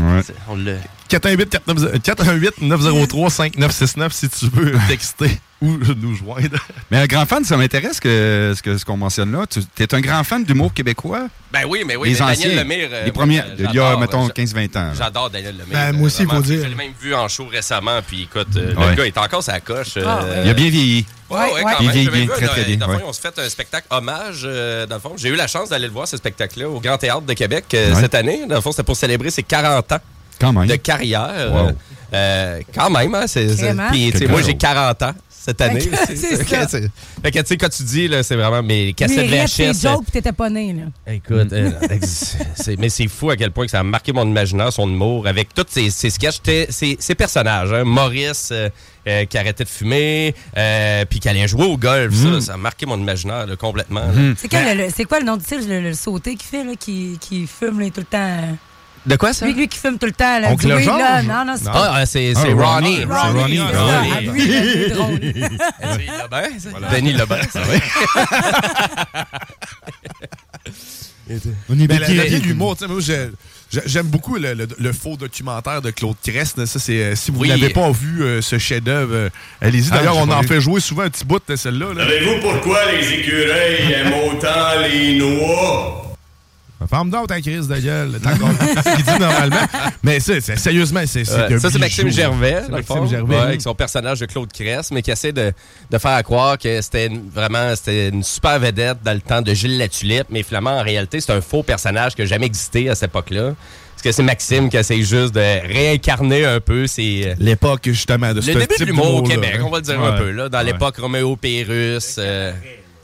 [0.48, 0.74] On l'a.
[1.10, 6.58] 418-498-903-5969 si tu veux texter ou nous joindre.
[6.90, 9.44] Mais un grand fan, ça m'intéresse que, ce qu'on mentionne là.
[9.48, 11.28] Tu es un grand fan d'humour québécois?
[11.52, 12.48] Ben oui, mais oui, Les mais anciens.
[12.48, 12.88] Daniel Lemire.
[12.92, 14.90] euh, les premiers, moi, il y a, mettons, euh, 15-20 ans.
[14.96, 15.72] J'adore Daniel Lemire.
[15.72, 16.62] Ben, euh, moi aussi, il faut dire.
[16.64, 18.90] Je l'ai même vu en show récemment, puis écoute, euh, Ouais.
[18.90, 19.96] le gars est encore sa coche.
[19.96, 21.06] euh, Ah, Il a bien vieilli.
[21.30, 21.92] Ouais, ouais, Ouais, quand même.
[21.92, 23.04] bien, très, dans- très bien, Dans le fond, ouais.
[23.08, 25.12] on se fait un spectacle hommage, euh, dans le fond.
[25.16, 27.94] J'ai eu la chance d'aller le voir, ce spectacle-là, au Grand Théâtre de Québec euh,
[27.94, 28.00] Ouais.
[28.00, 28.42] cette année.
[28.48, 29.98] Dans le fond, c'était pour célébrer ses 40 ans
[30.40, 30.66] Quand même.
[30.66, 31.50] de carrière.
[31.52, 31.58] Wow.
[31.68, 31.72] Euh,
[32.14, 33.46] euh, quand même, hein, c'est,
[34.28, 35.12] moi, j'ai 40 ans
[35.44, 35.80] cette année.
[36.06, 36.68] C'est ça.
[36.68, 36.90] c'est-
[37.22, 39.80] fait que, tu sais, quand tu dis, là, c'est vraiment mes cassettes VHS.
[39.82, 41.12] jokes, pis t'étais pas né, là.
[41.12, 41.70] Écoute, euh,
[42.02, 45.26] c'est- mais c'est fou à quel point que ça a marqué mon imaginaire, son humour,
[45.26, 46.40] avec tous ces, ces sketchs,
[46.70, 47.72] ces, ces personnages.
[47.72, 47.84] hein.
[47.84, 48.68] Maurice euh,
[49.06, 52.14] euh, qui arrêtait de fumer, euh, puis qui allait jouer au golf.
[52.14, 52.34] Mm.
[52.34, 54.00] Ça, ça a marqué mon imaginaire là, complètement.
[54.00, 54.34] Mm-hmm.
[54.38, 57.46] C'est c'est quoi le nom du tigre, le, le sauté qu'il fait, là, qui, qui
[57.46, 58.38] fume là, tout le temps?
[59.06, 59.44] De quoi ça?
[59.46, 60.86] Lui, lui qui fume tout le temps, là, Oncle Georges?
[60.98, 61.22] là.
[61.22, 61.92] Non, non, c'est pas...
[61.94, 63.04] Ah, c'est Ah, c'est Ronnie.
[63.04, 63.06] Ronnie.
[63.06, 64.10] C'est Ronnie, c'est ah oui.
[64.14, 64.52] Ah, lui,
[64.84, 65.20] est drôle.
[65.20, 65.38] Denis
[66.22, 67.12] Lebin, c'est- Denis
[67.60, 67.80] vrai.
[71.70, 71.98] On est bien
[72.46, 72.76] l'humour.
[72.76, 73.28] tu sais, moi, j'ai-
[73.72, 76.64] j'ai- J'aime beaucoup le, le- le faux documentaire de Claude Crest.
[76.66, 77.48] Ça, c'est, euh, si vous Oui.
[77.48, 79.28] n'avez pas vu euh, ce chef-d'œuvre, euh,
[79.60, 79.88] allez-y.
[79.90, 80.46] Ah, D'ailleurs, j'ai on en vu.
[80.48, 81.92] fait jouer souvent un petit bout de celle-là.
[81.94, 82.04] là.
[82.04, 86.03] Savez-vous pourquoi les écureuils aiment autant les noix?
[86.90, 88.10] Ferme donc ta crise de gueule.
[88.26, 88.50] Encore
[88.84, 89.56] ce qu'il dit normalement.
[90.02, 92.10] Mais ça, c'est- sérieusement, c'est, c'est Ouais, ça, c'est Maxime.
[92.10, 93.06] Gervais, C'est dans Maxime fond.
[93.06, 93.34] Gervais.
[93.36, 95.52] Ouais, avec son personnage de Claude Cress, mais qui essaie de,
[95.90, 99.78] de faire croire que c'était vraiment c'était une super vedette dans le temps de Gilles
[99.78, 103.10] Latulippe, mais finalement, en réalité, c'est un faux personnage qui n'a jamais existé à cette
[103.10, 103.52] époque-là.
[103.94, 107.34] Parce que c'est Maxime qui essaie juste de réincarner un peu ses...
[107.38, 110.08] L'époque, justement, de ce Le début de l'humour au Québec, on va le dire Ouais.
[110.08, 110.64] un peu, là, dans Ouais.
[110.64, 112.52] l'époque Roméo Pérus, euh,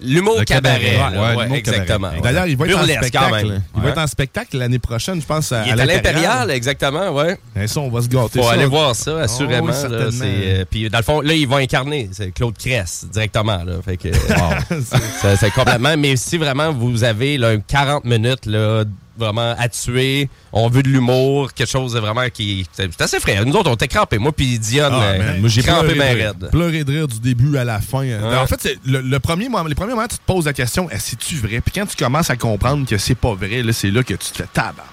[0.03, 0.97] L'humour cabaret.
[0.97, 2.09] là, ouais, ouais, l'humour exactement.
[2.09, 2.21] cabaret.
[2.23, 3.61] D'ailleurs, il va être en Burlesque, quand spectacle.
[3.81, 3.93] Il va Ouais.
[3.93, 7.39] être en spectacle l'année prochaine, je pense, à, Il est à l'Impérial, exactement, ouais.
[7.57, 8.39] Et ça, on va se gâter.
[8.41, 8.53] Faut ça.
[8.53, 9.66] aller voir ça, Oh, assurément.
[9.68, 12.09] là, euh, puis dans le fond, là, ils vont incarner.
[12.12, 13.64] C'est Claude Cress, directement.
[13.64, 14.09] Là, fait que,
[15.39, 15.97] c'est complètement.
[15.97, 18.85] Mais si vraiment vous avez là, 40 minutes là,
[19.18, 22.64] vraiment à tuer, on veut de l'humour, quelque chose de vraiment qui.
[22.72, 23.45] C'est assez frais.
[23.45, 24.16] Nous autres, on était crampés.
[24.18, 26.49] Moi, puis Dionne, Ah, euh, j'ai crampé bien raide.
[26.51, 28.01] Pleuré de rire du début à la fin.
[28.01, 28.18] Ouais.
[28.37, 31.37] En fait, le premier moment, les premiers moments, tu te poses la question, Eh, c'est-tu
[31.37, 31.61] vrai?
[31.61, 34.31] Puis quand tu commences à comprendre que c'est pas vrai, là, c'est là que tu
[34.31, 34.87] te fais tabarnak.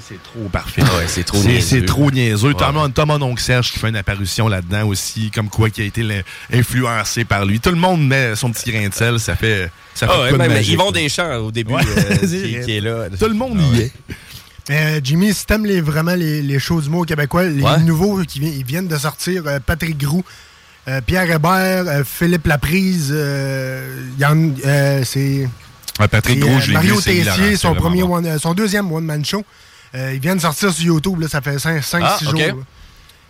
[0.00, 0.82] c'est trop parfait.
[0.84, 1.60] Ah ouais, c'est trop niaiseux.
[1.80, 2.48] C'est trop niaiseux.
[2.48, 2.90] Ouais.
[2.94, 6.04] T'as mon oncle Serge qui fait une apparition là-dedans aussi, comme quoi qui a été
[6.52, 7.60] influencé par lui.
[7.60, 10.28] Tout le monde met son petit grain de sel, ça fait, ça fait Ah ouais,
[10.30, 10.72] quoi de même magique.
[10.74, 13.08] Yvon Deschamps au début Ouais, euh, qui, est là.
[13.18, 13.84] Tout le monde Ah y ouais.
[13.84, 13.92] est.
[14.70, 17.78] Euh, Jimmy, si t'aimes les, vraiment les, les shows d'humour québécois, les Ouais.
[17.80, 20.22] nouveaux qui vi- ils viennent de sortir, euh, Patrick Groux,
[20.88, 25.48] euh, Pierre Hébert, euh, Philippe Laprise, euh, Yann, euh, c'est
[26.00, 29.44] Ouais, Patrick Gros, euh, je Mario Tessier, son, premier one- euh, son deuxième one-man show.
[29.94, 32.34] Euh, ils viennent de sortir sur YouTube, là, ça fait 5-6 Ah, jours.
[32.38, 32.52] là.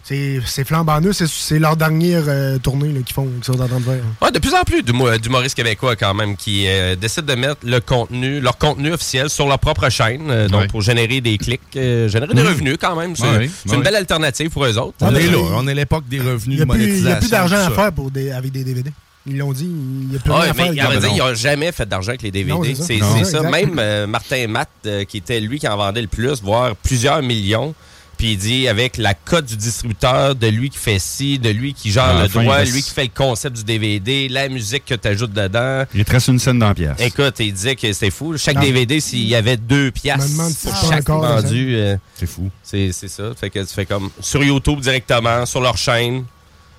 [0.04, 3.60] C'est c'est flambant neuf, c'est- c'est leur dernière euh, tournée là, qu'ils font, qu'ils sont
[3.60, 4.00] en train de faire.
[4.22, 7.58] Ouais, de plus en plus d'humo- d'humoristes québécois quand même qui euh, décident de mettre
[7.64, 10.66] le contenu, leur contenu officiel sur leur propre chaîne, euh, donc Ouais.
[10.68, 12.48] pour générer des clics, euh, générer des Mhm.
[12.48, 13.14] revenus quand même.
[13.16, 13.76] C'est Ouais, c'est ouais.
[13.76, 14.94] une belle alternative pour eux autres.
[15.02, 16.86] On est là, on est l'époque des Il revenus n'y de a, plus- il y
[16.88, 17.12] monétisation.
[17.16, 18.90] a plus d'argent à faire pour des, avec des DVD.
[19.28, 20.72] Ils l'ont dit, il n'y a plus Ah rien à faire.
[20.72, 21.08] dire, DVD.
[21.14, 22.74] ils n'ont jamais fait d'argent avec les DVD.
[22.74, 23.06] C'est ça.
[23.18, 23.42] C'est c'est.
[23.42, 27.22] Même euh, Martin Matt, euh, qui était lui qui en vendait le plus, voire plusieurs
[27.22, 27.74] millions.
[28.16, 31.72] Puis il dit, avec la cote du distributeur, de lui qui fait ci, de lui
[31.72, 34.84] qui gère la le il droit, lui qui fait le concept du DVD, la musique
[34.86, 35.84] que tu ajoutes dedans.
[35.94, 36.96] Il te reste une scène dans la pièce.
[36.98, 38.36] Écoute, il disait que c'était fou.
[38.36, 38.60] Chaque Ah.
[38.62, 42.50] DVD, s'il y avait deux si pour c'est chaque encore, vendu, euh, C'est fou.
[42.60, 43.22] c'est c'est ça.
[43.38, 46.24] Fait que tu fais comme sur YouTube directement, sur leur chaîne,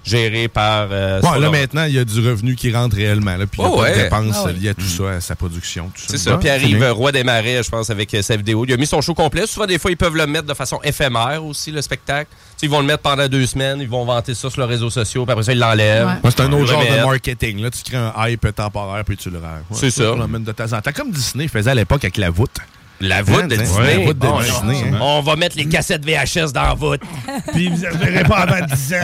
[0.04, 0.88] géré par.
[0.92, 3.36] euh, Bon, sur là, leur- maintenant, il y a du revenu qui rentre réellement.
[3.38, 3.92] Là, puis il y a Oh, pas ouais.
[3.98, 4.54] de dépenses Ah ouais.
[4.54, 5.86] liées à tout ça, à sa production.
[5.94, 6.38] tout C'est ça.
[6.38, 8.66] Puis arrive euh, Roi des Marais, je pense, avec euh, sa vidéo.
[8.68, 9.46] Il a mis son show complet.
[9.48, 12.32] Souvent, des fois, ils peuvent le mettre de façon éphémère aussi, le spectacle.
[12.62, 15.26] Ils vont le mettre pendant deux semaines, ils vont vanter ça sur leurs réseaux sociaux,
[15.26, 16.08] puis après ça, ils l'enlèvent.
[16.08, 16.14] Ouais.
[16.24, 17.62] Ouais, c'est un autre genre de marketing.
[17.62, 19.46] Là, tu crées un hype temporaire puis tu le rends.
[19.48, 20.12] Ouais, C'est ça.
[20.12, 20.92] Tu l'emmènes de temps en temps.
[20.94, 22.58] Comme Disney faisait à l'époque avec la voûte.
[23.02, 23.98] La voûte de Hein, Disney.
[24.00, 25.00] la voûte de Bon, Disney, on- hein.
[25.02, 27.00] On va mettre les cassettes VHS dans la voûte.
[27.54, 28.98] Puis vous ne verrez pas avant 10 ans.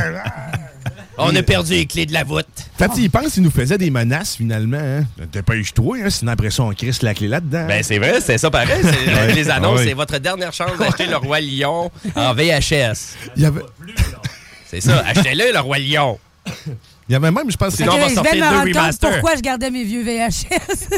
[1.18, 2.46] On a perdu les clés de la voûte.
[2.78, 4.78] Fait il pense qu'il nous faisait des menaces finalement.
[4.78, 5.06] Hein?
[5.32, 7.68] Dépêche-toi, hein, sinon après ça, on crisse la clé là-dedans.
[7.68, 8.82] Ben, c'est vrai, c'est ça pareil.
[8.82, 9.34] C'est-.
[9.36, 13.16] Les annonces, c'est votre dernière chance d'acheter le Roi Lion en VHS.
[13.36, 13.62] Il y avait,
[14.68, 16.20] C'est ça, achetez-le, le Roi Lion.
[17.08, 19.36] il y avait même, je pense, Sinon, on va je de me rendre compte pourquoi
[19.36, 20.90] je gardais mes vieux VHS.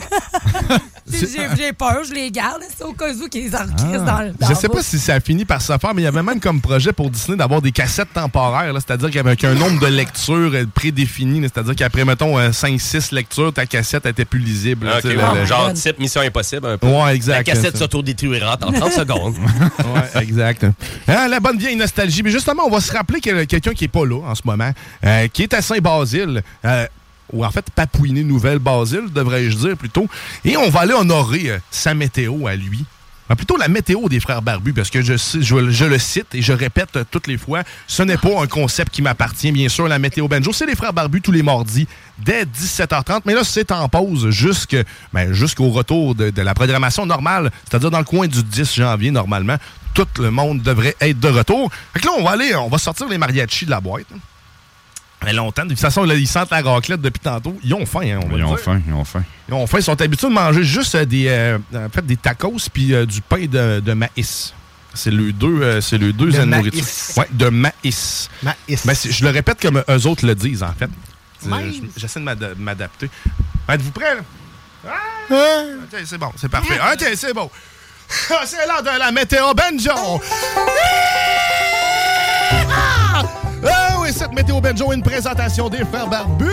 [1.57, 2.61] j'ai peur, je les garde.
[2.75, 4.33] C'est au cas où qu'ils les enregistrent dans le.
[4.47, 6.39] Je sais pas si ça a fini par se faire, mais il y avait même
[6.39, 10.65] comme projet pour Disney d'avoir des cassettes temporaires, c'est-à-dire qu'avec un nombre de lectures euh,
[10.73, 14.87] prédéfini, là, c'est-à-dire qu'après, mettons, 5-6 lectures, ta cassette était plus lisible.
[14.87, 15.45] là, ouais, là, là.
[15.45, 16.87] genre type Mission Impossible un peu.
[16.87, 19.35] Ouais, exact, La cassette s'autodétruira en 30 secondes.
[19.87, 20.65] Ouais, exact.
[21.07, 22.21] Hein, la bonne vieille nostalgie.
[22.21, 24.35] Mais justement, on va se rappeler qu'il y a quelqu'un qui est pas là en
[24.35, 24.71] ce moment,
[25.05, 25.61] euh, qui est à
[26.05, 26.43] Saint-Basile.
[26.65, 26.87] euh,
[27.33, 30.07] ou en fait, Papouiné Nouvelle-Basile, devrais-je dire plutôt.
[30.45, 32.85] Et on va aller honorer euh, sa météo à lui.
[33.29, 36.95] Ah, plutôt la météo des frères barbus, parce que je, le cite et je répète
[36.95, 40.29] euh, toutes les fois, ce n'est pas un concept qui m'appartient, bien sûr, la météo
[40.29, 40.53] banjo.
[40.53, 41.87] C'est les frères barbus tous les mardis
[42.17, 44.29] dès 17h30, mais là, c'est en pause
[45.11, 49.57] ben, jusqu'au retour de, la programmation normale, c'est-à-dire dans le coin du 10 janvier, normalement.
[49.93, 51.69] Tout le monde devrait être de retour.
[51.93, 54.05] Fait que là, on va aller, on va sortir les mariachis de la boîte.
[55.27, 55.63] Mais longtemps.
[55.65, 57.57] De toute façon, là, ils sentent la raclette depuis tantôt.
[57.61, 58.59] Ils ont faim, hein, on va Ils ont dire.
[58.63, 59.23] faim, ils ont faim.
[59.49, 62.15] Ils ont faim, ils sont habitués de manger juste euh, des, euh, en fait, des
[62.15, 64.53] tacos puis euh, du pain de, de maïs.
[64.93, 66.71] C'est le deux, euh, c'est le deux De nourriture.
[66.81, 67.13] maïs.
[67.17, 68.29] Ouais, de maïs.
[68.41, 68.85] Maïs.
[68.87, 70.89] Ben, je le répète comme eux autres le disent, en fait.
[71.97, 73.09] J'essaie de m'ada- m'adapter.
[73.67, 74.21] Êtes-vous prêts, là?
[75.29, 75.65] Hein?
[75.83, 76.79] Ok, c'est bon, c'est parfait.
[76.93, 77.49] Ok, c'est bon.
[78.31, 80.21] Ah, c'est l'heure de la météo Benjo!
[82.71, 83.23] Ah!
[84.11, 86.45] Cette météo Benjo une présentation des frères barbus!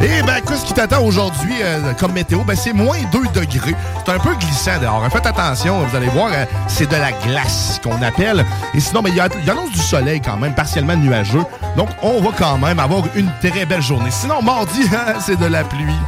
[0.00, 2.40] Et ben, qu'est-ce qui t'attend aujourd'hui euh, comme météo?
[2.44, 3.74] Ben, c'est moins 2 degrés.
[4.04, 5.02] C'est un peu glissant dehors.
[5.10, 8.44] Faites attention, vous allez voir, euh, c'est de la glace qu'on appelle.
[8.74, 11.44] Et sinon, mais il y, y annonce du soleil quand même, partiellement nuageux.
[11.76, 14.10] Donc, on va quand même avoir une très belle journée.
[14.10, 14.82] Sinon, mardi,
[15.20, 15.98] c'est de la pluie.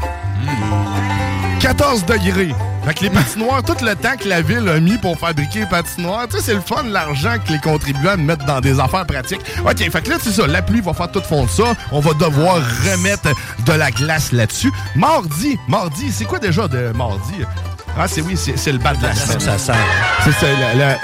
[1.60, 2.54] 14 degrés.
[2.86, 5.66] Fait que les patinoires, tout le temps que la ville a mis pour fabriquer les
[5.66, 9.40] patinoires, tu sais, c'est le fun, l'argent que les contribuables mettent dans des affaires pratiques.
[9.64, 11.74] OK, fait que là, c'est ça, la pluie va faire tout fondre ça.
[11.90, 13.30] On va devoir remettre
[13.66, 14.70] de la glace là-dessus.
[14.94, 17.34] Mardi, mardi, c'est quoi déjà de mardi?
[17.98, 19.40] Ah, c'est oui, c'est le bas de la semaine.
[19.40, 19.72] Ça sent.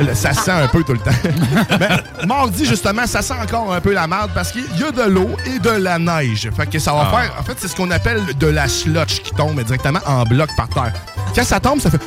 [0.00, 1.10] Le- ça sent un peu tout le temps.
[1.80, 5.02] Mais mardi, justement, ça sent encore un peu la merde parce qu'il y a de
[5.10, 6.50] l'eau et de la neige.
[6.54, 7.16] Fait que ça va Ah.
[7.16, 7.32] faire.
[7.40, 10.68] En fait, c'est ce qu'on appelle de la slotch qui tombe directement en bloc par
[10.68, 10.92] terre.
[11.34, 12.00] Quand ça tombe, ça fait.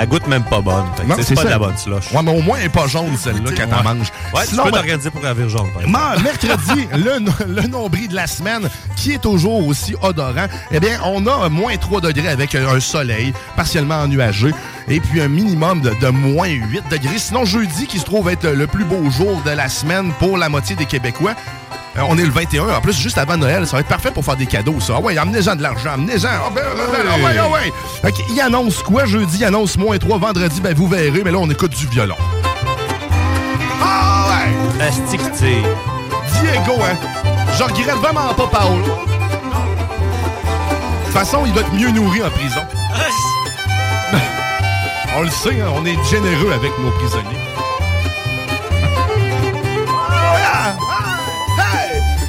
[0.00, 0.84] Elle goûte même pas bonne.
[1.20, 1.46] C'est pas ça.
[1.46, 2.10] de la bonne slush.
[2.12, 4.10] Ouais, mais au moins, elle n'est pas jaune, celle-là, quand t'en manges.
[4.34, 5.68] Ouais, Sinon, tu peux t'organiser pour la vire jaune.
[6.22, 10.98] mercredi, le, no- le nombril de la semaine, qui est toujours aussi odorant, eh bien,
[11.04, 14.52] on a moins 3 degrés avec un soleil partiellement ennuagé
[14.88, 17.18] et puis un minimum de, de moins 8 degrés.
[17.18, 20.48] Sinon, jeudi, qui se trouve être le plus beau jour de la semaine pour la
[20.48, 21.34] moitié des Québécois,
[21.96, 23.66] euh, on est le 21, en plus, juste avant Noël.
[23.66, 24.94] Ça va être parfait pour faire des cadeaux, ça.
[24.96, 26.28] Ah ouais, amenez-en de l'argent, amenez-en.
[26.28, 27.72] Ah ben, ah ben, ah ouais, ah ouais.
[28.02, 29.04] Fait qu'il- il annonce quoi?
[29.06, 30.18] Jeudi, il annonce moins 3.
[30.18, 32.16] Vendredi, ben, vous verrez, mais là, on écoute du violon.
[33.82, 34.84] Ah ouais!
[34.86, 35.68] Asti qui tire.
[36.40, 36.96] Diego, hein?
[37.58, 38.84] Je regrette vraiment pas Paolo.
[38.84, 38.90] De
[41.04, 42.60] toute façon, il doit être mieux nourri en prison.
[45.16, 47.49] on le sait, hein, on est généreux avec nos prisonniers.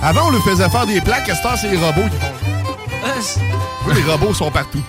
[0.04, 2.34] Avant, on lui faisait faire des plaques, à ce temps, c'est les robots qui font?
[3.88, 4.84] Oui, les robots sont partout.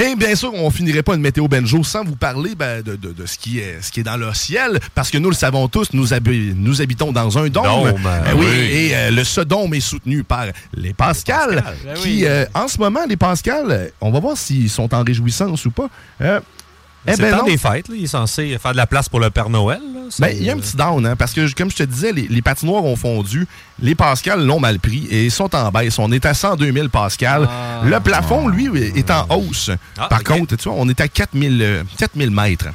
[0.00, 3.12] Et bien sûr, on finirait pas une météo benjo sans vous parler ben, de, de-
[3.12, 5.66] de ce, qui est, ce qui est dans le ciel, parce que nous le savons
[5.66, 7.64] tous, nous, habi- nous habitons dans un dôme.
[7.64, 8.56] Dôme, Ben oui, oui.
[8.70, 12.24] et euh, le ce dôme est soutenu par les Pascal, Pascal, ben qui, oui.
[12.26, 15.88] euh, en ce moment, les Pascal, on va voir s'ils sont en réjouissance ou pas.
[16.20, 16.38] Euh,
[17.06, 17.50] eh c'est ben le temps non.
[17.50, 17.88] des fêtes.
[17.88, 17.94] là.
[17.96, 19.80] Il est censé faire de la place pour le Père Noël.
[20.18, 22.26] Ben, il y a un petit down, hein, parce que, comme je te disais, les,
[22.28, 23.46] les patinoires ont fondu.
[23.80, 25.98] Les Pascal l'ont mal pris et ils sont en baisse.
[25.98, 27.48] On est à 102 000 Pascal.
[27.84, 29.70] Le plafond, lui, est en hausse.
[29.98, 32.68] Ah, Par contre, tu vois, on est à 4000 euh, 4000 mètres.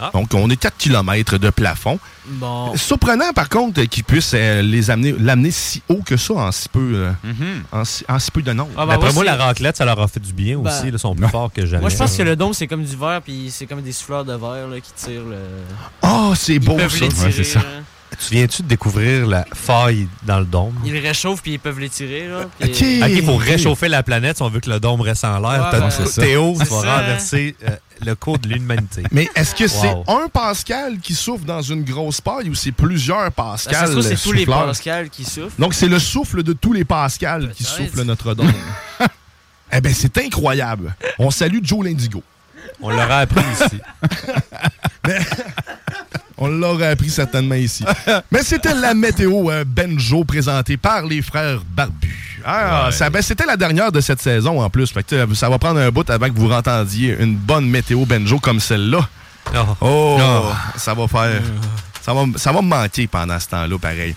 [0.00, 0.10] Ah.
[0.12, 1.98] Donc, on est 4 km de plafond.
[2.26, 2.74] Bon.
[2.76, 6.68] Surprenant, par contre, qu'ils puissent euh, les amener, l'amener si haut que ça en si
[6.68, 7.12] peu, euh,
[7.70, 8.70] en, si, en si peu de nombre.
[8.76, 10.88] Ah, ben, D'après moi, la raclette, ça leur a fait du bien Ben, aussi.
[10.88, 11.82] Ils sont plus forts que jamais.
[11.82, 14.24] Moi, je pense que le dôme, c'est comme du verre, puis c'est comme des souffleurs
[14.24, 15.38] de verre là, qui tirent le.
[16.02, 17.04] Oh, c'est beau, ça.
[17.04, 17.60] Ouais, c'est ça.
[18.18, 20.74] Tu viens-tu de découvrir la faille dans le dôme?
[20.84, 22.28] Ils le réchauffent, puis ils peuvent les tirer.
[22.28, 23.02] Là, puis- Ok.
[23.02, 23.42] OK, il faut ok.
[23.42, 25.70] réchauffer la planète si on veut que le dôme reste en l'air.
[25.72, 25.88] Ouais, ben.
[26.14, 26.74] Théo, ça.
[26.74, 27.70] renverser euh,
[28.04, 29.02] le cours de l'humanité.
[29.12, 33.24] Mais est-ce que c'est un Pascal qui souffle dans une grosse paille ou c'est plusieurs
[33.24, 34.46] Ben, Pascal trouve, c'est tous les?
[34.46, 35.60] Pascal qui soufflent.
[35.60, 38.52] Donc, c'est le souffle de tous les Pascal qui souffle notre dôme.
[39.72, 40.94] eh bien, c'est incroyable.
[41.18, 42.22] On salue Joe Lindigo.
[42.80, 43.80] On l'aura appris ici.
[46.36, 47.84] On l'aurait appris certainement ici.
[48.32, 52.40] Mais c'était la météo euh, Benjo présentée par les frères Barbus.
[52.44, 52.92] Ah, Ouais.
[52.92, 54.90] ça- ben, c'était la dernière de cette saison en plus.
[54.90, 58.04] Fait que, euh, ça va prendre un bout avant que vous entendiez une bonne météo
[58.04, 59.08] Benjo comme celle-là.
[59.54, 59.58] Oh.
[59.80, 60.52] Oh, Oh.
[60.76, 61.40] ça va faire.
[62.02, 64.14] Ça va, ça va me manquer pendant ce temps-là, pareil.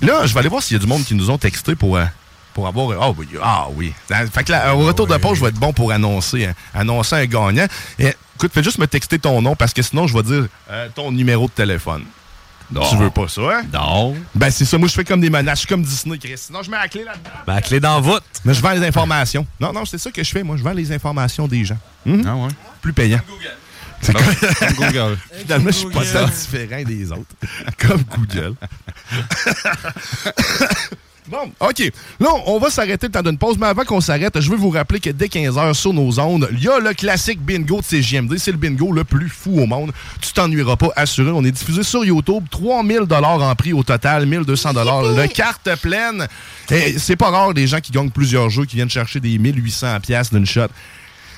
[0.00, 1.96] Là, je vais aller voir s'il y a du monde qui nous ont texté pour,
[1.96, 2.04] euh,
[2.54, 2.90] pour avoir.
[3.00, 3.28] Ah oui.
[3.42, 3.92] Ah oui.
[4.08, 7.16] Fait que là, au retour de pause, je vais être bon pour annoncer, hein, annoncer
[7.16, 7.66] un gagnant.
[7.98, 10.88] Et, écoute, fais juste me texter ton nom parce que sinon, je vais dire euh,
[10.94, 12.04] ton numéro de téléphone.
[12.90, 13.62] Tu veux pas ça, hein?
[13.70, 14.16] Non.
[14.34, 14.78] Ben, c'est ça.
[14.78, 15.56] Moi, je fais comme des menaces.
[15.56, 16.38] Je suis comme Disney, Chris.
[16.38, 17.30] Sinon, je mets la clé là-dedans.
[17.46, 18.22] Ben, la clé dans voûte.
[18.46, 19.46] Mais je vends les informations.
[19.60, 20.42] Non, non, c'est ça que je fais.
[20.42, 21.76] Moi, je vends les informations des gens.
[22.06, 22.24] Mhm.
[22.26, 22.48] Ah ouais?
[22.80, 23.20] Plus payant.
[24.00, 24.24] C'est Comme-
[24.78, 25.18] Google.
[25.40, 26.12] Finalement, je suis pas Google.
[26.12, 27.34] tant différent des autres.
[27.78, 28.54] Comme Google.
[31.28, 31.92] Bon, OK.
[32.18, 34.70] Là, on va s'arrêter le temps d'une pause, mais avant qu'on s'arrête, je veux vous
[34.70, 38.36] rappeler que dès 15h sur nos ondes, il y a le classique bingo de CGMD.
[38.38, 39.92] C'est le bingo le plus fou au monde.
[40.20, 41.30] Tu t'ennuieras pas, assuré.
[41.30, 42.44] On est diffusé sur YouTube.
[42.50, 46.26] 3000 en prix au total, 1200 Le carte pleine.
[46.70, 50.00] Et c'est pas rare des gens qui gagnent plusieurs jeux qui viennent chercher des 1800
[50.00, 50.68] pièces d'une shot.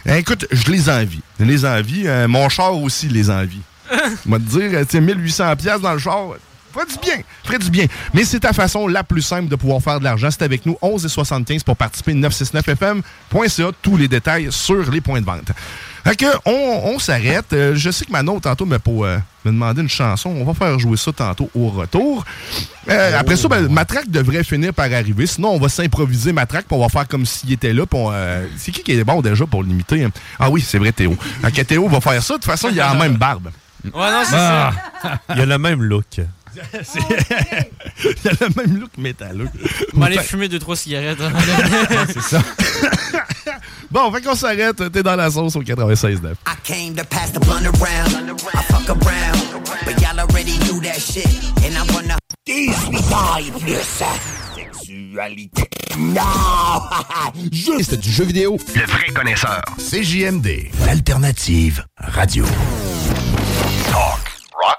[0.07, 1.21] Eh, écoute, je les envie.
[1.39, 2.07] Je les envie.
[2.07, 3.61] Euh, mon char aussi les envie.
[4.27, 6.31] Moi te dire, tu sais, 1800 pièces dans le char,
[6.75, 7.87] ferait du bien, ferait du bien.
[8.13, 10.29] Mais c'est ta façon la plus simple de pouvoir faire de l'argent.
[10.31, 15.21] C'est avec nous, 11 et 75 pour participer, 969fm.ca, tous les détails sur les points
[15.21, 15.53] de vente.
[16.05, 17.51] Fait que, on, on s'arrête.
[17.55, 20.29] Euh, je sais que Manon, tantôt, m'a pour, euh, me demander une chanson.
[20.37, 22.25] On va faire jouer ça tantôt au retour.
[22.91, 25.27] Euh, Après ça, ben, Matraque devrait finir par arriver.
[25.27, 27.85] Sinon, on va s'improviser Matraque, puis on va faire comme s'il était là.
[27.95, 30.05] euh, c'est qui qui est bon déjà pour l'imiter?
[30.05, 30.11] hein?
[30.39, 31.17] Ah oui, c'est vrai, Théo.
[31.41, 32.35] Fait que Théo va faire ça.
[32.35, 33.51] De toute façon, il a la même barbe.
[33.85, 34.73] Ouais, non, c'est Ah.
[35.03, 35.19] ça.
[35.35, 36.21] Il a le même look.
[36.85, 37.01] C'est-
[38.23, 39.49] il a le même look métalleux.
[39.95, 41.21] On va aller fumer 2-3 cigarettes.
[41.21, 41.33] hein.
[42.13, 42.43] c'est ça.
[43.91, 44.93] bon, fait qu'on s'arrête.
[44.93, 46.37] T'es dans la sauce au 96 9.
[46.47, 48.39] I came to pass the blunt around.
[48.55, 51.27] I fuck around, but y'all already knew that shit.
[51.65, 52.17] And I wanna.
[52.47, 54.03] 18 plus
[54.55, 55.69] sexualité.
[55.97, 56.21] Non!
[57.51, 58.59] Juste du jeu vidéo.
[58.75, 59.63] Le vrai connaisseur.
[59.79, 60.69] CJMD.
[60.85, 62.45] L'alternative radio.
[63.91, 64.21] Talk,
[64.61, 64.79] rock,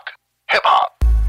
[0.52, 0.95] hip-hop.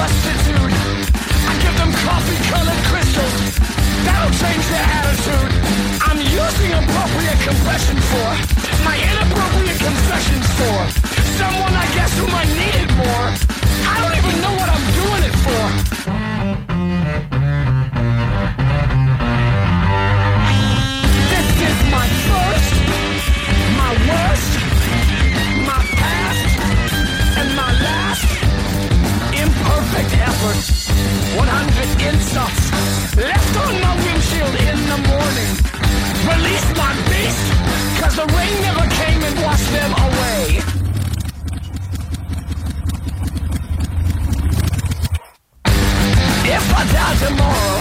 [0.00, 0.72] bustitude.
[1.50, 3.36] I give them coffee-colored crystals.
[4.06, 5.52] That'll change their attitude.
[6.08, 8.28] I'm using appropriate compression for
[8.88, 10.78] my inappropriate confessions for
[11.36, 13.26] someone I guess whom I needed more.
[13.92, 15.64] I don't even know what I'm doing it for.
[21.32, 22.72] This is my first,
[23.76, 24.69] my worst,
[30.60, 35.52] 100 insults left on my windshield in the morning.
[36.28, 37.48] Release my beast,
[37.96, 40.60] cause the rain never came and washed them away.
[46.44, 47.80] If I die tomorrow,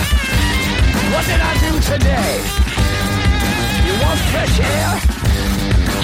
[1.12, 2.32] what did I do today?
[3.88, 4.92] You want fresh air?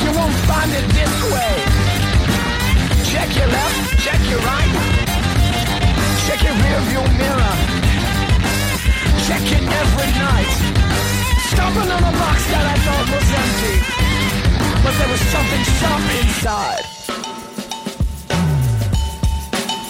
[0.04, 1.56] You won't find it this way.
[3.12, 4.95] Check your left, check your right.
[6.26, 7.56] Check your rear view mirror.
[9.28, 10.54] Check it every night.
[11.50, 13.78] Stomping on a box that I thought was empty.
[14.84, 16.86] But there was something sharp inside.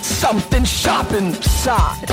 [0.04, 2.10] Something sharp inside.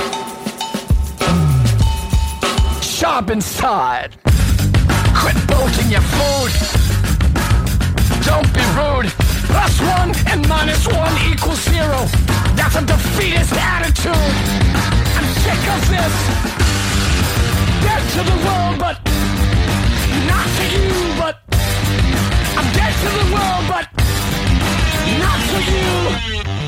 [2.81, 4.15] Sharp inside.
[5.13, 6.51] Quit bolting your food.
[8.25, 9.22] Don't be rude.
[9.53, 11.99] Plus one and minus one equals zero.
[12.57, 14.33] That's a defeatist attitude.
[15.17, 16.13] I'm sick of this.
[17.85, 18.97] Dead to the world, but
[20.31, 20.89] not to you.
[21.21, 21.35] But
[22.57, 23.85] I'm dead to the world, but
[25.21, 26.62] not to you.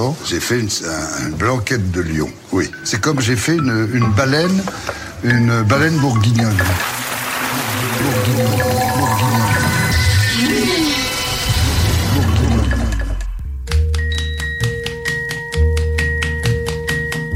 [0.00, 2.28] L'éléphant, j'ai fait une, un- une blanquette de lion.
[2.52, 4.62] Oui, c'est comme j'ai fait une, une baleine,
[5.24, 6.56] une baleine bourguignonne.
[8.02, 8.48] Bourguignonne,
[8.98, 9.50] bourguignonne.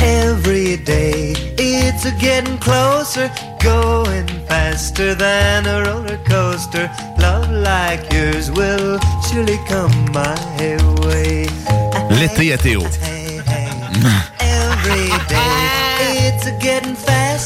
[0.00, 3.30] Every day it's a getting closer,
[3.62, 6.90] going faster than a roller coaster.
[7.18, 8.98] Love like yours will
[9.30, 10.53] surely come my.
[12.36, 12.82] À Théo.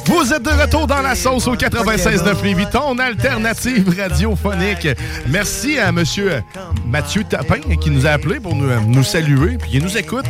[0.06, 4.88] Vous êtes de retour dans la sauce au 96.9 Lévis, ton alternative radiophonique.
[5.28, 6.42] Merci à monsieur
[6.86, 10.24] Mathieu Tapin qui nous a appelé pour nous, nous saluer puis qui nous écoute.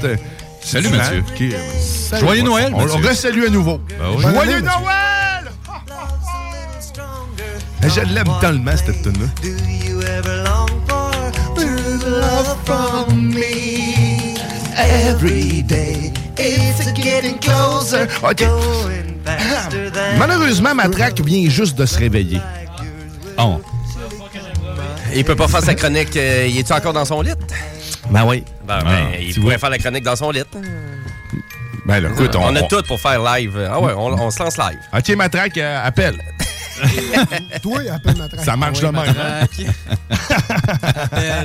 [0.61, 1.25] Salut, Mathieu.
[1.37, 2.21] qui- Salut.
[2.27, 3.09] Joyeux Noël, On, on Mathieu.
[3.09, 3.79] resalue à nouveau.
[3.99, 4.23] Ben oui.
[4.23, 5.53] Joyeux Noël!
[7.81, 9.31] Mais Je l'aime tellement, cette tune
[14.79, 18.37] Every day it's a getting closer, OK.
[18.47, 22.41] going faster than Malheureusement, Matraque vient juste de se réveiller.
[23.39, 23.61] Oh.
[25.15, 26.17] Il peut pas faire sa chronique.
[26.17, 27.33] euh, il est-tu encore dans son lit?
[28.11, 28.45] Ben oui.
[28.67, 29.59] Ben, Ah, ben, il tu pourrait vois.
[29.59, 30.43] faire la chronique dans son lit.
[31.87, 33.59] Ben là, écoute, on, on, a on- tout pour faire live.
[33.73, 34.79] Ah ouais, on, on se lance live.
[34.97, 36.19] OK, Matraque, euh, appelle.
[37.63, 38.45] Toi, appelle ma traque.
[38.45, 39.07] Ça marche de Oui, même.
[39.07, 39.61] Matraque.
[39.61, 41.45] hein?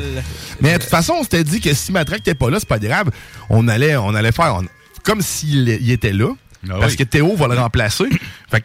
[0.61, 2.79] Mais de toute façon, on s'était dit que si Matraque n'était pas là, c'est pas
[2.79, 3.09] grave.
[3.49, 4.65] On allait, on allait faire on-
[5.03, 6.29] comme s'il il était là.
[6.69, 6.97] Ah parce oui.
[6.97, 8.05] que Théo va le remplacer.
[8.49, 8.63] Fait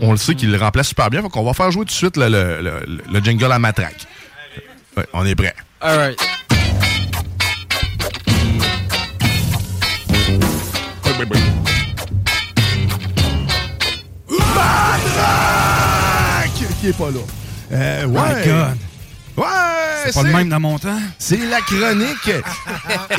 [0.00, 1.22] on le sait qu'il le remplace super bien.
[1.22, 4.06] Fait qu'on va faire jouer tout de suite le, le- le- le jingle à matraque.
[4.96, 5.54] Ouais, on est prêt.
[5.80, 6.18] Alright.
[11.18, 11.75] Matraque!
[16.86, 17.18] Qui est pas là.
[17.72, 18.20] Euh, ouais.
[18.44, 18.76] My God.
[19.36, 19.44] Ouais!
[20.04, 21.00] C'est pas le même dans mon temps?
[21.18, 22.30] C'est la chronique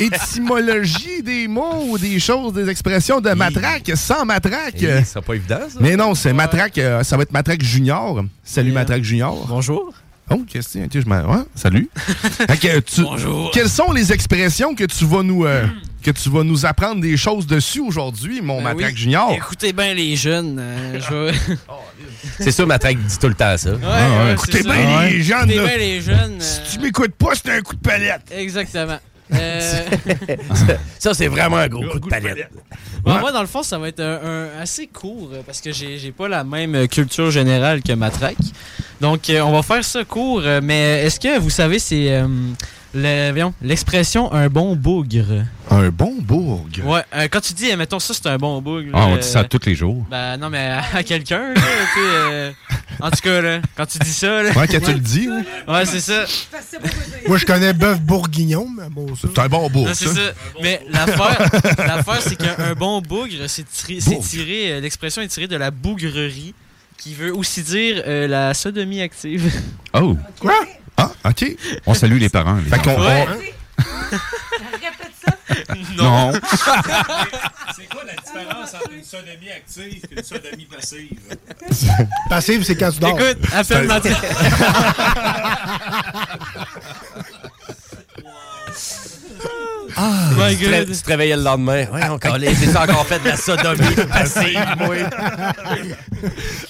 [0.00, 4.82] étymologie des mots, des choses, des expressions de matraque, sans matraque.
[4.82, 5.78] Et C'est pas évident, ça.
[5.80, 8.24] Mais non, c'est Matraque, euh, ça va être Matraque Junior.
[8.42, 9.46] Salut Matraque Junior.
[9.46, 9.92] Bonjour.
[10.30, 11.90] Oh, question, ok, je ouais, salut.
[12.86, 13.50] Tu- Bonjour.
[13.52, 15.66] Quelles sont les expressions que tu vas nous euh,
[16.02, 18.96] que tu vas nous apprendre des choses dessus aujourd'hui, mon Ben Matraque oui.
[18.96, 19.32] Junior?
[19.32, 20.58] Écoutez bien les jeunes.
[20.60, 21.54] euh, je
[22.40, 23.70] C'est ça, Matraque dit tout le temps ça.
[23.72, 26.40] Ouais, ouais, Écoutez bien les jeunes, Écoutez bien les jeunes.
[26.40, 28.22] Si tu m'écoutes pas, c'est un coup de palette.
[28.30, 28.98] Exactement.
[29.30, 29.60] Euh,
[30.98, 32.48] ça, c'est vraiment un gros coup de palette.
[33.02, 35.70] bon, Moi, dans le fond, ça va être un, un assez court euh, parce que
[35.70, 38.38] j'ai pas la même culture générale que Matraque.
[39.02, 40.42] Donc, on va faire ça court.
[40.62, 42.26] Mais est-ce que vous savez, c'est euh,
[42.94, 45.44] l'expression un bon bougre?
[45.70, 46.66] Un bon bourg.
[46.84, 48.90] Ouais, euh, quand tu dis, euh, mettons ça, c'est un bon bougre.
[48.94, 50.04] Ah, on là, dit ça euh, tous les jours.
[50.10, 52.50] Ben non, mais à, à quelqu'un, là, tu sais, euh,
[53.00, 54.50] en tout cas, là, quand tu dis ça, là.
[54.52, 55.28] Ouais, quand tu le dis.
[55.28, 56.24] Ouais, c'est ça.
[57.26, 59.28] Moi, je connais bœuf bourguignon, mais bon, ça.
[59.34, 60.32] C'est un bon bourg, Non, c'est ça.
[60.62, 65.28] Mais l'affaire, l'affaire, c'est qu'un un bon bougre, c'est tiré, c'est tiré euh, l'expression est
[65.28, 66.54] tirée de la bougrerie,
[66.96, 69.52] qui veut aussi dire euh, la sodomie active.
[69.92, 70.16] Oh!
[70.40, 70.54] Quoi?
[70.98, 71.44] Ah, OK.
[71.86, 72.56] On salue les parents.
[72.56, 73.00] les Fait qu'on-.
[73.00, 73.26] Ouais.
[75.24, 75.32] Ça.
[75.96, 76.32] Non.
[77.76, 81.20] C'est quoi la différence entre une sodomie active et une sodomie passive?
[82.28, 83.18] Passive, c'est quand tu dors.
[83.18, 84.00] Écoute, appelle ma
[90.00, 91.86] Ah, My tu, te tu te réveillais le lendemain.
[91.92, 92.54] Ouais, encore les.
[92.54, 94.94] J'ai encore fait de la sodomie passive, moi.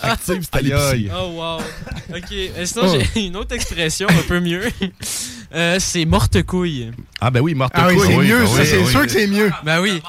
[0.03, 0.75] Active, c'était.
[1.15, 1.59] Oh wow.
[2.17, 2.99] Ok, euh, sinon Oh.
[3.15, 4.63] j'ai une autre expression un peu mieux.
[5.55, 6.91] Euh, c'est morte couille.
[7.21, 8.07] Ah, ben oui, morte Ah oui, couille.
[8.07, 8.87] c'est mieux, ben ça, c'est oui.
[8.91, 9.51] sûr que c'est mieux.
[9.65, 10.01] Ben oui.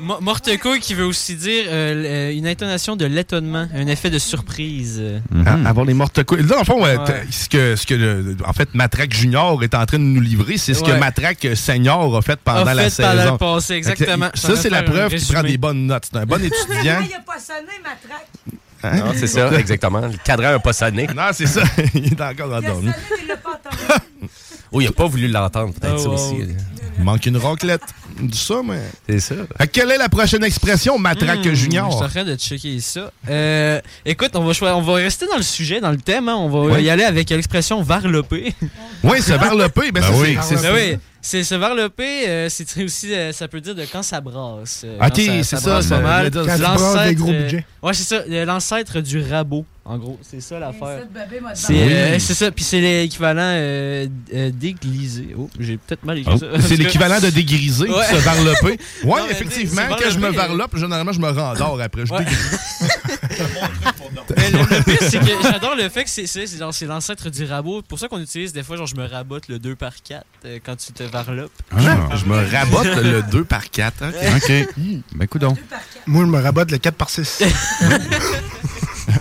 [0.00, 4.10] Mo- morte couille qui veut aussi dire euh, l- une intonation de l'étonnement, un effet
[4.10, 5.00] de surprise.
[5.46, 6.42] Ah, avoir les mortes couilles.
[6.42, 7.26] Là, dans le fond, euh, Ouais.
[7.30, 10.56] ce que, ce que le- en fait, Matraque Junior est en train de nous livrer,
[10.56, 10.90] c'est ce que.
[10.92, 13.08] Matraque Senior a fait pendant A la fait saison.
[13.08, 14.30] pendant le passé, exactement.
[14.34, 16.08] Ça, c'est la preuve qu'il prend des bonnes notes.
[16.10, 17.00] C'est un bon étudiant.
[17.06, 18.28] Il a pas sonné, matraque.
[18.82, 18.96] Hein?
[19.06, 20.00] Non, c'est ça, exactement.
[20.00, 21.06] Le cadran n'a pas sonné.
[21.14, 21.62] Non, c'est ça.
[21.94, 22.90] Il est encore Il a endormi.
[22.90, 24.02] sonné, mais il l'a pas entendu.
[24.76, 26.34] Oh, il n'a pas voulu l'entendre, peut-être Oh, ça aussi.
[26.98, 27.82] Il manque une raclette.
[28.20, 28.80] Dis ça, mais.
[29.08, 29.34] C'est ça.
[29.58, 32.02] Fait que quelle est la prochaine expression, Matraque Hmm, Je suis Junior?
[32.02, 33.10] en train de checker ça.
[33.28, 36.28] Euh, écoute, on va, choi- on va rester dans le sujet, dans le thème.
[36.28, 36.36] hein.
[36.36, 38.54] On va y aller avec l'expression varloper.
[39.02, 39.92] Oui, se varloper.
[39.92, 40.38] Ben, Ben ça, oui.
[40.42, 43.74] c'est- c'est Ben oui, c'est se varloper, euh, c'est très aussi, euh, ça peut dire
[43.74, 44.82] de quand ça brasse.
[44.84, 46.30] euh, Ok, c'est ça, brasse ça pas mal.
[47.14, 47.66] gros euh, budgets.
[47.82, 51.02] ouais, c'est ça, euh, l'ancêtre du rabot, en gros, c'est ça l'affaire.
[51.54, 55.34] C'est euh, c'est ça, puis c'est l'équivalent euh, euh, déglisé.
[55.38, 56.46] Oh, j'ai peut-être mal écrit Oh, ça.
[56.66, 58.04] C'est l'équivalent de dégriser, Ouais.
[58.06, 58.78] se varloper.
[59.04, 62.06] Oui, Non, effectivement, quand je me euh, varlope, généralement, je me rendors après.
[62.06, 62.24] Je Ouais.
[64.36, 67.80] le, le pire, c'est que j'adore le fait que c'est l'ancêtre du rabot.
[67.82, 70.24] C'est pour ça qu'on utilise des fois, genre, je me rabote le 2 par 4
[70.46, 71.52] euh, quand tu te varlopes.
[71.72, 72.08] Ah.
[72.14, 74.02] Je me rabote le 2 par 4.
[74.36, 74.52] OK.
[75.14, 75.56] Ben, coudonc.
[76.06, 77.42] Moi, je me rabote le 4 par 6.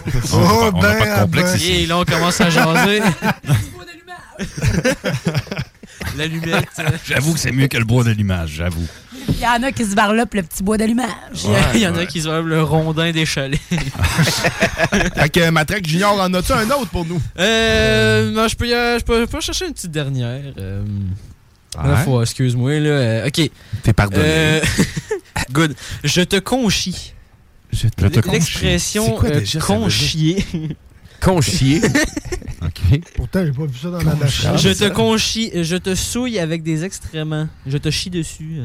[0.05, 1.57] Oh, pas- on ben, pas de complexe ben.
[1.57, 1.71] ici.
[1.71, 3.01] Et là, on commence à jaser.
[6.17, 6.67] L'allumette.
[7.05, 8.87] J'avoue que c'est mieux que le bois d'allumage, j'avoue.
[9.29, 11.45] Il y en a qui se varlopent le petit bois d'allumage.
[11.73, 13.59] Il y en a qui se lèvent le rondin des chalets.
[15.15, 17.21] Fait que Matraque Junior, en as-tu un autre pour nous?
[17.39, 20.53] Euh, non, je peux, je peux, je peux chercher une petite dernière.
[20.57, 20.83] Euh,
[22.21, 22.79] excuse-moi.
[22.79, 22.89] Là.
[22.89, 23.49] Euh, ok.
[23.83, 24.23] T'es pardonné.
[24.25, 24.61] Euh,
[25.51, 25.75] good.
[26.03, 27.13] Je te conchie.
[27.73, 28.31] Je Je te conchie.
[28.31, 30.45] L'expression euh, conchier?
[31.19, 31.81] Conchier?
[32.61, 33.01] OK.
[33.15, 34.27] Pourtant, j'ai pas vu ça dans la
[34.57, 37.47] je te conchie, je te souille avec des excréments.
[37.65, 38.61] Je te chie dessus.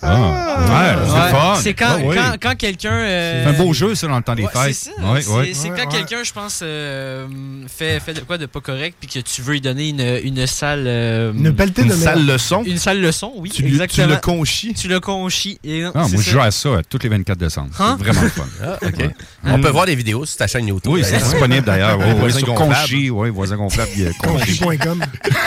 [0.00, 1.54] Ah, ouais, c'est Ouais, fun.
[1.60, 2.16] C'est quand, Ah, oui.
[2.16, 2.92] quand, quand quelqu'un.
[2.92, 4.74] euh, C'est un beau jeu, ça, dans le temps des Ouais, fêtes.
[4.74, 5.12] C'est ça.
[5.12, 5.50] Ouais, c'est ouais.
[5.54, 5.86] c'est quand ouais.
[5.90, 7.26] quelqu'un, je pense, euh,
[7.66, 10.46] fait, fait de quoi de pas correct, puis que tu veux lui donner une, une
[10.46, 10.84] salle.
[10.86, 12.28] euh, Une pelletée Une de sale merde.
[12.28, 12.62] leçon.
[12.64, 14.06] une sale leçon, oui, Tu, lui- tu exactement.
[14.08, 14.74] le conchies.
[14.74, 15.58] Tu le conchies.
[15.64, 16.32] Et non, Ah, c'est moi, je ça.
[16.32, 17.70] joue à ça à tous les 24 décembre.
[17.80, 17.96] Hein?
[17.98, 18.46] C'est vraiment le fun.
[19.44, 19.50] Ah.
[19.54, 20.92] On peut voir des vidéos sur ta chaîne YouTube.
[20.92, 21.98] Oui, c'est disponible d'ailleurs.
[22.22, 22.54] Oui, sur.
[22.54, 23.90] Conchi, oui, voisin gonflable.
[24.22, 25.02] Conchi.com.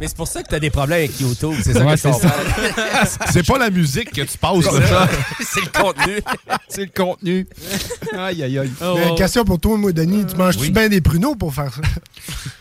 [0.00, 1.54] Mais c'est pour ça que t'as des problèmes avec YouTube.
[1.62, 2.02] C'est ça que je
[3.32, 4.86] c'est pas la musique que tu passes, C'est là.
[4.86, 5.08] ça.
[5.40, 6.20] C'est le contenu.
[6.68, 7.46] C'est le contenu.
[8.18, 8.72] Aïe, aïe, aïe.
[8.82, 9.14] Oh, wow.
[9.14, 10.26] Question pour toi, moi, Denis.
[10.26, 10.70] Tu manges-tu Oui.
[10.70, 11.80] bien des pruneaux pour faire ça?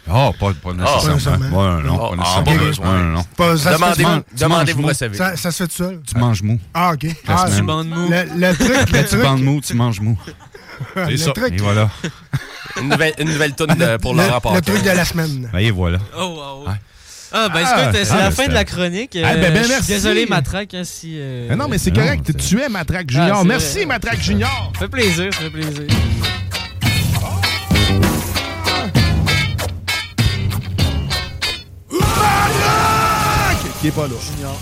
[0.08, 1.14] Ah, pas, pas nécessairement.
[1.14, 1.46] nécessairement.
[1.78, 2.44] Ouais, non, Oh, pas ah, nécessairement.
[2.44, 2.96] pas besoin.
[2.98, 3.24] Ouais, non.
[3.36, 5.18] Pas- ça se fait Demandez-vous, recevez.
[5.18, 6.02] Ça, ça se fait tout seul?
[6.06, 6.60] Tu manges mou.
[6.74, 7.04] Ah, OK.
[7.28, 7.90] La Ah, semaine.
[8.10, 9.22] Le, le truc, le Quand tu truc.
[9.22, 10.18] bandes mou, tu manges mou.
[10.96, 11.32] Le C'est ça.
[11.32, 11.54] truc.
[11.54, 11.90] Et voilà.
[12.82, 15.50] Une nouvelle, une nouvelle toune de- pour Le- Laurent le truc de la semaine.
[15.54, 16.00] Ben, et voilà.
[16.18, 16.74] Oh, wow.
[17.36, 19.18] Ah, ben, Ah, c'est ah, la ben, fin de la chronique.
[19.22, 19.88] Ah, ben, ben, suis merci.
[19.92, 21.16] Désolé, Matraque, hein, si.
[21.18, 22.32] euh, Ah non, mais c'est correct.
[22.38, 23.46] Tu es Matraque Ah, Junior.
[23.46, 23.86] Merci, vrai.
[23.88, 24.72] Matraque Junior.
[24.76, 25.88] Ça fait plaisir, ça fait plaisir.
[33.82, 34.14] Qui est pas là.
[34.36, 34.56] Junior.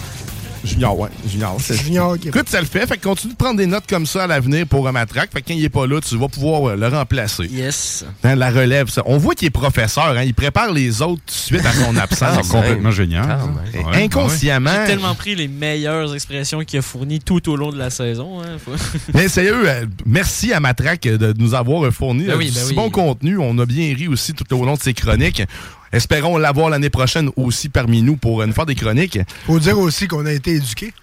[0.63, 1.09] Junior, ouais.
[1.27, 1.57] Junior.
[1.59, 2.85] c'est- Junior qui est Écoute, ça le fait.
[2.87, 5.31] Fait que continue de prendre des notes comme ça à l'avenir pour un Matraque.
[5.33, 7.45] Fait que quand il est pas là, tu vas pouvoir euh, le remplacer.
[7.45, 8.05] Yes.
[8.23, 9.01] Hein, la relève, ça.
[9.05, 10.09] On voit qu'il est professeur.
[10.09, 10.23] Hein.
[10.23, 12.45] Il prépare les autres suite à son absence.
[12.47, 13.39] C'est complètement génial.
[13.73, 14.71] Ouais, Inconsciemment.
[14.85, 18.41] J'ai tellement pris les meilleures expressions qu'il a fournies tout au long de la saison.
[18.41, 18.57] Hein.
[19.13, 22.75] Mais sérieux, euh, merci à Matraque de nous avoir fourni Ben euh, oui, ben oui.
[22.75, 23.37] bon contenu.
[23.39, 25.43] On a bien ri aussi tout au long de ses chroniques.
[25.91, 29.19] Espérons l'avoir l'année prochaine aussi parmi nous pour euh, nous faire des chroniques.
[29.45, 30.93] Faut dire aussi qu'on a été éduqués.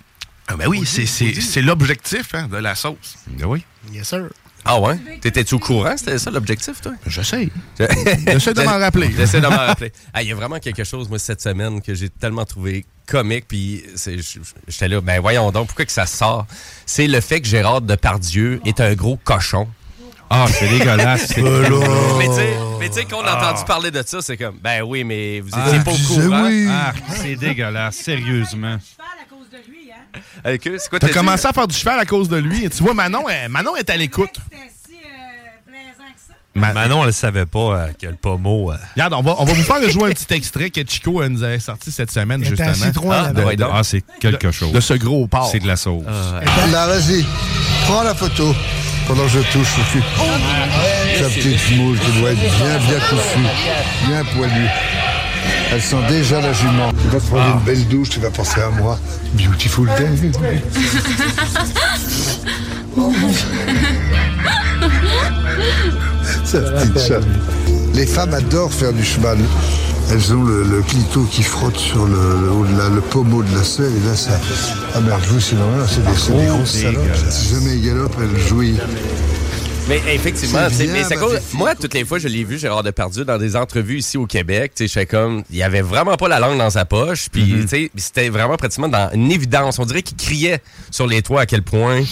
[0.48, 3.16] Ah ben oui, c'est- c'est c'est l'objectif hein, de la sauce.
[3.28, 3.62] Ben oui.
[3.93, 4.28] Yes, sir.
[4.65, 4.97] Ah ouais?
[5.20, 5.94] T'étais-tu au courant?
[5.97, 6.93] C'était ça l'objectif, toi?
[7.06, 7.48] J'essaie.
[8.27, 9.10] J'essaie de m'en rappeler.
[9.16, 9.93] J'essaie de m'en rappeler.
[10.12, 13.44] Ah, Il y a vraiment quelque chose, moi, cette semaine, que j'ai tellement trouvé comique,
[13.48, 13.85] puis
[14.66, 16.47] j'étais là, ben voyons donc, pourquoi que ça sort?
[16.85, 19.69] C'est le fait que Gérard Depardieu est un gros cochon.
[20.30, 21.26] Ah, c'est dégueulasse.
[21.28, 23.50] c'est- mais tu sais, mais tu sais, qu'on a Ah.
[23.50, 26.50] entendu parler de ça, c'est comme, ben oui, mais vous Ah, étiez pas au courant.
[26.70, 28.76] Ah, c'est dégueulasse, sérieusement.
[30.44, 31.46] Avec eux, c'est quoi T'as t'as commencé dit?
[31.48, 32.68] à faire du cheval à cause de lui.
[32.70, 34.38] Tu vois, Manon, elle- Manon est à l'écoute.
[36.55, 38.72] Ma- Manon, elle savait pas euh, que le pommeau.
[38.72, 41.28] euh, Regarde, on va, on va vous faire jouer un petit extrait que Chico euh,
[41.28, 42.74] nous avait sorti cette semaine, Elle justement.
[42.74, 43.30] Citron, Ah,
[43.72, 44.72] Ah, c'est quelque chose.
[44.72, 45.50] de ce gros porc.
[45.52, 46.02] C'est de la sauce.
[46.72, 47.24] Là, vas-y,
[47.86, 48.52] prends la photo
[49.09, 50.02] pendant que je touche au cul.
[51.18, 53.48] Sa petite moule qui doit être bien, bien touffue,
[54.06, 54.68] bien poilue.
[55.72, 56.93] Elle sent déjà la jument.
[57.02, 58.98] Tu vas te prendre une belle douche, tu vas penser à moi.
[59.35, 60.30] Beautiful day.
[66.44, 67.24] Sa petite chatte.
[67.94, 69.39] Les femmes adorent faire du cheval.
[70.10, 73.62] Elles ont le, le clito qui frotte sur le, le, la- le pommeau de la
[73.62, 74.40] selle et là ça.
[74.94, 77.16] Ah merde, vous c'est normal, c'est des, c'est des grosses salopes.
[77.30, 78.76] Si jamais il galope, elle jouit.
[79.89, 82.82] Mais effectivement, bien, mais c'est ma cause- moi, toutes les fois, je l'ai vu, Gérard
[82.82, 86.28] Depardieu, dans des entrevues ici au Québec, tu sais, j'étais comme, il avait vraiment pas
[86.28, 89.78] la langue dans sa poche, puis, tu sais, c'était vraiment pratiquement dans une évidence.
[89.78, 90.60] On dirait qu'il criait
[90.90, 92.02] sur les toits à quel point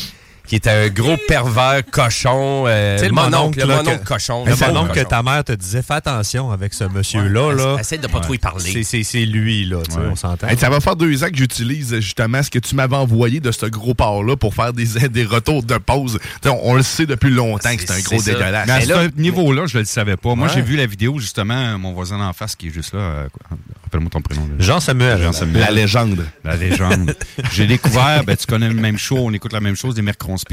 [0.46, 3.98] qu'il était un gros pervers cochon, euh, Tu sais, le mononcle, mononcle, le là, mononcle
[4.02, 4.44] que- cochon.
[4.46, 7.46] Le mononcle que ta mère te disait, fais attention avec ce monsieur-là.
[7.48, 7.76] Ouais, là.
[7.80, 8.70] essaie de pas trop y parler.
[8.72, 9.78] C'est- C'est c'est lui, là,
[10.10, 10.46] on s'entend.
[10.48, 13.50] Hey, ça va faire deux ans que j'utilise justement ce que tu m'avais envoyé de
[13.52, 16.18] ce gros porc-là pour faire des, des retours de pause.
[16.40, 18.66] T'sais, On, on le sait depuis longtemps que c'est un gros dégueulasse.
[18.66, 20.34] Mais à là- ce niveau-là, je ne le savais pas.
[20.34, 20.54] Moi, Ouais.
[20.54, 23.00] j'ai vu la vidéo, justement, mon voisin d'en face qui est juste là.
[23.00, 23.56] euh, quoi.
[23.84, 24.48] Rappelle-moi ton prénom.
[24.58, 25.22] Jean-Samuel.
[25.22, 25.60] Jean-Samuel.
[25.60, 26.26] La légende.
[26.44, 27.14] La légende.
[27.52, 30.02] j'ai découvert, ben, tu connais le même show, on écoute la même chose, des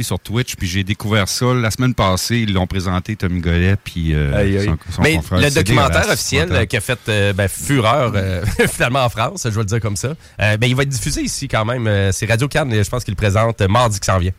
[0.04, 2.38] Sur Twitch, puis j'ai découvert ça la semaine passée.
[2.40, 4.66] Ils l'ont présenté, Tommy Gollet, puis euh, Aïe, aïe.
[4.66, 5.40] son, son Mais confrère.
[5.42, 9.60] le documentaire officiel qui a fait euh, ben, fureur euh, finalement en France, je vais
[9.60, 10.10] le dire comme ça,
[10.42, 12.12] euh, ben, il va être diffusé ici quand même.
[12.12, 14.32] C'est Radio Cannes, je pense qu'il le présente mardi qui s'en vient.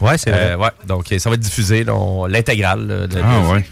[0.00, 0.52] Ouais, c'est vrai.
[0.52, 1.84] Euh, ouais, donc ça va être diffusé,
[2.28, 3.08] l'intégrale.
[3.22, 3.64] Ah, ouais.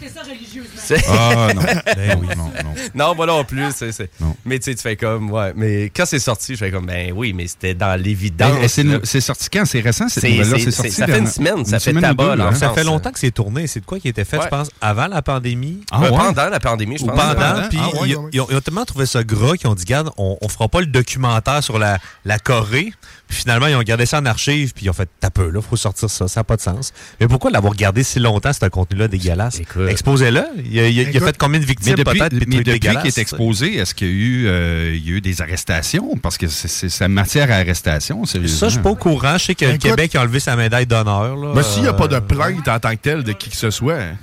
[0.75, 1.61] C'est- Ah, non.
[1.61, 2.73] Ben oui, non, non.
[2.95, 3.71] non, moi non plus.
[3.75, 4.35] c'est- c'est- Non.
[4.45, 5.53] Mais tu sais, tu fais comme, ouais.
[5.55, 8.57] Mais quand c'est sorti, je fais comme, ben oui, mais c'était dans l'évidence.
[8.61, 8.93] Eh, c'est là.
[8.95, 9.65] nou- C'est sorti quand?
[9.65, 10.57] C'est récent, cette C'est- nouvelle-là?
[10.57, 12.47] c'est- C'est sorti ça fait une dernière- semaine, ça fait semaine ou tabac, deux, là,
[12.47, 12.53] hein?
[12.55, 13.67] Ça fait longtemps que c'est tourné.
[13.67, 14.43] C'est de quoi qui était fait, Ouais.
[14.45, 15.81] je pense, avant la pandémie?
[15.91, 16.09] Ah, ouais?
[16.09, 17.15] Pendant la pandémie, je Ou pense.
[17.19, 17.67] pendant, pendant?
[17.69, 18.29] puis Ah ouais, ils, quand même.
[18.33, 20.67] ils ont, ils ont tellement trouvé ça gras qu'ils ont dit, garde, on, on fera
[20.67, 22.93] pas le documentaire sur la, la Corée.
[23.27, 25.61] Puis finalement, ils ont gardé ça en archive, puis ils ont fait, t'as peu, là,
[25.61, 26.91] faut sortir ça, ça n'a pas de sens.
[27.19, 29.61] Mais pourquoi l'avoir gardé si longtemps, ce contenu-là dégueulasse?
[29.87, 30.43] Exposez-le.
[30.57, 32.39] Il a, il a- il a Écoute, fait combien de Mais victimes, depuis, peut-être, mais
[32.63, 35.41] depuis qu'il est exposé, est-ce qu'il y a eu, euh, il y a eu des
[35.41, 36.17] arrestations?
[36.21, 38.57] Parce que c'est- c'est sa matière à arrestation, sérieusement.
[38.59, 39.37] Ça, je suis pas au courant.
[39.37, 41.35] Je sais que le Québec a enlevé sa médaille d'honneur.
[41.35, 41.53] là.
[41.55, 43.55] Mais s'il n'y a pas de Euh, plainte en tant que tel de qui que
[43.55, 44.17] ce soit, hein.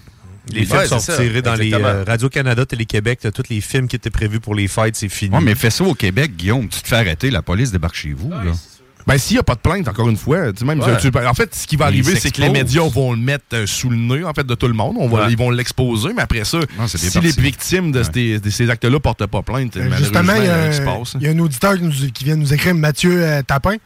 [0.50, 3.18] Les Ouais, films sont c'est ça, tirés dans les euh, Radio-Canada, Télé-Québec.
[3.20, 5.34] t'as Tous les films qui étaient prévus pour les fêtes, c'est fini.
[5.36, 6.68] Ouais, mais fais ça au Québec, Guillaume.
[6.68, 8.30] Tu te fais arrêter, la police débarque chez vous.
[8.30, 8.52] là.
[9.08, 10.96] Ben, s'il n'y a pas de plainte, encore une fois, tu sais, même, Ouais.
[11.00, 13.66] tu- en fait, ce qui va arriver, c'est que les médias vont le mettre euh,
[13.66, 14.96] sous le nez, en fait, de tout le monde.
[14.98, 15.30] On va, Ouais.
[15.32, 18.04] Ils vont l'exposer, mais après ça, Non, si les victimes de, Ouais.
[18.12, 20.56] ces, de ces actes-là portent pas plainte, Euh, malheureusement, Justement, il y, a,
[20.92, 21.14] un- passe.
[21.18, 23.76] il y a un auditeur qui, nous- qui vient nous écrire, Mathieu euh, Tapin.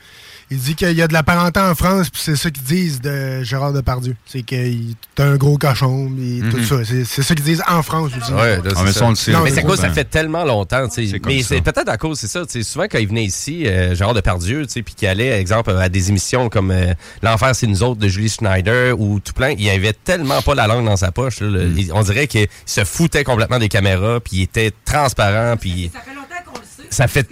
[0.53, 3.01] Il dit qu'il y a de la parenté en France, puis c'est ça qu'ils disent
[3.01, 4.15] de Gérard Depardieu.
[4.27, 6.65] C'est qu'il est un gros cochon, et tout Mhm.
[6.65, 6.85] ça.
[6.85, 8.33] C'est c'est ça qu'ils disent en France aussi.
[8.33, 9.05] Ouais, là, Ah, c'est mais ça.
[9.07, 9.33] on le sait.
[9.33, 10.87] Non, Mais c'est cause, ça fait tellement longtemps,
[11.27, 12.45] Mais c'est peut-être à cause, c'est ça.
[12.45, 15.41] tu sais, Souvent, quand il venait ici, euh, Gérard Depardieu, tu sais, puis qu'il allait,
[15.41, 16.93] exemple, à des émissions comme euh,
[17.23, 20.67] L'Enfer, c'est nous autres de Julie Schneider ou tout plein, il avait tellement pas la
[20.67, 21.41] langue dans sa poche.
[21.41, 25.91] là, il- On dirait qu'il se foutait complètement des caméras, puis il était transparent, puis...
[25.93, 26.15] Ça fait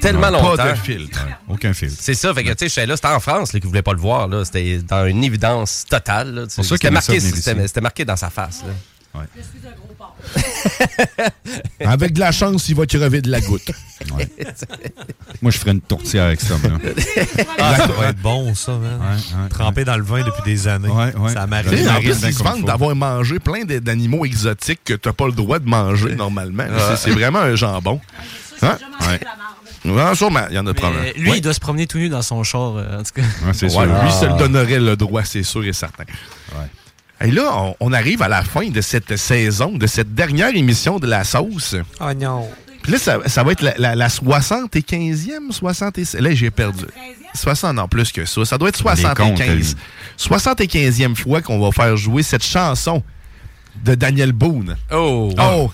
[0.01, 0.71] tellement Pas longtemps.
[0.71, 1.27] de filtre.
[1.49, 1.97] Aucun filtre.
[2.01, 4.01] C'est ça, fait que tu sais, là, c'était en France, là, qui voulait pas le
[4.01, 4.45] voir, là.
[4.45, 6.43] C'était dans une évidence totale, là.
[6.43, 7.21] pour ça qu'il C'était marqué,
[7.69, 8.73] ça marqué dans sa face, là.
[11.85, 13.71] Avec de la chance, il va crever de la goutte.
[15.43, 16.55] Moi, je ferais une tourtière avec ça.
[17.59, 19.49] Ah, ça va être bon, ça, man.
[19.49, 20.89] Trempé dans le vin depuis des années.
[21.33, 21.89] Ça Tu m'arrive.
[21.89, 25.59] en plus, ils se vantent d'avoir mangé plein d'animaux exotiques que t'as pas le droit
[25.59, 26.65] de manger normalement.
[26.91, 28.01] C'est- C'est vraiment un jambon.
[28.63, 28.77] Hein?
[29.85, 31.09] Ouais, sûrement, il y en a probablement.
[31.17, 31.39] Lui, Ouais.
[31.39, 33.23] il doit se promener tout nu dans son char, euh, en tout cas.
[33.23, 36.05] Ouais, lui se le donnerait le droit, c'est sûr et certain.
[37.23, 40.99] Et là, on, on arrive à la fin de cette saison, de cette dernière émission
[40.99, 41.77] de La Sauce.
[42.01, 42.49] Oh non.
[42.83, 46.15] Puis là, ça, ça va être la, la, la 75e, 76.
[46.19, 46.85] Là, j'ai perdu.
[47.35, 48.45] 60, non, plus que ça.
[48.47, 49.77] Ça doit être Les comptes, 75.
[50.19, 53.03] 75e fois qu'on va faire jouer cette chanson
[53.85, 54.77] de Daniel Boone.
[54.91, 55.33] Oh!
[55.39, 55.71] Oh!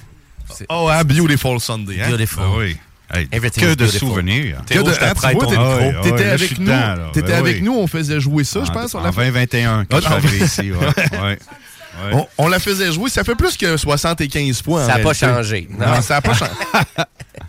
[0.69, 2.01] Oh, hein, Beautiful Sunday.
[2.03, 2.09] Hein?
[2.11, 2.43] Beautiful.
[2.47, 2.77] Ah oui.
[3.13, 4.63] Hey, que de souvenirs.
[4.69, 6.65] Que de, tu vois, t'es- Ah oui, ah T'étais je avec suis nous.
[6.67, 7.11] dedans, là.
[7.13, 7.63] T'étais Ben avec oui.
[7.63, 8.95] nous, on faisait jouer ça, je En- pense.
[8.95, 9.19] on en l'a fait.
[9.31, 11.39] 2021, quand Ah, je suis arrivé ici, ouais, ouais, ouais.
[12.13, 14.83] On, on la faisait jouer, ça fait plus que 75 fois.
[14.83, 15.69] en Ça a pas changé.
[15.71, 16.03] Non, Non.
[16.03, 16.51] ça n'a pas changé.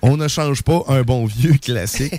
[0.01, 2.13] On ne change pas un bon vieux classique.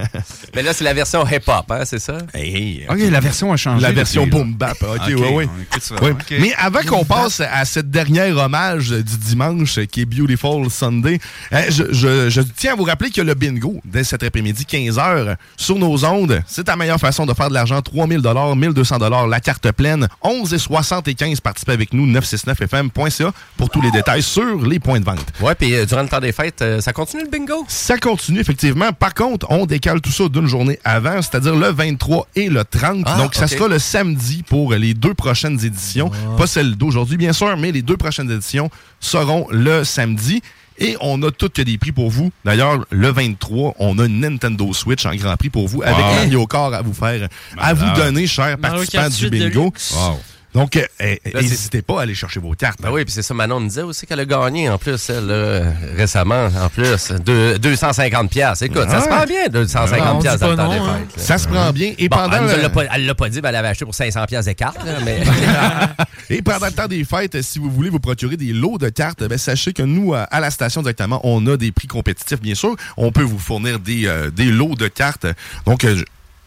[0.54, 2.18] Mais là, c'est la version hip-hop, hein, c'est ça?
[2.34, 3.82] OK, la version a changé.
[3.82, 4.44] La version depuis, là.
[4.44, 4.76] boom bap.
[4.82, 5.48] OK, OK, ouais,
[5.80, 5.94] ça.
[6.38, 11.18] Mais avant qu'on passe à cette dernière hommage du dimanche qui est Beautiful Sunday,
[11.52, 15.36] euh, je, je- je tiens à vous rappeler que le bingo, dès cet après-midi, 15h,
[15.56, 17.80] sur nos ondes, c'est la meilleure façon de faire de l'argent.
[17.82, 18.20] 3000
[18.56, 20.08] 1200 la carte pleine.
[20.22, 25.04] 11 et 75, participez avec nous, 969fm.ca pour tous les détails sur les points de
[25.04, 25.24] vente.
[25.40, 27.64] Ouais, puis euh, durant le temps des fêtes, euh, ça continue le bingo?
[27.68, 28.92] Ça continue, effectivement.
[28.92, 33.02] Par contre, on décale tout ça d'une journée avant, c'est-à-dire le 23 et le 30.
[33.06, 36.10] Ah, Donc, ça sera le samedi pour les deux prochaines éditions.
[36.38, 38.70] Pas celle d'aujourd'hui, bien sûr, mais les deux prochaines éditions
[39.00, 40.42] seront le samedi.
[40.78, 42.32] Et on a toutes que des prix pour vous.
[42.44, 46.14] D'ailleurs, le 23, on a une Nintendo Switch en grand prix pour vous avec Wow.
[46.16, 49.64] Mario Kart à vous faire, à vous donner, chers participants du 8 de bingo.
[49.66, 49.94] luxe.
[49.96, 50.18] Wow.
[50.54, 52.80] Donc, euh, c'est- n'hésitez pas à aller chercher vos cartes.
[52.80, 55.26] Ben oui, puis c'est ça, Manon me disait aussi qu'elle a gagné en plus, elle,
[55.26, 55.62] là,
[55.96, 57.10] récemment, en plus.
[57.24, 58.62] Deux- 250 pièces.
[58.62, 61.00] Écoute, ça se prend bien, 250 Ah, pièces dans le temps des non, hein.
[61.12, 61.20] fêtes.
[61.24, 61.92] Ça se prend bien.
[61.98, 63.94] Et Bon, pendant elle, le- l'a pas, elle l'a pas dit, elle avait acheté pour
[63.94, 65.22] 500 pièces de cartes, là, mais...
[66.30, 69.22] Et pendant le temps des fêtes, si vous voulez vous procurer des lots de cartes,
[69.24, 72.76] ben, sachez que nous, à la station directement, on a des prix compétitifs, bien sûr.
[72.96, 75.26] On peut vous fournir des, euh, des lots de cartes.
[75.66, 76.04] Donc, euh, je-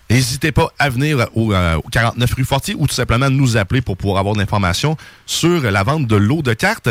[0.09, 3.81] N'hésitez pas à venir au, euh, au 49 rue Fortier ou tout simplement nous appeler
[3.81, 6.89] pour pouvoir avoir de l'information sur la vente de lots de cartes.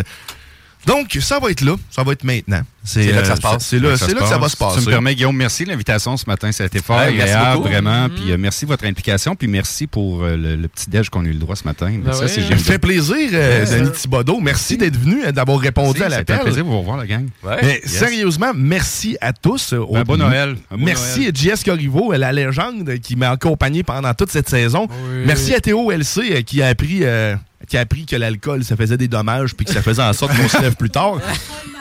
[0.87, 1.77] Donc, ça va être là.
[1.91, 2.63] Ça va être maintenant.
[2.87, 3.67] C'est là que ça se passe.
[3.67, 4.79] C'est là, que ça va se passer.
[4.81, 6.51] Tu me permets, Guillaume, merci de l'invitation ce matin.
[6.53, 7.69] Ça a été fort Ouais, merci agréable, beaucoup.
[7.69, 8.09] vraiment.
[8.09, 9.35] Puis euh, merci de votre implication.
[9.35, 11.93] Puis merci pour euh, le, le petit déj qu'on a eu le droit ce matin.
[12.03, 12.47] Ben ça, c'est hein?
[12.51, 14.01] Ça fait plaisir, euh, Ouais, Denis ça.
[14.01, 14.41] Thibodeau.
[14.41, 16.41] Merci d'être venu, euh, d'avoir répondu à C'était un l'appel.
[16.41, 17.27] plaisir de vous revoir, la gang.
[17.43, 17.57] Ouais.
[17.63, 17.93] Mais Yes.
[17.93, 19.73] sérieusement, merci à tous.
[19.73, 20.57] euh, Ben, bon Noël.
[20.71, 24.87] Bon Merci à JS Corriveau, la légende qui m'a accompagné pendant toute cette saison.
[24.91, 25.25] Oui.
[25.27, 27.35] Merci à Théo LC euh, qui a appris euh,
[27.69, 30.37] qui a appris que l'alcool ça faisait des dommages puis que ça faisait en sorte
[30.37, 31.19] qu'on se lève plus tard.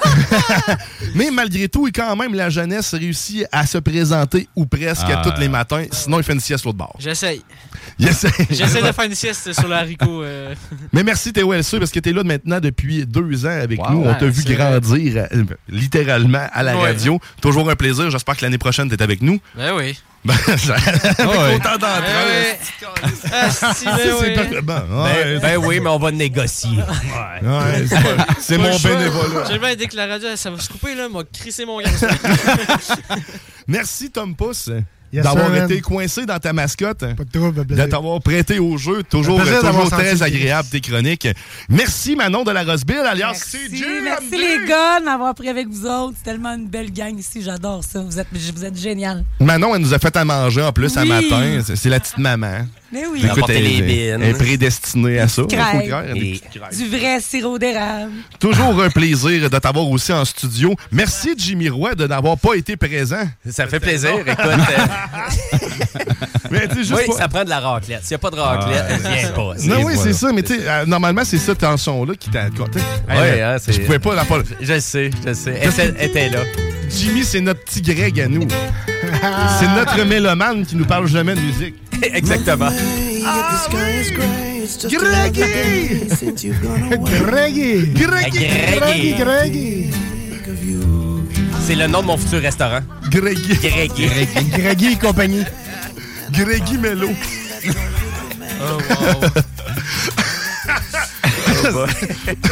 [1.16, 5.22] Mais malgré tout, et quand même la jeunesse réussit à se présenter ou presque Ah.
[5.24, 6.96] tous les matins, sinon il fait une sieste l'autre bord.
[7.00, 7.42] J'essaye.
[8.00, 10.24] J'essaie de faire une sieste sur le haricot.
[10.24, 10.54] euh.
[10.94, 13.92] Mais merci Théo LC parce que tu es là maintenant depuis deux ans avec Wow.
[13.92, 14.04] nous.
[14.06, 16.84] On t'a vu grandir euh, littéralement à la Ouais.
[16.92, 17.20] radio.
[17.42, 18.10] Toujours un plaisir.
[18.10, 19.40] J'espère que l'année prochaine tu es avec nous.
[19.56, 19.98] Ben oui.
[20.26, 21.56] Ben, ouais.
[21.56, 22.02] autant d'entrain.
[22.02, 22.60] Ouais.
[23.32, 24.62] Ah, si, ben oui.
[24.64, 25.40] Ben, ouais.
[25.40, 26.78] ben mais on va négocier.
[26.80, 29.46] Ouais, c'est pas- c'est mon bénévolat.
[29.52, 31.08] J'ai bien dit que la radio, ça va se couper, là.
[31.10, 32.08] M'a crissé mon garçon.
[33.68, 34.70] Merci, Tom Pousse,
[35.14, 35.72] Yes, d'avoir sir, man.
[35.72, 37.00] été coincé dans ta mascotte.
[37.00, 37.88] Pas de trouble, De plaisir.
[37.90, 41.28] t'avoir prêté au jeu, toujours, plaisir toujours très agréable tes chroniques.
[41.70, 43.84] Merci Manon de la Roseville, alias Merci, CJ.
[44.04, 46.16] merci les gars de m'avoir pris avec vous autres.
[46.18, 48.02] C'est tellement une belle gang ici, j'adore ça.
[48.02, 49.24] Vous êtes, vous êtes génial.
[49.40, 51.08] Manon, elle nous a fait à manger en plus à Oui.
[51.10, 51.62] matin.
[51.66, 52.66] C'est c'est la petite maman.
[52.96, 53.22] Mais oui.
[53.50, 54.22] Elle, les elle- bines.
[54.24, 55.44] elle est prédestinée à ça.
[55.44, 56.78] Des crêpes.
[56.78, 58.12] Du vrai sirop d'érable.
[58.40, 60.74] Toujours un plaisir de t'avoir aussi en studio.
[60.94, 63.28] Merci Jimmy Roy de n'avoir pas été présent.
[63.50, 64.40] Ça fait plaisir, écoute.
[64.40, 64.56] euh,
[66.52, 68.02] Mais tu sais, juste oui, pas- ça prend de la raclette.
[68.04, 69.42] S'il n'y a pas de raclette, Ah, viens pas.
[69.42, 69.98] Non, oui, voilà.
[69.98, 72.50] c'est ça, mais tu sais, euh, normalement, c'est cette tension-là qui t'a.
[72.50, 72.72] t'sais, Ouais,
[73.10, 74.24] euh, hein, c'est- Je pouvais pas la.
[74.62, 75.60] Je sais, je sais.
[75.62, 76.40] Elle était là.
[76.90, 78.48] Jimmy, c'est notre petit Greg à nous.
[79.60, 81.76] c'est notre mélomane qui nous parle jamais de musique.
[82.14, 82.70] Exactement.
[84.90, 85.44] Greggy!
[87.24, 87.88] Greggy!
[87.94, 88.48] Greggy!
[88.78, 89.14] Greggy.
[89.16, 89.92] Greggy!
[91.66, 92.80] C'est le nom de mon futur restaurant.
[93.10, 93.56] Greggy!
[93.56, 94.10] Greggy.
[94.52, 95.44] Greggy et compagnie.
[96.32, 97.10] Greggy Mello.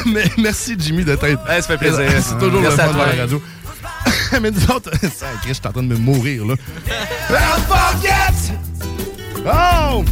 [0.06, 1.46] Mais merci Jimmy de t'être.
[1.48, 2.04] ça fait plaisir.
[2.22, 3.04] C'est toujours Merci le à fun toi.
[3.06, 3.42] à la radio.
[4.42, 6.56] Mais nous autres, ça, Chris, je suis en train de me mourir là.
[9.46, 10.04] Oh!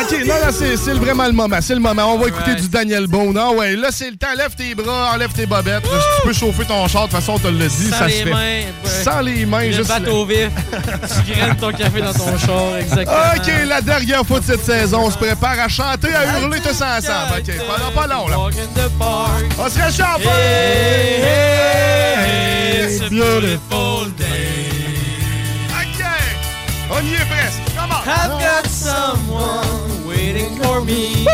[0.00, 1.58] Ok, non, non, c'est vraiment le moment.
[1.60, 2.14] C'est le moment.
[2.14, 3.36] On va écouter du Daniel Bone.
[3.38, 4.32] Ah ouais, là, c'est le temps.
[4.36, 5.84] Lève tes bras, enlève tes bobettes.
[5.84, 7.02] Là, tu peux chauffer ton char.
[7.06, 7.90] De toute façon, on te l'a dit.
[7.90, 8.30] Sans ça les se fait.
[8.30, 9.04] mains, ouais.
[9.04, 9.88] Sans les mains, Le juste.
[9.88, 10.48] bateau vif.
[11.26, 13.16] tu graines ton café dans ton char, exactement.
[13.36, 16.70] OK, la dernière fois de cette saison, on se prépare à chanter, à hurler tous
[16.70, 17.38] ensemble.
[17.38, 18.36] OK, long, pas long, là.
[19.58, 20.24] On se réchauffe!
[20.24, 24.70] Hey, hey, it's a beautiful day.
[25.70, 26.04] OK,
[26.90, 27.60] on y est presque.
[27.76, 28.02] Come on.
[28.06, 29.89] I've got someone waiting
[30.62, 31.24] for me.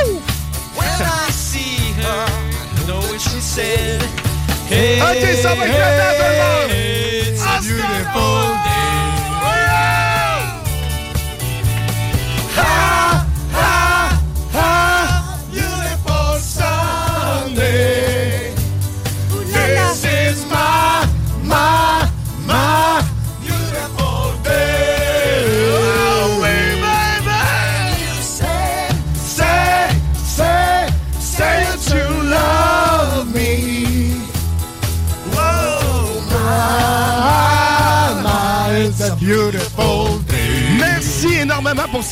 [0.75, 2.27] When I see her,
[2.79, 4.03] I know what she said.
[4.69, 5.65] Hey, OK, ça va.
[6.69, 8.76] It's a beautiful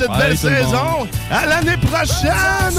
[0.04, 1.08] cette Ouais, belle saison.
[1.30, 2.78] À l'année prochaine.